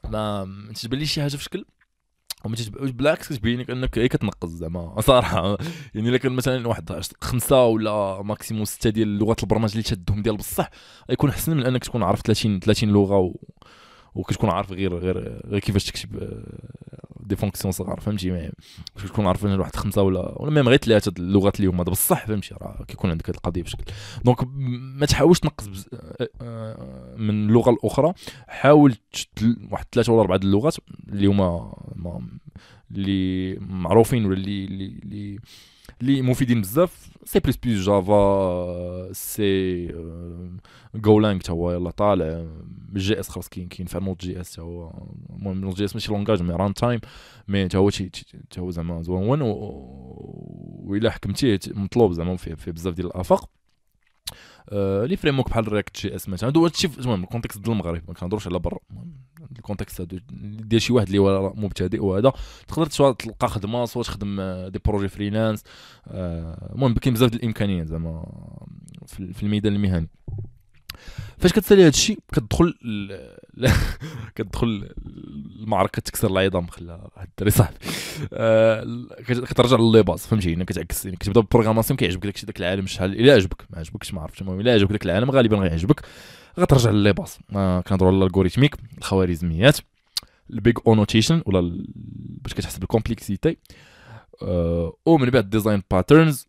ما 0.09 0.45
ما 0.45 0.73
تجبر 0.73 0.97
لي 0.97 1.05
شي 1.05 1.21
حاجة 1.21 1.35
في 1.35 1.43
شكل 1.43 1.65
وما 2.45 2.55
بالعكس 2.71 3.33
كتبين 3.33 3.59
لك 3.59 3.69
أنك 3.69 3.89
كتنقص 3.89 4.49
زعما 4.49 5.01
صراحة. 5.01 5.57
يعني 5.95 6.09
إلا 6.09 6.17
كان 6.17 6.31
مثلا 6.31 6.67
واحد 6.67 7.01
خمسة 7.21 7.65
ولا 7.65 8.21
maximum 8.21 8.65
ستة 8.65 8.89
ديال 8.89 9.17
لغات 9.19 9.43
البرمجة 9.43 9.71
اللي 9.71 9.83
تشدهم 9.83 10.21
ديال 10.21 10.37
بصح 10.37 10.69
غيكون 11.09 11.29
احسن 11.29 11.57
من 11.57 11.65
أنك 11.65 11.83
تكون 11.83 12.03
عارف 12.03 12.21
30 12.21 12.59
30 12.59 12.89
لغة 12.89 13.17
و... 13.17 13.35
وكتكون 14.15 14.49
عارف 14.49 14.71
غير 14.71 14.97
غير 14.97 15.41
غير 15.45 15.59
كيفاش 15.59 15.85
تكتب 15.85 16.43
des 17.29 17.35
fonctions 17.35 17.71
صغار 17.71 17.99
فهمتي؟ 17.99 18.51
باش 18.95 19.03
تكون 19.05 19.27
عارف 19.27 19.43
واحد 19.43 19.75
خمسه 19.75 20.01
ولا 20.01 20.41
ولا 20.41 20.51
même 20.51 20.69
غير 20.69 20.77
ثلاثة 20.77 21.13
اللغات 21.19 21.59
اللي 21.59 21.67
هما 21.67 21.83
بصح 21.83 22.27
فهمتي؟ 22.27 22.55
راه 22.61 22.85
كيكون 22.87 23.09
عندك 23.09 23.29
هذه 23.29 23.35
القضية 23.35 23.63
بشكل. 23.63 23.83
دونك 24.25 24.37
ما 24.99 25.05
تحاولش 25.05 25.39
تنقص 25.39 25.67
بز... 25.67 25.85
آه، 25.93 26.29
آه، 26.41 27.15
من 27.17 27.29
اللغة 27.29 27.69
الأخرى 27.69 28.13
حاول 28.47 28.95
واحد 29.71 29.85
ثلاثة 29.91 30.13
ولا 30.13 30.21
أربعة 30.21 30.39
اللغات 30.43 30.75
اللي 31.09 31.27
هما 31.27 31.73
اللي 32.91 33.55
معروفين 33.59 34.25
ولا 34.25 34.37
اللي 34.37 34.65
اللي 34.65 35.39
اللي 36.01 36.21
مفيدين 36.21 36.61
بزاف. 36.61 37.09
سي 37.25 37.39
بلس 37.39 37.55
بلس 37.55 37.85
جافا 37.85 39.13
سي 39.13 39.87
جولانج 40.95 41.41
تا 41.41 41.53
هو 41.53 41.71
يلا 41.71 41.91
طالع. 41.91 42.45
JS 42.93 43.29
خلاص 43.29 43.49
كاين 43.49 43.67
كاين 43.67 43.87
فيها 43.87 43.99
Node 43.99 44.21
JS 44.21 44.55
تا 44.55 44.61
هو. 44.61 44.93
المهم 45.29 45.61
Node 45.61 45.75
JS 45.75 45.95
ماشي 45.95 46.11
langage 46.11 46.41
mais 46.41 46.53
runtime 46.53 46.99
mais 47.47 47.67
تا 47.67 47.77
هو 47.77 47.89
تا 48.49 48.61
هو 48.61 48.71
زعما 48.71 49.01
زوين 49.01 49.41
وإلا 49.41 51.09
حكمتيه 51.09 51.59
مطلوب 51.67 52.11
زعما 52.11 52.37
فيه 52.37 52.71
بزاف 52.71 52.93
ديال 52.93 53.07
الآفاق. 53.07 53.49
آه 54.69 55.05
les 55.05 55.15
frameworks 55.15 55.49
بحال 55.49 55.73
React 55.73 56.01
JS 56.01 56.29
مثلا. 56.29 56.49
هادو 56.49 56.65
هادشي 56.65 56.89
المهم 56.99 57.23
ال 57.23 57.27
context 57.27 57.57
ديال 57.59 57.71
المغرب 57.71 58.01
ما 58.07 58.13
كنهضروش 58.13 58.47
على 58.47 58.59
برا. 58.59 58.79
ال 59.57 59.63
context 59.63 60.01
ديال 60.41 60.81
شي 60.81 60.93
واحد 60.93 61.07
اللي 61.07 61.17
هو 61.17 61.53
مبتدئ 61.55 62.03
وهذا. 62.03 62.33
تقدر 62.67 62.85
تلقى 62.85 63.47
خدمة 63.49 63.85
سواء 63.85 64.05
تخدم 64.05 64.41
des 64.67 64.79
projets 64.85 65.07
freelance. 65.07 65.63
آه، 66.07 66.71
المهم 66.75 66.93
كاين 66.93 67.13
بزاف 67.13 67.29
ديال 67.29 67.41
الإمكانيات 67.41 67.87
زعما 67.87 68.25
في 69.07 69.43
الميدان 69.43 69.75
المهني. 69.75 70.09
فاش 71.37 71.53
كتسالي 71.53 71.81
هذا 71.81 71.89
الشيء 71.89 72.19
كتدخل 72.31 72.75
كتدخل 74.35 74.89
المعركة 75.59 76.01
تكسر 76.01 76.31
العظام 76.31 76.67
خلا 76.67 76.93
هاد 77.17 77.27
الدري 77.27 77.49
صاحبي. 77.49 77.77
آه 78.33 79.07
كترجع 79.27 79.77
ل 79.77 79.84
les 79.84 80.03
bases 80.03 80.19
فهمتي 80.19 80.53
انك 80.53 80.67
كتعكس 80.67 81.05
يعني 81.05 81.17
كتبدا 81.17 81.39
بال 81.39 81.47
programmation 81.47 81.97
كيعجبك 81.97 82.25
داكشي 82.25 82.45
داك 82.45 82.59
العالم 82.59 82.87
شحال 82.87 83.19
إلا 83.19 83.33
عجبك. 83.33 83.65
ما 83.69 83.79
عجبكش 83.79 84.13
ما 84.13 84.21
عرفتش 84.21 84.41
المهم 84.41 84.59
إلا 84.59 84.73
عجبك 84.73 84.91
داك 84.91 85.05
العالم 85.05 85.31
غالبا 85.31 85.57
غيعجبك. 85.57 86.01
غترجع 86.59 86.89
ل 86.89 86.95
les 86.95 87.13
bases 87.13 87.37
آه 87.55 87.81
كنهضروا 87.81 88.11
على 88.11 88.17
ال 88.17 88.21
algorithmique 88.21 88.75
الخوارزميات 88.97 89.77
ال 90.49 90.56
Big 90.56 90.77
O 90.87 90.93
notation 90.93 91.41
ولا 91.45 91.85
باش 92.43 92.53
كتحسب 92.53 92.83
ال 92.83 92.90
complexity 92.90 93.57
آه 94.41 94.93
ومن 95.05 95.29
بعد 95.29 95.49
design 95.49 95.83
patterns 95.91 96.47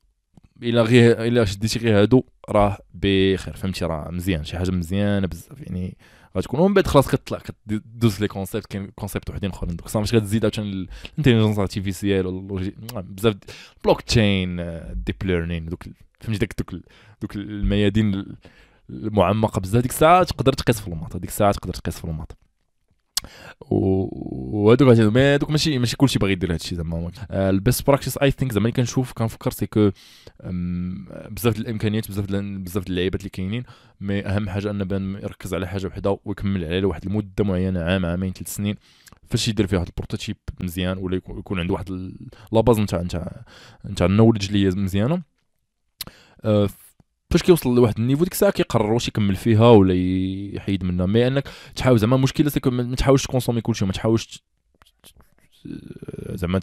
إلا 0.62 0.82
غير 0.82 1.24
إلا 1.24 1.44
شديتي 1.44 1.78
غير 1.78 2.02
هادو 2.02 2.24
راه 2.48 2.78
بخير 2.94 3.56
فهمتي؟ 3.56 3.84
راه 3.84 4.10
مزيان 4.10 4.44
شي 4.44 4.58
حاجة 4.58 4.70
مزيانة 4.70 5.26
بزاف 5.26 5.60
يعني 5.60 5.96
غتكون. 6.36 6.60
ومن 6.60 6.74
بعد 6.74 6.86
خلاص 6.86 7.08
كتطلع 7.08 7.38
كدوز 7.68 8.20
les 8.20 8.28
concepts 8.28 8.66
كاين 8.66 8.86
concepts 8.86 9.30
وحدين 9.30 9.50
أخرين. 9.50 9.76
دوك 9.76 9.96
باش 9.96 10.12
كتزيد 10.12 10.44
عاوتاني 10.44 10.88
ال 11.12 11.16
intelligence 11.16 11.58
artificielle 11.58 12.46
بزاف 12.94 13.34
blockchain 13.84 14.56
deep 15.06 15.16
learning 15.24 15.66
دوك 15.66 15.84
فهمتي؟ 16.20 16.38
داك 16.38 16.54
دوك 16.58 16.82
دوك 17.22 17.36
الميادين 17.36 18.26
المعمقة 18.90 19.60
بزاف. 19.60 19.82
ديك 19.82 19.90
الساعة 19.90 20.22
تقدر 20.22 20.52
تقيس 20.52 20.80
في 20.80 20.88
ال 20.88 20.93
maths 20.93 21.16
ديك 21.16 21.30
الساعة 21.30 21.52
تقدر 21.52 21.74
تقيس 21.74 21.98
في 21.98 22.04
ال 22.04 22.10
maths 22.10 22.36
وهذوك 23.60 24.98
mais 24.98 25.20
هذوك 25.20 25.50
ماشي 25.50 25.78
ماشي 25.78 25.96
كلشي 25.96 26.18
باغي 26.18 26.32
يدير 26.32 26.52
هادشي 26.52 26.74
زعما 26.74 27.10
ال 27.30 27.41
best 27.41 27.86
practice 27.86 28.18
I 28.18 28.30
think 28.30 28.52
زعما 28.52 28.70
كنشوف 28.70 29.12
كنفكر 29.12 29.50
c'est 29.50 29.66
que 29.66 29.90
بزاف 31.30 31.54
ديال 31.54 31.66
الإمكانيات 31.66 32.08
بزاف 32.08 32.26
بزاف 32.30 32.84
ديال 32.84 32.90
اللعيبات 32.90 33.20
اللي 33.20 33.30
كاينين 33.30 33.62
mais 34.00 34.26
أهم 34.26 34.48
حاجة 34.48 34.70
أن 34.70 34.84
بان 34.84 35.14
يركز 35.14 35.54
على 35.54 35.68
حاجة 35.68 35.86
وحدة 35.86 36.18
ويكمل 36.24 36.64
عليها 36.64 36.80
لواحد 36.80 37.06
المدة 37.06 37.44
معينة 37.44 37.80
عام 37.80 38.06
عامين 38.06 38.32
ثلاث 38.32 38.54
سنين 38.54 38.76
فاش 39.30 39.48
يدير 39.48 39.66
فيه 39.66 39.76
واحد 39.76 39.88
ال 39.88 39.93
prototype 39.93 40.36
مزيان 40.60 40.98
ولا 40.98 41.16
يكون 41.16 41.60
عنده 41.60 41.74
واحد 41.74 41.90
la 42.52 42.60
base 42.60 42.80
نتاع 42.80 43.02
نتاع 43.02 43.44
نتاع 43.90 44.06
ال 44.06 44.10
knowledge 44.10 44.46
اللي 44.46 44.66
هي 44.66 44.70
مزيانة. 44.70 45.22
أه، 46.44 46.68
فاش 47.30 47.42
كيوصل 47.42 47.74
لواحد 47.74 47.98
ال 47.98 48.02
niveau 48.02 48.24
ديك 48.24 48.32
الساعة 48.32 48.52
كيقرر 48.52 48.92
واش 48.92 49.08
يكمل 49.08 49.36
فيها 49.36 49.70
ولا 49.70 49.94
يحيد 50.54 50.84
منها. 50.84 51.06
mais 51.06 51.26
أنك 51.26 51.48
تحاول 51.76 51.98
زعما 51.98 52.16
المشكلة 52.16 52.50
ما 52.66 52.96
تحاولش 52.96 53.22
ت 53.22 53.26
consommer 53.26 53.60
كلشي 53.60 53.84
ما 53.84 53.92
تحاولش 53.92 54.42
زعما 56.30 56.60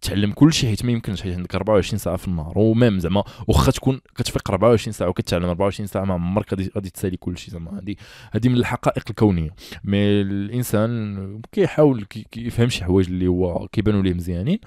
تعلم 0.00 0.32
كل 0.32 0.52
شيء 0.52 0.70
حيت 0.70 0.84
ما 0.84 0.92
يمكنش 0.92 1.22
حيت 1.22 1.36
عندك 1.36 1.54
24 1.54 1.98
ساعة 1.98 2.16
في 2.16 2.28
النهار 2.28 2.58
و 2.58 2.66
même 2.66 2.98
زعما 2.98 3.24
واخا 3.48 3.70
تكون 3.70 4.00
كتفيق 4.16 4.50
24 4.50 4.92
ساعة 4.92 5.08
وكتعلم 5.08 5.44
24 5.44 5.86
ساعة 5.86 6.04
ما 6.04 6.14
عمرك 6.14 6.52
غادي 6.52 6.90
تسالي 6.90 7.16
كل 7.16 7.38
شيء 7.38 7.52
زعما. 7.52 7.78
هذه 7.78 7.94
هذه 8.32 8.48
من 8.48 8.56
الحقائق 8.56 9.04
الكونية. 9.10 9.50
mais 9.84 9.98
الإنسان 9.98 11.40
كيحاول 11.52 12.04
كيفهم 12.04 12.68
شي 12.68 12.84
حوايج 12.84 13.06
اللي 13.06 13.26
هو 13.26 13.68
كيبانوا 13.72 14.02
ليه 14.02 14.14
مزيانين. 14.14 14.58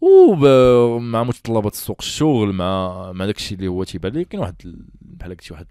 ومع 0.00 1.24
متطلبات 1.24 1.72
السوق 1.72 1.96
الشغل 2.00 2.52
مع 2.52 3.12
مع 3.12 3.26
داكشي 3.26 3.54
اللي 3.54 3.68
هو 3.68 3.84
تيبان 3.84 4.12
لي 4.12 4.24
كاين 4.24 4.40
واحد 4.40 4.54
ال- 4.64 4.84
بحال 5.02 5.32
هكا 5.32 5.52
واحد 5.52 5.66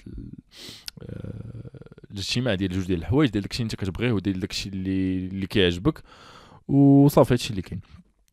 آه، 1.02 1.80
الاجتماع 2.12 2.56
ديال 2.56 2.72
جوج 2.72 2.86
ديال 2.86 3.00
الحوايج 3.00 3.30
ديال 3.32 3.42
داكشي 3.44 3.64
اللي 3.64 3.72
انت 3.74 3.82
كتبغيه 3.82 4.12
وديال 4.12 4.40
داكشي 4.40 4.70
اللي 4.70 5.28
اللي 5.28 5.48
كيعجبك 5.48 6.04
وصافي 6.68 7.34
هادشي 7.34 7.50
اللي 7.50 7.62
كاين. 7.62 7.82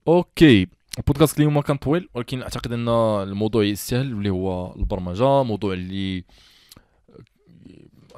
Okay 0.09 0.67
البودكاست 0.99 1.39
اليوم 1.39 1.61
كان 1.61 1.77
طويل 1.77 2.09
ولكن 2.15 2.43
أعتقد 2.43 2.73
أن 2.73 2.89
الموضوع 3.29 3.65
يستاهل 3.65 4.07
اللي 4.07 4.31
هو 4.31 4.75
البرمجة 4.77 5.43
موضوع 5.43 5.73
اللي 5.73 6.25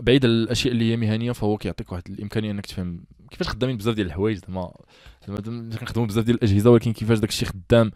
بعيد 0.00 0.24
الأشياء 0.24 0.72
اللي 0.74 0.92
هي 0.92 0.96
مهنية 0.96 1.32
فهو 1.32 1.56
كيعطيك 1.56 1.92
واحد 1.92 2.02
الإمكانية 2.10 2.50
إنك 2.50 2.66
تفهم 2.66 3.04
كيفاش 3.30 3.48
خدامين 3.48 3.76
بزاف 3.76 3.94
ديال 3.94 4.06
الحوايج 4.06 4.36
زعما 4.38 4.72
زعما 5.26 5.76
كنخدموا 5.80 6.06
بزاف 6.06 6.24
ديال 6.24 6.36
الأجهزة 6.36 6.70
ولكن 6.70 6.92
كيفاش 6.92 7.18
داك 7.18 7.28
الشيء 7.28 7.48
خدام 7.48 7.90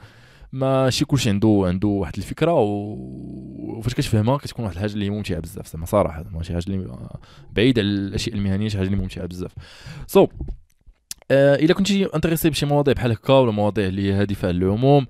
ماشي 0.53 1.05
كلشي 1.05 1.31
عنده 1.31 1.63
عنده 1.67 1.89
واحد 1.89 2.17
الفكرة. 2.17 2.53
وفاش 2.53 3.95
كتفهمها 3.95 4.37
كتكون 4.37 4.65
واحد 4.65 4.77
الحاجة 4.77 4.93
اللي 4.93 5.11
ممتعة 5.11 5.41
بزاف 5.41 5.73
زعما 5.73 5.87
صراحة 5.87 6.23
زعما 6.23 6.43
شي 6.43 6.53
حاجة 6.53 6.65
اللي 6.67 7.09
بعيد 7.53 7.79
على 7.79 7.89
الأشياء 7.89 8.37
المهنية 8.37 8.69
شي 8.69 8.79
حاجة 8.79 8.87
اللي 8.87 8.99
ممتعة 8.99 9.27
بزاف 9.27 9.53
so 10.07 10.27
so, 10.27 10.31
آه 11.31 11.55
إلا 11.55 11.75
كنتي 11.75 12.05
intéressé 12.15 12.51
بشي 12.51 12.67
مواضيع 12.67 12.95
بحال 12.95 13.13
هكا 13.13 13.33
ولا 13.35 13.53
مواضيع 13.53 13.87
اللي 13.87 14.13
هادفه 14.13 14.49
على 14.49 14.57
العموم 14.57 15.07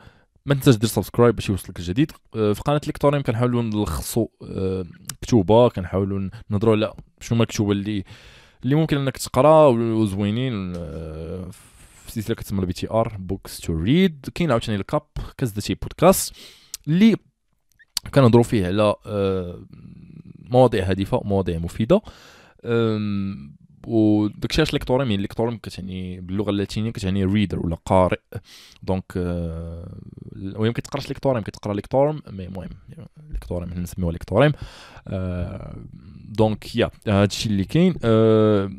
ما 0.47 0.55
تنساش 0.55 0.77
دير 0.77 0.89
subscribe 0.89 1.35
باش 1.35 1.49
يوصلك 1.49 1.79
الجديد 1.79 2.12
آه، 2.37 2.53
في 2.53 2.61
قناة 2.62 2.81
ليكتوريم 2.87 3.23
كنحاولوا 3.23 3.62
نلخصوا 3.62 4.27
آه، 4.43 4.85
كتوبة 5.23 5.68
كنحاولوا 5.68 6.31
نهضروا 6.51 6.77
على 6.77 6.93
شنو 7.21 7.37
هما 7.37 7.43
الكتوبة 7.43 7.73
اللي 7.73 8.05
اللي 8.64 8.75
ممكن 8.75 8.97
إنك 8.97 9.16
تقرا 9.16 9.66
وزوينين 9.66 10.73
آه، 10.77 11.51
في 12.11 12.21
سلسلة 12.21 12.37
كتسمى 12.37 12.61
ال 12.61 12.72
BTR 12.72 13.16
books 13.18 13.61
to 13.61 13.72
read 13.72 14.26
كاين 14.35 14.51
عاوتاني 14.51 14.79
الكاب 14.79 15.03
كازدتي 15.39 15.75
بودكاست 15.75 16.35
اللي 16.89 17.17
كنهضروا 18.15 18.45
فيه 18.45 18.67
على 18.67 18.95
آه، 19.07 19.65
مواضيع 20.51 20.91
هادفة 20.91 21.17
ومواضيع 21.17 21.59
مفيدة. 21.59 22.01
وداكشي 23.87 24.61
علاش 24.61 24.73
ليكتوريم 24.73 25.11
يعني 25.11 25.23
ليكتوريم 25.23 25.57
كتعني 25.57 26.21
باللغة 26.21 26.51
اللاتينية 26.51 26.91
كتعني 26.91 27.25
reader 27.24 27.61
ولا 27.61 27.77
قارئ. 27.85 28.19
donc 28.83 29.05
آه، 29.17 29.97
المهم 30.37 30.73
كتقراش 30.73 31.09
ليكتوريم 31.09 31.43
كتقرا 31.43 31.75
ليكتورم 31.75 32.23
mais 32.31 32.47
المهم 32.47 32.69
ليكتوريم 33.31 33.71
حنا 33.71 33.81
نسميوها 33.81 34.13
ليكتوريم 34.13 34.53
آه، 35.09 35.77
donc 36.28 36.76
يا 36.77 36.91
هادشي 37.07 37.49
اللي 37.49 37.65
كاين. 37.65 37.95
آه، 38.05 38.71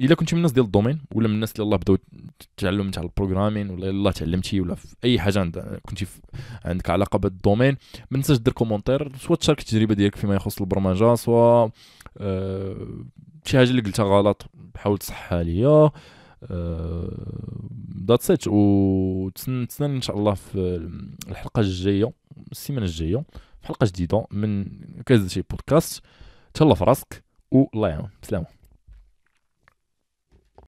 إلا 0.00 0.14
كنتي 0.14 0.34
من 0.34 0.38
الناس 0.38 0.52
ديال 0.52 0.64
ال 0.66 0.70
domaine 0.70 1.00
ولا 1.14 1.28
من 1.28 1.34
الناس 1.34 1.52
اللي 1.52 1.62
يلاه 1.64 1.76
بداو 1.76 1.98
التعلم 2.40 2.90
تاع 2.90 3.02
ال 3.02 3.08
programming 3.08 3.70
ولا 3.70 3.86
يلاه 3.86 4.10
تعلمتي 4.10 4.60
ولا 4.60 4.74
في 4.74 4.94
أي 5.04 5.20
حاجة 5.20 5.40
عند 5.40 5.78
كنتي 5.88 6.06
عندك 6.64 6.90
علاقة 6.90 7.18
بال 7.18 7.31
domaine 7.31 7.76
ما 8.10 8.18
تنساش 8.18 8.38
دير 8.38 8.52
commentaire 8.52 9.16
سواء 9.16 9.38
تشارك 9.38 9.58
التجربة 9.60 9.94
ديالك 9.94 10.16
فيما 10.16 10.34
يخص 10.34 10.60
البرمجة 10.60 11.14
سواء 11.14 11.70
آه، 12.18 12.76
شي 13.44 13.58
حاجة 13.58 13.70
اللي 13.70 13.82
قلتها 13.82 14.04
غلط 14.04 14.46
حاول 14.76 14.98
تصحها 14.98 15.42
ليا 15.42 15.90
that's 18.08 18.30
it 18.30 18.44
وتسنى 18.48 19.66
إن 19.80 20.00
شاء 20.00 20.18
الله 20.18 20.34
في 20.34 20.88
الحلقة 21.28 21.60
الجاية 21.60 22.12
السيمانة 22.52 22.86
الجاية 22.86 23.24
في 23.60 23.66
حلقة 23.66 23.86
جديدة 23.86 24.26
من 24.30 24.66
كازا 25.06 25.28
شي 25.28 25.42
بودكاست 25.50 26.02
تهلا 26.54 26.74
في 26.74 26.84
راسك 26.84 27.24
والله 27.50 27.88
يعاون 27.88 28.08
سلام. 28.22 28.44